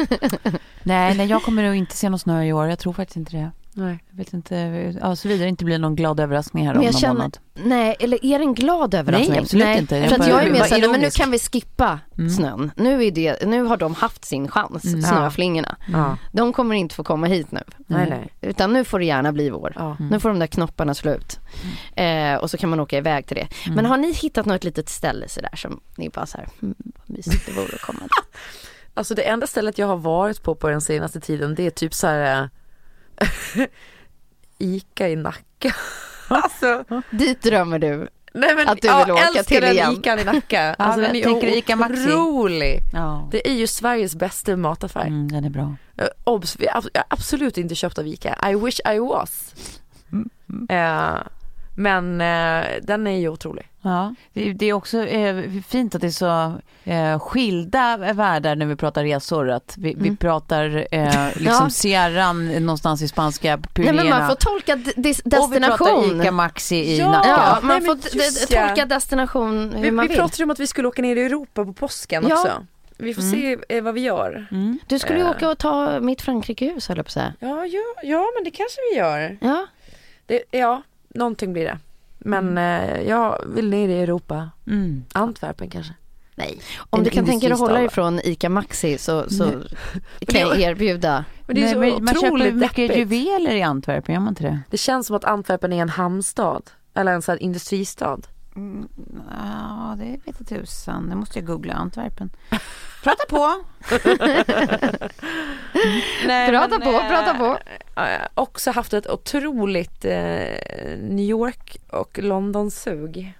nej, 0.83 1.17
nej, 1.17 1.27
jag 1.27 1.43
kommer 1.43 1.63
nog 1.67 1.75
inte 1.75 1.97
se 1.97 2.09
någon 2.09 2.19
snö 2.19 2.45
i 2.45 2.53
år. 2.53 2.67
Jag 2.69 2.79
tror 2.79 2.93
faktiskt 2.93 3.17
inte 3.17 3.33
det. 3.37 3.51
Nej. 3.79 4.05
Jag 4.11 4.17
vet 4.17 4.33
inte, 4.33 4.55
ja, 5.01 5.17
såvida 5.17 5.43
det 5.43 5.49
inte 5.49 5.65
blir 5.65 5.79
någon 5.79 5.97
glad 5.97 6.21
överraskning 6.21 6.67
här 6.67 6.77
om 6.77 6.83
någon 6.85 6.93
känner, 6.93 7.15
månad. 7.15 7.39
nej, 7.55 7.97
eller 8.01 8.25
är 8.25 8.39
det 8.39 8.45
en 8.45 8.55
glad 8.55 8.95
överraskning? 8.95 9.31
Nej, 9.31 9.39
absolut 9.41 9.79
inte. 9.79 9.97
Jag 9.97 10.09
För 10.11 10.21
att 10.21 10.29
jag 10.29 10.43
är 10.47 10.51
mer 10.53 10.65
såhär, 10.65 10.81
nej, 10.81 10.91
men 10.91 11.01
nu 11.01 11.11
kan 11.11 11.31
vi 11.31 11.39
skippa 11.39 12.01
Mm. 12.19 12.31
snön. 12.31 12.71
Nu, 12.77 13.05
är 13.07 13.11
det, 13.11 13.47
nu 13.47 13.63
har 13.63 13.77
de 13.77 13.95
haft 13.95 14.25
sin 14.25 14.49
chans, 14.49 14.85
Mm. 14.85 15.03
snöflingorna. 15.03 15.77
Ja. 15.93 16.17
De 16.33 16.53
kommer 16.53 16.75
inte 16.75 16.95
få 16.95 17.05
komma 17.05 17.27
hit 17.27 17.53
nu. 17.53 17.61
Nej, 17.87 18.11
nej. 18.11 18.29
Utan 18.41 18.73
nu 18.73 18.85
får 18.85 18.99
det 18.99 19.05
gärna 19.05 19.33
bli 19.33 19.51
vår. 19.51 19.97
Nu 20.11 20.21
får 20.21 20.29
de 20.29 20.39
där 20.39 20.47
knopparna 20.47 20.95
slå 20.95 21.13
ut. 21.13 21.39
Eh, 21.97 22.35
och 22.35 22.51
så 22.51 22.57
kan 22.57 22.71
man 22.71 22.81
åka 22.81 22.99
iväg 22.99 23.27
till 23.27 23.37
det. 23.37 23.49
Mm. 23.67 23.77
Men 23.77 23.87
har 23.87 23.97
ni 23.97 24.13
hittat 24.13 24.47
något 24.47 24.65
litet 24.65 24.89
ställe 24.89 25.29
sådär 25.29 25.57
som 25.57 25.81
ni 25.97 26.09
bara 26.09 26.27
såhär, 26.27 26.49
mm, 26.63 26.75
vad 27.07 27.17
mysigt 27.17 27.47
det 27.47 27.53
vore 27.53 27.75
att 27.75 27.81
komma 27.83 28.01
dit. 28.03 28.11
Alltså 28.95 29.15
det 29.15 29.23
enda 29.23 29.47
stället 29.47 29.79
jag 29.79 29.87
har 29.87 29.97
varit 29.97 30.43
på 30.43 30.55
på 30.55 30.69
den 30.69 30.81
senaste 30.81 31.21
tiden 31.21 31.55
det 31.55 31.67
är 31.67 31.71
typ 31.71 31.95
så 31.95 32.07
här 32.07 32.43
äh, 32.43 32.49
Ica 34.59 35.09
i 35.09 35.17
Nacka. 35.17 35.75
alltså, 36.29 36.85
Dit 37.11 37.43
drömmer 37.43 37.79
du. 37.79 38.09
nej 38.33 38.55
men 38.57 38.69
Att 38.69 38.83
du 38.83 38.89
ja, 38.89 39.05
vill 39.05 39.13
åka 39.13 39.23
älskar 39.23 39.43
till 39.43 39.61
den 39.63 39.73
igen. 39.73 39.93
Ican 39.93 40.19
i 40.19 40.25
Nacka. 40.25 40.75
Alltså 40.79 41.01
den 41.01 41.17
är 41.17 41.45
Ica 41.45 41.77
Maxi? 41.77 42.03
otrolig. 42.07 42.81
Ja. 42.93 43.29
Det 43.31 43.49
är 43.49 43.55
ju 43.55 43.67
Sveriges 43.67 44.15
bästa 44.15 44.57
mataffär. 44.57 45.07
Mm, 45.07 45.29
den 45.33 45.45
är 45.45 45.51
bra. 45.51 45.77
Uh, 46.03 46.09
obs, 46.25 46.57
vi 46.59 46.67
jag 46.67 46.73
har 46.73 46.83
absolut 47.09 47.59
inte 47.59 47.75
köpt 47.75 47.99
av 47.99 48.07
Ica. 48.07 48.51
I 48.51 48.55
wish 48.55 48.81
I 48.95 48.99
was. 48.99 49.55
Eh, 50.69 51.17
men 51.77 52.21
eh, 52.21 52.67
den 52.83 53.07
är 53.07 53.19
ju 53.19 53.29
otrolig. 53.29 53.68
Ja, 53.83 54.15
det, 54.33 54.67
är 54.67 54.73
också 54.73 54.99
eh, 55.07 55.45
fint 55.69 55.95
att 55.95 56.01
det 56.01 56.07
är 56.07 56.11
så 56.11 56.55
eh, 56.91 57.19
skilda 57.21 57.97
världar 58.13 58.57
när 58.57 58.67
vi 58.67 58.77
pratar 58.77 59.05
resor. 59.05 59.51
Att 59.51 59.75
vi, 59.79 59.95
vi 59.99 60.17
pratar 60.17 60.87
eh, 60.91 61.27
liksom 61.37 61.45
Ja. 61.65 61.71
Sierran 61.71 62.47
någonstans 62.49 63.03
i 63.03 63.09
spanska 63.09 63.57
Nej, 63.57 63.65
Pyrenéerna. 63.75 64.11
men 64.11 64.19
man 64.19 64.29
får 64.29 64.35
tolka 64.37 64.77
d- 64.77 64.93
des- 64.97 65.21
Och 65.21 65.27
vi 65.27 65.31
pratar 65.31 65.61
destination. 65.61 66.21
Ica 66.21 66.33
Maxi 66.33 66.77
i 66.77 66.99
Ja. 66.99 67.11
Nacka. 67.13 67.29
Ja, 67.29 67.59
man 67.63 67.79
Nej, 67.79 67.87
får 67.87 68.57
tolka 68.67 68.87
destination 68.87 69.73
hur 69.75 69.83
Vi, 69.83 69.91
man 69.91 70.03
vi 70.03 70.09
vill. 70.09 70.19
pratade 70.19 70.45
om 70.45 70.51
att 70.51 70.61
vi 70.61 70.67
skulle 70.67 70.89
åka 70.89 71.03
ner 71.03 71.17
i 71.17 71.25
Europa 71.25 71.65
på 71.65 71.73
påsken 71.73 72.27
Ja. 72.29 72.35
också. 72.35 72.67
Vi 72.99 73.15
får 73.15 73.23
se 73.23 73.59
eh, 73.69 73.83
vad 73.83 73.95
vi 73.95 74.01
gör. 74.01 74.47
Mm. 74.51 74.79
Du 74.87 74.99
skulle 74.99 75.19
ju 75.19 75.25
Eh. 75.25 75.31
åka 75.31 75.49
och 75.51 75.59
ta 75.59 76.01
mitt 76.01 76.23
Frankrikehus 76.23 76.89
höll 76.89 76.97
jag 76.97 77.07
på 77.07 77.09
att 77.09 77.13
säga. 77.13 77.35
Ja, 77.41 77.67
ja, 77.67 77.81
ja, 78.03 78.27
men 78.37 78.45
det 78.45 78.51
kanske 78.51 78.77
vi 78.93 78.99
gör. 78.99 79.39
Ja. 79.41 79.67
Det, 80.27 80.43
ja, 80.51 80.83
någonting 81.15 81.53
blir 81.53 81.65
det. 81.65 81.79
Men 82.19 82.59
eh, 82.59 83.01
jag 83.03 83.39
vill 83.47 83.71
ner 83.71 83.89
i 83.89 84.03
Europa. 84.03 84.51
Mm. 84.67 85.05
Antwerpen 85.13 85.71
kanske. 85.71 85.95
Nej. 86.35 86.61
Om 86.91 86.99
en 87.01 87.05
du 87.05 87.11
kan 87.11 87.27
tänka 87.27 87.47
dig 87.47 87.53
att 87.55 87.61
hålla 87.61 87.75
va? 87.75 87.85
ifrån 87.85 88.21
ICA 88.25 88.49
Maxi 88.49 88.99
så, 88.99 89.31
så 89.31 89.45
kan 90.27 90.41
jag 90.41 90.61
erbjuda. 90.61 91.25
Men 91.47 91.55
det 91.57 91.61
är 91.61 91.65
Nej, 91.65 91.91
så 91.91 91.97
men 91.97 92.05
man 92.05 92.15
köper 92.15 92.53
mycket 92.53 92.77
deppigt. 92.77 92.97
juveler 92.97 93.55
i 93.55 93.63
Antwerpen, 93.63 94.15
gör 94.15 94.21
man 94.21 94.29
inte 94.29 94.43
det? 94.43 94.61
Det 94.71 94.77
känns 94.77 95.07
som 95.07 95.17
att 95.17 95.25
Antwerpen 95.25 95.73
är 95.73 95.83
en 95.83 95.89
hamnstad. 95.89 96.63
Eller 96.95 97.13
en 97.13 97.23
sån 97.23 97.33
här 97.33 97.43
industristad. 97.43 98.21
Ja, 99.31 99.97
det 99.99 100.05
vet 100.05 100.27
inte 100.27 100.45
tusan. 100.45 101.09
Det 101.09 101.17
måste 101.17 101.39
jag 101.39 101.47
googla. 101.47 101.75
Antwerpen. 101.75 102.31
Prata 103.03 103.25
på! 103.29 103.65
Nej, 106.27 106.49
Prata 106.51 106.69
men, 106.69 106.81
på, 106.81 106.91
eh, 106.91 107.09
prata 107.09 107.35
på. 107.35 107.59
Jag 107.95 108.03
har 108.03 108.29
också 108.35 108.71
haft 108.71 108.93
ett 108.93 109.07
otroligt 109.11 110.05
eh, 110.05 110.13
New 110.99 111.25
York 111.25 111.77
och 111.91 112.19
London-sug. 112.23 113.33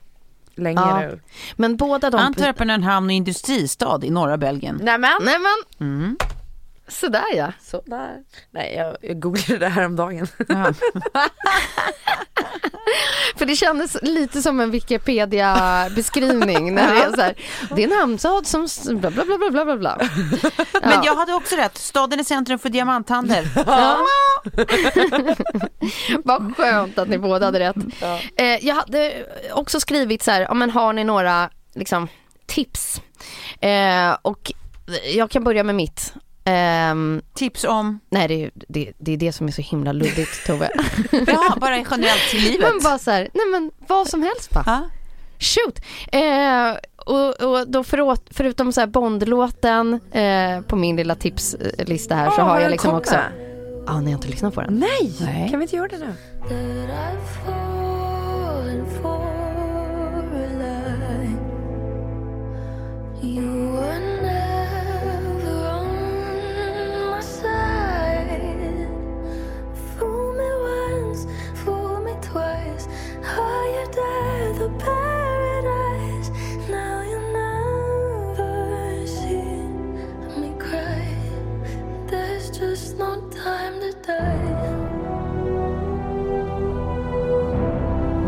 Länge 0.55 0.81
Ja. 0.81 1.01
nu. 1.01 1.21
Men 1.57 1.77
båda 1.77 2.11
de... 2.11 2.17
Antwerpen 2.17 2.71
är 2.71 2.75
en 2.75 2.83
hamn 2.83 3.07
och 3.07 3.13
industristad 3.13 4.01
i 4.03 4.11
norra 4.11 4.37
Belgien. 4.37 4.81
Nämen! 4.83 5.11
Nej 5.23 5.37
men, 5.39 5.89
Mm. 5.89 6.17
Sådär 6.89 7.35
ja. 7.37 7.53
Sådär. 7.61 8.17
Nej, 8.51 8.75
jag, 8.75 8.97
jag 9.01 9.21
googlade 9.21 9.59
det 9.59 9.69
här 9.69 9.85
om 9.85 9.97
dagen. 9.97 10.27
Ja. 10.49 10.73
För 13.37 13.47
det 13.47 13.57
kändes 13.57 13.97
lite 14.03 14.43
som 14.43 14.61
en 14.61 14.71
Wikipedia-beskrivning 14.71 16.75
när 16.75 16.95
det 16.95 17.03
är 17.03 17.13
så 17.13 17.21
här, 17.21 17.35
det 17.77 17.85
är 17.85 17.93
en 17.93 17.99
hamnstad 17.99 18.47
som 18.47 18.69
bla 18.87 19.11
bla 19.11 19.25
bla 19.25 19.39
bla 19.39 19.51
bla 19.51 19.65
bla 19.65 19.77
bla. 19.77 19.99
Men 20.83 21.03
jag 21.05 21.17
hade 21.17 21.35
också 21.35 21.57
rätt. 21.57 21.79
Staden 21.79 22.21
är 22.21 22.25
centrum 22.25 22.59
för 22.59 22.69
diamanthandel. 22.69 23.45
Ja. 23.67 23.99
Vad 26.25 26.57
skönt 26.57 26.99
att 26.99 27.09
ni 27.09 27.19
båda 27.19 27.47
hade 27.47 27.59
rätt. 27.59 27.77
Eh, 28.37 28.67
jag 28.67 28.75
hade 28.75 29.27
också 29.53 29.81
skrivit 29.81 30.23
så 30.23 30.31
här, 30.31 30.41
ja, 30.41 30.55
men 30.55 30.71
har 30.71 30.93
ni 30.93 31.05
några 31.05 31.51
liksom, 31.75 32.09
tips? 32.47 33.03
Eh, 33.61 34.17
och 34.23 34.53
jag 35.15 35.31
kan 35.31 35.45
börja 35.45 35.65
med 35.65 35.75
mitt. 35.75 36.15
Ehm, 36.49 37.23
Tips 37.35 37.65
om, 37.65 38.01
nej 38.11 38.29
det 38.29 38.45
är, 38.45 38.51
det, 38.69 38.93
det 38.99 39.13
är 39.13 39.17
det 39.17 39.33
som 39.33 39.47
är 39.49 39.53
så 39.53 39.63
himla 39.63 39.93
luddigt 39.93 40.47
Tove. 40.47 40.71
ja 41.27 41.57
bara 41.61 41.77
generellt 41.91 42.35
i 42.35 42.39
livet. 42.41 42.61
men 42.73 42.83
bara 42.83 42.99
så 42.99 43.11
här, 43.11 43.29
nej 43.35 43.47
men 43.53 43.71
vad 43.89 44.09
som 44.09 44.23
helst 44.23 44.51
bara. 44.51 44.91
Shoot! 45.41 45.79
Eh, 46.13 46.77
och, 46.97 47.43
och 47.43 47.69
då 47.71 47.85
föråt, 47.85 48.27
förutom 48.31 48.73
så 48.73 48.81
här 48.81 48.87
Bondlåten 48.87 50.01
eh, 50.13 50.61
på 50.61 50.77
min 50.77 50.97
lilla 50.97 51.15
tipslista 51.15 52.15
här 52.15 52.31
så 52.31 52.37
Åh, 52.43 52.45
har 52.49 52.61
jag 52.61 52.71
liksom 52.71 52.91
kommit? 52.91 53.07
också... 53.07 53.19
Ja, 53.87 54.01
ni 54.01 54.11
har 54.11 54.19
inte 54.19 54.29
lyssnat 54.29 54.55
på 54.55 54.61
den? 54.61 54.75
Nej! 54.75 55.13
Nej. 55.21 55.49
Kan 55.51 55.59
vi 55.59 55.65
inte 55.65 55.77
göra 55.77 55.89
det 55.89 55.99
nu? 55.99 56.15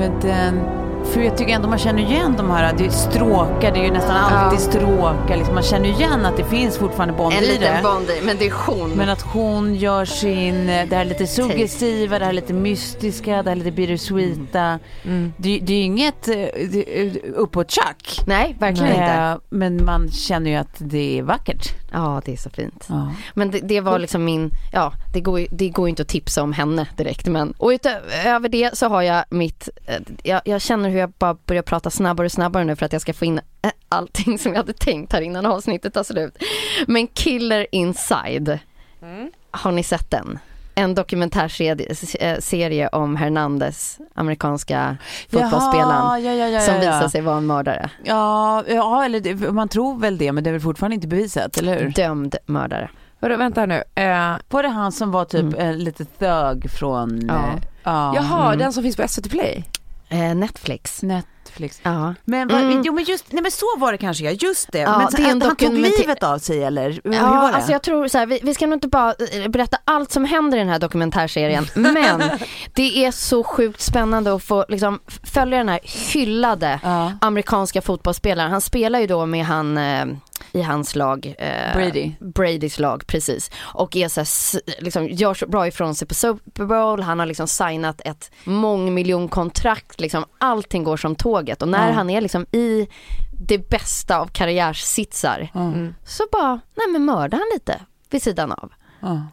Men 0.01 0.13
den, 0.23 0.80
för 1.13 1.21
jag 1.21 1.37
tycker 1.37 1.53
ändå 1.55 1.69
man 1.69 1.79
känner 1.79 2.03
igen 2.03 2.35
de 2.37 2.51
här, 2.51 2.75
det 2.79 2.87
är 2.87 2.91
stråkar, 2.91 3.73
det 3.73 3.81
är 3.81 3.85
ju 3.85 3.91
nästan 3.91 4.17
alltid 4.17 4.61
stråkar. 4.61 5.37
Liksom. 5.37 5.55
Man 5.55 5.63
känner 5.63 5.89
igen 5.89 6.27
att 6.27 6.37
det 6.37 6.45
finns 6.45 6.79
fortfarande 6.79 7.15
Bond 7.15 7.35
En 7.35 7.43
i 7.43 7.47
liten 7.47 7.61
det. 7.77 7.81
Bond 7.83 8.11
i, 8.11 8.21
men 8.27 8.37
det 8.39 8.47
är 8.47 8.53
hon. 8.67 8.91
Men 8.91 9.09
att 9.09 9.23
hon 9.23 9.75
gör 9.75 10.05
sin, 10.05 10.67
det 10.67 10.93
här 10.97 11.05
lite 11.05 11.27
suggestiva, 11.27 12.19
det 12.19 12.25
här 12.25 12.33
lite 12.33 12.53
mystiska, 12.53 13.43
det 13.43 13.51
här 13.51 13.57
lite 13.57 13.71
bittersweeta. 13.71 14.79
Det, 15.37 15.59
det 15.63 15.73
är 15.75 15.83
inget 15.83 16.29
eh, 16.29 16.35
det- 16.71 17.21
uppåt 17.35 17.71
tjack. 17.71 18.21
Nej, 18.27 18.57
verkligen 18.61 18.91
inte. 18.93 19.05
Eh, 19.13 19.35
Men 19.49 19.85
man 19.85 20.11
känner 20.11 20.51
ju 20.51 20.57
att 20.57 20.75
det 20.79 21.19
är 21.19 21.23
vackert. 21.23 21.69
Ja, 21.93 22.23
det 22.25 22.33
är 22.33 22.37
så 22.37 22.51
fint. 22.51 22.87
Ja. 22.89 23.13
Men 23.35 23.51
det, 23.51 23.61
det 23.61 23.81
var 23.81 23.99
liksom 23.99 24.25
min, 24.25 24.51
ja 24.73 24.93
det 25.13 25.21
går, 25.21 25.47
det 25.51 25.69
går 25.69 25.89
inte 25.89 26.03
att 26.03 26.09
tipsa 26.09 26.43
om 26.43 26.53
henne 26.53 26.87
direkt 26.97 27.27
men 27.27 27.55
och 27.59 27.69
utöver 27.69 28.49
det 28.49 28.71
så 28.79 28.89
har 28.89 29.03
jag 29.03 29.25
mitt, 29.31 29.69
eh, 29.87 29.95
jag, 30.23 30.41
jag 30.45 30.61
känner 30.61 30.89
hur 30.91 30.99
jag 31.01 31.11
bara 31.19 31.35
börjar 31.47 31.63
prata 31.63 31.91
snabbare 31.91 32.25
och 32.25 32.33
snabbare 32.33 32.65
nu 32.65 32.77
för 32.77 32.87
att 32.87 32.93
jag 32.93 33.03
ska 33.03 33.13
få 33.15 33.25
in 33.25 33.39
eh, 33.63 33.71
allting 33.89 34.39
som 34.39 34.53
jag 34.53 34.59
hade 34.59 34.73
tänkt 34.73 35.13
här 35.13 35.21
innan 35.21 35.47
avsnittet 35.47 35.95
tar 35.95 36.03
slut. 36.05 36.37
Men 36.87 37.07
Killer 37.07 37.67
Inside, 37.73 38.59
har 39.51 39.73
ni 39.73 39.83
sett 39.83 40.11
den? 40.11 40.39
en 40.75 40.95
dokumentärserie 40.95 42.89
om 42.89 43.17
Hernandez, 43.17 43.99
amerikanska 44.15 44.97
fotbollsspelaren, 45.31 46.25
ja, 46.25 46.33
ja, 46.35 46.49
ja, 46.49 46.61
som 46.61 46.75
ja, 46.75 46.83
ja. 46.85 46.95
visar 46.97 47.09
sig 47.09 47.21
vara 47.21 47.37
en 47.37 47.47
mördare. 47.47 47.91
Ja, 48.05 48.65
ja 48.69 49.05
eller 49.05 49.51
man 49.53 49.69
tror 49.69 49.99
väl 49.99 50.19
det 50.19 50.33
men 50.33 50.45
det 50.45 50.51
är 50.51 50.53
väl 50.53 50.61
fortfarande 50.61 50.95
inte 50.95 51.09
bevisat, 51.09 51.57
eller 51.57 51.81
hur? 51.81 51.91
Dömd 51.91 52.37
mördare. 52.47 52.91
Vadå, 53.21 53.37
vänta 53.37 53.61
här 53.61 53.67
nu. 53.67 53.83
Eh, 53.95 54.37
Var 54.51 54.63
det 54.63 54.69
han 54.69 54.93
som 54.93 55.11
var 55.11 55.25
typ 55.25 55.43
Mm. 55.43 55.55
eh, 55.55 55.77
lite 55.77 56.05
thug 56.05 56.71
från... 56.71 57.27
Ja. 57.29 57.35
eh, 57.35 57.55
ja. 57.85 58.13
jaha, 58.15 58.47
Mm. 58.47 58.59
den 58.59 58.73
som 58.73 58.83
finns 58.83 58.97
på 58.97 59.09
SVT 59.09 59.31
Play? 59.31 59.65
Eh, 60.11 60.35
Netflix. 60.35 61.03
Netflix. 61.03 61.81
Ja. 61.83 62.15
Men, 62.25 62.49
vad- 62.49 62.61
Mm. 62.61 62.83
jo, 62.85 62.93
men 62.93 63.05
just, 63.05 63.33
nej 63.33 63.43
men 63.43 63.51
så 63.53 63.67
var 63.79 63.93
det 63.93 63.99
kanske 63.99 64.25
ja, 64.25 64.31
just 64.31 64.73
det. 64.73 64.79
Ja, 64.79 64.99
men 64.99 65.09
det 65.41 65.45
han, 65.47 65.57
tog 65.57 65.73
livet 65.73 66.23
av 66.23 66.39
sig 66.39 66.65
eller? 66.65 67.01
Ja, 67.05 67.51
alltså 67.53 67.73
jag 67.73 67.83
tror 67.83 68.09
så 68.09 68.19
här, 68.19 68.27
vi, 68.27 68.41
vi 68.43 68.55
ska 68.55 68.67
nog 68.67 68.77
inte 68.77 68.89
bara 68.89 69.15
eh, 69.33 69.49
berätta 69.49 69.79
allt 69.85 70.13
som 70.13 70.25
händer 70.25 70.57
i 70.59 70.61
den 70.61 70.69
här 70.69 70.79
dokumentärserien, 70.79 71.67
men 71.75 72.23
det 72.75 73.05
är 73.05 73.11
så 73.11 73.45
sjukt 73.45 73.81
spännande 73.81 74.35
att 74.35 74.43
få 74.45 74.65
liksom, 74.69 75.01
följa 75.23 75.59
den 75.59 75.69
här 75.69 75.81
hyllade 76.13 76.81
Ja. 76.83 77.13
amerikanska 77.21 77.83
fotbollsspelaren. 77.83 78.51
Han 78.51 78.61
spelar 78.61 78.99
ju 79.01 79.07
då 79.07 79.27
med 79.27 79.45
han 79.45 79.79
eh, 79.79 80.07
i 80.53 80.63
hans 80.63 80.95
lag. 80.97 81.35
Eh, 81.39 81.75
Brady. 81.77 82.13
Bradys 82.21 82.79
lag, 82.79 83.07
precis. 83.07 83.51
Och 83.59 83.97
är 83.97 84.09
så 84.09 84.21
här, 84.21 84.83
liksom, 84.83 85.09
gör 85.09 85.35
så 85.35 85.47
bra 85.47 85.67
ifrån 85.67 85.95
sig 85.95 86.09
på 86.09 86.15
Super 86.15 86.65
Bowl. 86.65 87.01
Han 87.03 87.19
har 87.19 87.27
liksom 87.27 87.47
signat 87.49 88.01
ett 88.05 88.31
mångmiljonkontrakt. 88.45 90.01
Liksom, 90.01 90.25
allting 90.39 90.85
går 90.85 90.97
som 90.97 91.15
tåget. 91.17 91.63
Och 91.63 91.69
när 91.69 91.89
Ja. 91.89 91.95
han 91.95 92.11
är 92.11 92.21
liksom 92.21 92.47
i 92.53 92.89
det 93.47 93.69
bästa 93.71 94.19
av 94.21 94.27
karriärsitsar 94.27 95.51
Mm. 95.55 95.95
så 96.05 96.23
bara, 96.33 96.61
nej 96.77 96.87
men 96.93 97.05
mörda 97.05 97.37
han 97.37 97.47
lite 97.55 97.81
vid 98.11 98.23
sidan 98.23 98.53
av. 98.53 98.73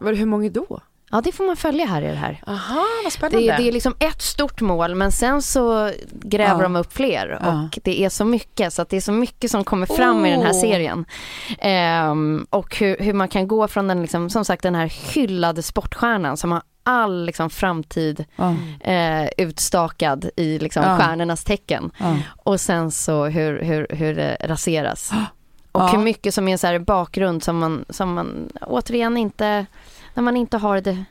Det 0.00 0.04
hur 0.12 0.26
många 0.26 0.50
då? 0.50 0.80
Ja 1.10 1.20
det 1.20 1.32
får 1.32 1.44
man 1.44 1.56
följa 1.56 1.86
här 1.86 2.02
i 2.02 2.06
det 2.06 2.14
här. 2.14 2.42
Aha, 2.46 2.84
vad 3.04 3.12
spännande. 3.12 3.38
Det, 3.46 3.56
det 3.56 3.68
är 3.68 3.72
liksom 3.72 3.94
ett 3.98 4.22
stort 4.22 4.60
mål 4.60 4.94
men 4.94 5.12
sen 5.12 5.42
så 5.42 5.90
gräver 6.12 6.54
Ja. 6.56 6.62
de 6.62 6.76
upp 6.76 6.92
fler 6.92 7.38
Ja. 7.42 7.62
och 7.72 7.78
det 7.84 8.00
är 8.04 8.08
så 8.08 8.24
mycket 8.24 8.72
så 8.72 8.84
det 8.88 8.96
är 8.96 9.00
så 9.00 9.12
mycket 9.12 9.50
som 9.50 9.64
kommer 9.64 9.86
fram 9.86 10.26
i 10.26 10.30
den 10.30 10.42
här 10.42 10.52
Oh. 10.52 10.60
serien. 10.60 11.04
Ehm, 11.58 12.46
och 12.50 12.76
hur, 12.76 12.96
hur 12.98 13.12
man 13.12 13.28
kan 13.28 13.48
gå 13.48 13.68
från 13.68 13.88
den 13.88 14.02
liksom, 14.02 14.30
som 14.30 14.44
sagt 14.44 14.62
den 14.62 14.74
här 14.74 14.86
hyllade 15.14 15.62
sportstjärnan 15.62 16.36
som 16.36 16.52
har 16.52 16.62
all 16.82 17.24
liksom 17.24 17.50
framtid 17.50 18.24
Ja. 18.36 18.54
eh, 18.92 19.28
utstakad 19.36 20.30
i 20.36 20.58
liksom 20.58 20.82
Ja. 20.82 20.98
stjärnornas 20.98 21.44
tecken. 21.44 21.90
Ja. 21.98 22.16
Och 22.36 22.60
sen 22.60 22.90
så 22.90 23.24
hur, 23.26 23.60
hur, 23.62 23.86
hur 23.90 24.14
det 24.14 24.36
raseras. 24.44 25.10
Och 25.72 25.80
Ja. 25.80 25.86
hur 25.86 25.98
mycket 25.98 26.34
som 26.34 26.48
är 26.48 26.56
så 26.56 26.78
bakgrund 26.78 27.42
som 27.44 27.58
man, 27.58 27.84
som 27.88 28.14
man 28.14 28.48
återigen 28.60 29.16
inte, 29.16 29.66
när 30.18 30.22
man 30.22 30.36
inte 30.36 30.56
har 30.56 30.80
det, 30.80 31.04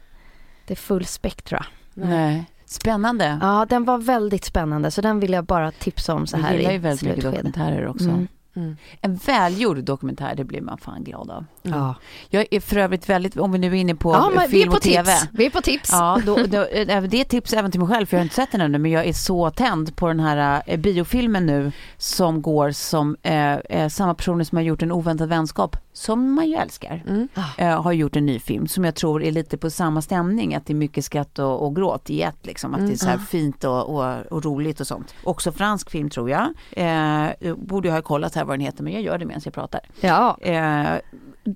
det 0.66 0.76
full 0.76 1.06
spektra. 1.06 1.66
Nej. 1.94 2.46
Spännande. 2.66 3.40
Ja, 3.42 3.66
den 3.70 3.86
var 3.86 3.98
väldigt 3.98 4.46
spännande 4.46 4.92
så 4.92 5.02
den 5.02 5.20
vill 5.20 5.34
jag 5.34 5.46
bara 5.46 5.72
tipsa 5.72 6.14
om 6.14 6.28
så 6.28 6.38
här 6.38 6.50
jag 6.50 6.58
gillar 6.58 6.72
ju 6.72 6.76
i 6.76 6.80
väldigt 6.80 7.02
mycket 7.02 7.22
slutskedet. 7.22 7.46
dokumentärer 7.46 7.88
också. 7.88 8.10
Mm. 8.56 8.78
En 9.02 9.16
välgjord 9.16 9.84
dokumentär, 9.84 10.36
det 10.36 10.44
blir 10.44 10.62
man 10.62 10.78
fan 10.78 11.04
glad 11.04 11.32
av. 11.32 11.46
Ja. 11.70 11.96
Jag 12.30 12.46
är 12.52 12.60
för 12.60 12.78
övrigt 12.78 13.10
väldigt, 13.10 13.38
om 13.38 13.52
vi 13.52 13.58
nu 13.58 13.68
är 13.68 13.74
inne 13.74 13.96
på 13.96 14.14
ja, 14.14 14.42
film 14.50 14.70
på 14.70 14.76
och 14.76 14.82
tv. 14.82 15.12
Vi 15.32 15.46
är 15.46 15.50
på 15.50 15.62
tips. 15.62 15.90
Ja, 15.92 16.22
då, 16.26 16.36
då, 16.48 16.64
eh, 16.64 17.04
det 17.04 17.20
är 17.22 17.24
tips 17.24 17.54
även 17.54 17.72
till 17.72 17.80
mig 17.80 17.90
själv 17.90 18.06
för 18.06 18.18
jag 18.18 18.20
har 18.20 18.24
inte 18.24 18.36
sett 18.36 18.52
den 18.52 18.62
ännu 18.62 18.78
men 18.78 18.92
jag 18.92 19.06
är 19.06 19.14
så 19.14 19.50
tänd 19.50 19.96
på 19.96 20.08
den 20.08 20.20
här 20.20 20.64
eh, 20.66 20.80
biofilmen 20.80 21.46
nu 21.46 21.72
som 21.98 22.42
går 22.42 22.72
som 22.72 23.16
eh, 23.24 23.54
eh, 23.54 23.90
samma 23.90 24.14
personer 24.14 24.44
som 24.44 24.56
har 24.56 24.64
gjort 24.64 24.82
en 24.82 24.92
oväntad 24.92 25.30
vänskap 25.30 25.78
som 25.94 26.34
man 26.34 26.50
ju 26.50 26.56
älskar. 26.56 27.04
Mm. 27.08 27.28
Eh, 27.58 27.82
har 27.82 27.92
gjort 27.92 28.16
en 28.16 28.26
ny 28.26 28.40
film 28.40 28.68
som 28.68 28.86
jag 28.86 28.96
tror 28.96 29.24
är 29.24 29.32
lite 29.32 29.58
på 29.58 29.70
samma 29.70 30.02
stämning 30.02 30.56
att 30.56 30.66
det 30.66 30.74
är 30.74 30.76
mycket 30.76 31.06
skratt 31.06 31.40
och, 31.40 31.66
och 31.66 31.76
gråt 31.76 32.10
i 32.10 32.22
ett 32.22 32.46
liksom. 32.46 32.74
Att 32.74 32.88
det 32.88 32.94
är 32.94 32.98
så 32.98 33.08
här 33.08 33.18
fint 33.18 33.64
och, 33.64 33.90
och, 33.90 34.26
och 34.32 34.46
roligt 34.46 34.80
och 34.80 34.88
sånt. 34.88 35.16
Också 35.24 35.52
fransk 35.52 35.90
film 35.90 36.10
tror 36.10 36.30
jag. 36.30 36.48
Eh, 36.72 37.56
borde 37.56 37.88
jag 37.88 37.96
ha 37.96 38.02
kollat 38.02 38.36
här 38.36 38.46
vad 38.46 38.54
den 38.54 38.66
heter 38.66 38.84
men 38.84 38.94
jag 38.94 39.02
gör 39.02 39.18
det 39.18 39.26
medan 39.26 39.42
jag 39.46 39.54
pratar. 39.54 39.82
Ja, 40.00 40.38
Eh, 40.42 41.00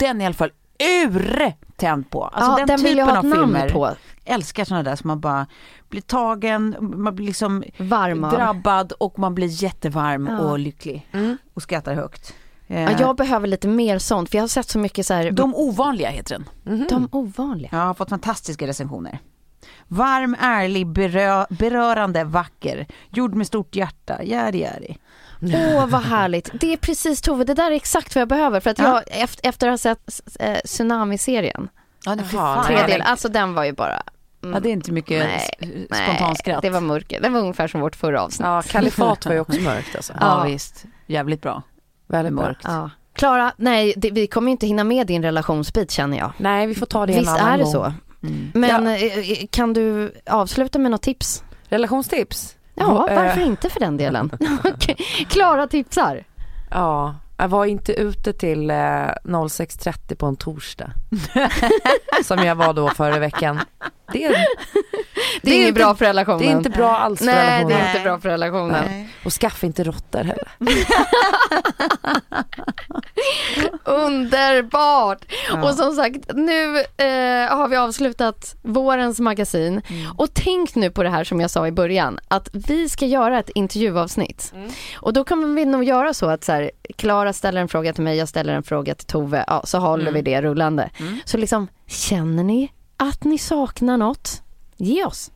den 0.02 0.18
är 0.22 0.24
i 0.24 0.26
alla 0.26 0.34
fall 0.34 0.52
urtänd 1.06 2.10
på. 2.10 2.24
Alltså 2.24 2.52
ja 2.52 2.58
den, 2.58 2.68
den 2.68 2.78
typen 2.78 2.90
vill 2.90 2.98
jag 2.98 3.06
ha 3.06 3.12
av 3.20 3.26
ett 3.26 3.30
namn 3.36 3.54
filmer. 3.54 3.70
på. 3.70 3.90
Älskar 4.26 4.66
sådana 4.66 4.84
där 4.84 4.96
som 4.96 5.08
man 5.08 5.20
bara 5.20 5.48
blir 5.90 6.02
tagen, 6.02 6.76
man 6.80 7.16
blir 7.16 7.26
liksom 7.26 7.64
Varm 7.78 8.24
av. 8.24 8.32
drabbad 8.32 8.92
och 8.92 9.20
man 9.20 9.36
blir 9.36 9.48
jättevarm 9.64 10.28
Ja. 10.28 10.40
och 10.40 10.60
lycklig. 10.60 11.08
Och 11.54 11.62
skrattar 11.62 11.94
högt. 11.96 12.34
Eh, 12.68 12.82
Ja, 12.84 12.92
jag 13.00 13.16
behöver 13.16 13.48
lite 13.48 13.68
mer 13.68 13.98
sånt 14.00 14.30
för 14.30 14.38
jag 14.38 14.44
har 14.44 14.48
sett 14.48 14.70
så 14.70 14.80
mycket 14.80 15.06
så 15.06 15.14
här, 15.14 15.32
De 15.32 15.56
ovanliga 15.56 16.10
heter 16.10 16.44
den. 16.64 16.88
de 16.90 17.10
ovanliga. 17.12 17.70
Jag 17.72 17.80
har 17.86 17.94
fått 17.94 18.10
fantastiska 18.10 18.68
recensioner. 18.68 19.20
Varm, 19.88 20.36
ärlig, 20.40 20.88
berö 20.88 21.46
berörande, 21.50 22.24
vacker. 22.24 22.88
Gjord 23.10 23.34
med 23.36 23.48
stort 23.48 23.76
hjärta. 23.76 24.24
Järi, 24.24 24.60
järi. 24.60 24.98
Åh 25.44 25.86
vad 25.88 26.02
härligt. 26.04 26.50
Det 26.54 26.74
är 26.74 26.78
precis 26.78 27.22
Tove, 27.22 27.44
det 27.44 27.54
där 27.54 27.72
är 27.72 27.76
exakt 27.76 28.16
vad 28.16 28.22
jag 28.22 28.28
behöver 28.30 28.60
för 28.60 28.70
att 28.70 28.80
jag 28.80 29.04
efter, 29.08 29.50
efter 29.50 29.68
att 29.68 29.72
ha 29.72 29.78
sett 29.78 30.00
eh, 30.40 30.58
Tsunami-serien, 30.66 31.70
Ja, 32.06 32.16
Jaha, 32.32 32.64
tre 32.64 33.02
alltså 33.02 33.30
den 33.30 33.54
var 33.54 33.64
ju 33.64 33.72
bara 33.74 34.04
mm, 34.44 34.54
ja, 34.54 34.60
det 34.60 34.70
är 34.70 34.74
inte 34.74 34.92
mycket 34.92 35.20
Nej, 35.20 35.50
s- 35.92 35.98
spontanskratt. 36.06 36.62
det 36.62 36.70
var 36.70 36.82
mörker. 36.82 37.22
Det 37.22 37.30
var 37.30 37.40
ungefär 37.40 37.68
som 37.68 37.82
vårt 37.82 37.96
förra 37.96 38.22
avsnitt. 38.22 38.46
Ja, 38.46 38.62
Kalifat 38.68 39.26
var 39.26 39.34
ju 39.34 39.40
också 39.40 39.62
mörkt 39.62 39.96
alltså. 39.96 40.14
Ja, 40.20 40.46
Ja. 40.48 40.52
visst. 40.52 40.86
Jävligt 41.08 41.42
bra. 41.42 41.62
Väldigt 42.08 42.34
mörkt. 42.34 42.62
Ja. 42.64 42.90
Klara, 43.14 43.54
nej 43.58 43.94
det, 43.98 44.12
vi 44.12 44.28
kommer 44.28 44.48
ju 44.48 44.52
inte 44.52 44.68
hinna 44.68 44.84
med 44.84 45.08
din 45.08 45.24
relationsbit 45.24 45.92
känner 45.92 46.18
jag. 46.18 46.32
Nej, 46.38 46.68
vi 46.68 46.76
får 46.76 46.86
ta 46.86 47.06
det 47.06 47.14
en 47.14 47.20
Visst 47.20 47.32
annan 47.32 47.48
är 47.54 47.58
det 47.58 47.64
gång. 47.64 47.72
så? 47.74 47.94
Mm. 48.24 48.52
Men 48.54 48.88
eh, 48.88 49.02
kan 49.50 49.74
du 49.74 50.14
avsluta 50.26 50.80
med 50.80 50.92
något 50.92 51.02
tips? 51.02 51.44
Relationstips? 51.64 52.56
Ja, 52.82 53.08
Eh, 53.10 53.16
varför 53.24 53.42
inte 53.42 53.70
för 53.70 53.80
den 53.80 53.98
delen? 53.98 54.32
Klara 55.30 55.68
tipsar. 55.68 56.24
Ja, 56.70 57.16
jag 57.38 57.48
var 57.48 57.66
inte 57.66 57.94
ute 57.94 58.34
till 58.34 58.70
eh, 58.70 58.76
06.30 58.76 60.16
på 60.16 60.26
en 60.26 60.36
torsdag. 60.36 60.92
som 62.24 62.40
jag 62.40 62.56
var 62.56 62.74
då 62.74 62.90
förra 62.90 63.20
veckan. 63.20 63.60
Det 64.14 64.24
är, 64.26 64.46
Det 65.42 65.52
är, 65.52 65.56
inget 65.56 65.68
inte- 65.68 65.80
bra 65.80 65.96
för 65.96 66.06
relationen. 66.06 66.40
det 66.40 66.48
är 66.48 66.58
inte 66.58 66.70
bra 66.70 66.98
alls 66.98 67.20
för 67.20 67.26
Nej, 67.26 67.36
det 67.36 67.52
relationen. 67.52 67.72
är 67.82 67.88
inte 67.92 68.04
bra 68.04 68.20
för 68.20 68.30
relationen. 68.30 69.08
Och 69.26 69.34
skaffa 69.34 69.66
inte 69.66 69.84
råttor 69.84 70.24
heller. 70.24 70.48
Underbart! 73.86 75.26
Och 75.64 75.74
som 75.74 75.94
sagt, 75.96 76.18
nu 76.34 76.78
eh, 76.80 77.56
har 77.58 77.68
vi 77.68 77.76
avslutat 77.78 78.56
vårens 78.62 79.20
magasin. 79.20 79.82
Mm. 79.88 80.12
Och 80.18 80.28
tänk 80.34 80.76
nu 80.76 80.92
på 80.92 81.04
det 81.04 81.10
här 81.10 81.24
som 81.24 81.42
jag 81.42 81.50
sa 81.52 81.68
i 81.68 81.72
början, 81.72 82.20
att 82.28 82.50
vi 82.54 82.90
ska 82.90 83.06
göra 83.06 83.40
ett 83.40 83.50
intervjuavsnitt. 83.50 84.52
Mm. 84.56 84.70
Och 84.98 85.14
då 85.14 85.24
kommer 85.24 85.48
vi 85.56 85.66
nog 85.66 85.84
göra 85.84 86.14
så 86.14 86.26
att 86.30 86.44
så 86.44 86.52
här, 86.52 86.72
Klara 86.96 87.34
ställer 87.34 87.62
en 87.62 87.68
fråga 87.68 87.94
till 87.94 88.04
mig, 88.04 88.18
jag 88.18 88.30
ställer 88.30 88.54
en 88.54 88.64
fråga 88.64 88.96
till 88.96 89.08
Tove, 89.08 89.44
ja, 89.48 89.62
så 89.66 89.78
håller 89.80 90.02
Mm. 90.08 90.14
vi 90.14 90.22
det 90.22 90.42
rullande. 90.42 90.90
Så 91.26 91.38
liksom, 91.38 91.68
känner 91.88 92.44
ni 92.44 92.72
att 93.02 93.24
ni 93.24 93.38
saknar 93.38 93.98
något? 93.98 94.42
Ge 94.78 95.06
oss, 95.06 95.32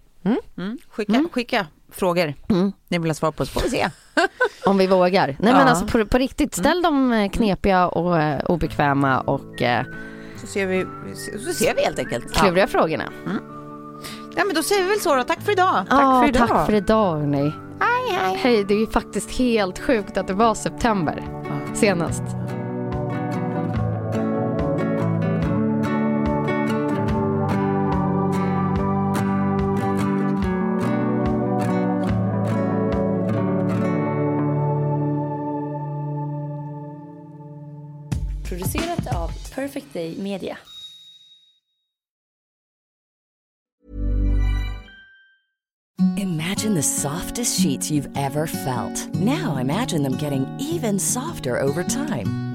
Mm. 0.58 0.78
Skicka, 0.90 1.24
skicka 1.32 1.68
frågor 1.92 2.34
Mm. 2.50 2.72
ni 2.88 2.98
vill 3.00 3.10
ha 3.10 3.16
svar 3.16 3.32
på 3.32 3.46
så 3.46 3.52
får 3.52 3.62
vi 3.62 3.70
se. 3.70 3.90
om 4.66 4.78
vi 4.78 4.88
vågar. 4.88 5.28
Nej 5.28 5.36
men 5.40 5.48
Ja. 5.52 5.56
Mm. 5.56 5.68
alltså 5.68 5.86
på, 5.88 6.06
på 6.06 6.18
riktigt, 6.18 6.56
ställ 6.56 6.82
de 6.82 7.14
eh, 7.14 7.30
knepiga 7.30 7.88
och 7.88 8.20
eh, 8.22 8.40
obekväma 8.46 9.20
och 9.20 9.62
eh, 9.62 9.86
Så 10.42 10.48
ser 10.48 10.66
vi, 10.68 10.86
så 11.46 11.54
ser 11.54 11.76
vi 11.76 11.82
helt 11.82 12.00
enkelt. 12.00 12.34
kluriga 12.34 12.68
frågorna. 12.68 13.04
Ja 14.38 14.44
men 14.46 14.56
då 14.56 14.64
säger 14.64 14.84
vi 14.84 14.90
väl 14.90 15.00
så 15.00 15.16
då. 15.16 15.24
Tack 15.24 15.42
för 15.42 15.52
idag. 15.52 15.86
Ja, 15.90 16.22
för 16.22 16.30
idag. 16.30 16.48
Tack 16.48 16.66
för 16.66 16.74
idag 16.74 17.18
hörni. 17.20 17.52
Hej, 17.80 18.20
hej. 18.20 18.40
Hej, 18.42 18.64
det 18.64 18.74
är 18.74 18.80
ju 18.80 18.88
faktiskt 18.88 19.32
helt 19.32 19.80
sjukt 19.80 20.18
att 20.18 20.28
det 20.28 20.34
var 20.34 20.56
september 20.56 21.24
senast. 21.74 22.24
Perfect 39.66 39.94
Day 39.94 40.14
Media. 40.14 40.60
Imagine 46.18 46.76
the 46.76 46.84
softest 46.84 47.60
sheets 47.60 47.90
you've 47.90 48.08
ever 48.16 48.46
felt. 48.46 49.12
Now 49.16 49.58
imagine 49.58 50.04
them 50.04 50.18
getting 50.18 50.46
even 50.60 51.00
softer 51.00 51.60
over 51.60 51.84
time. 51.84 52.55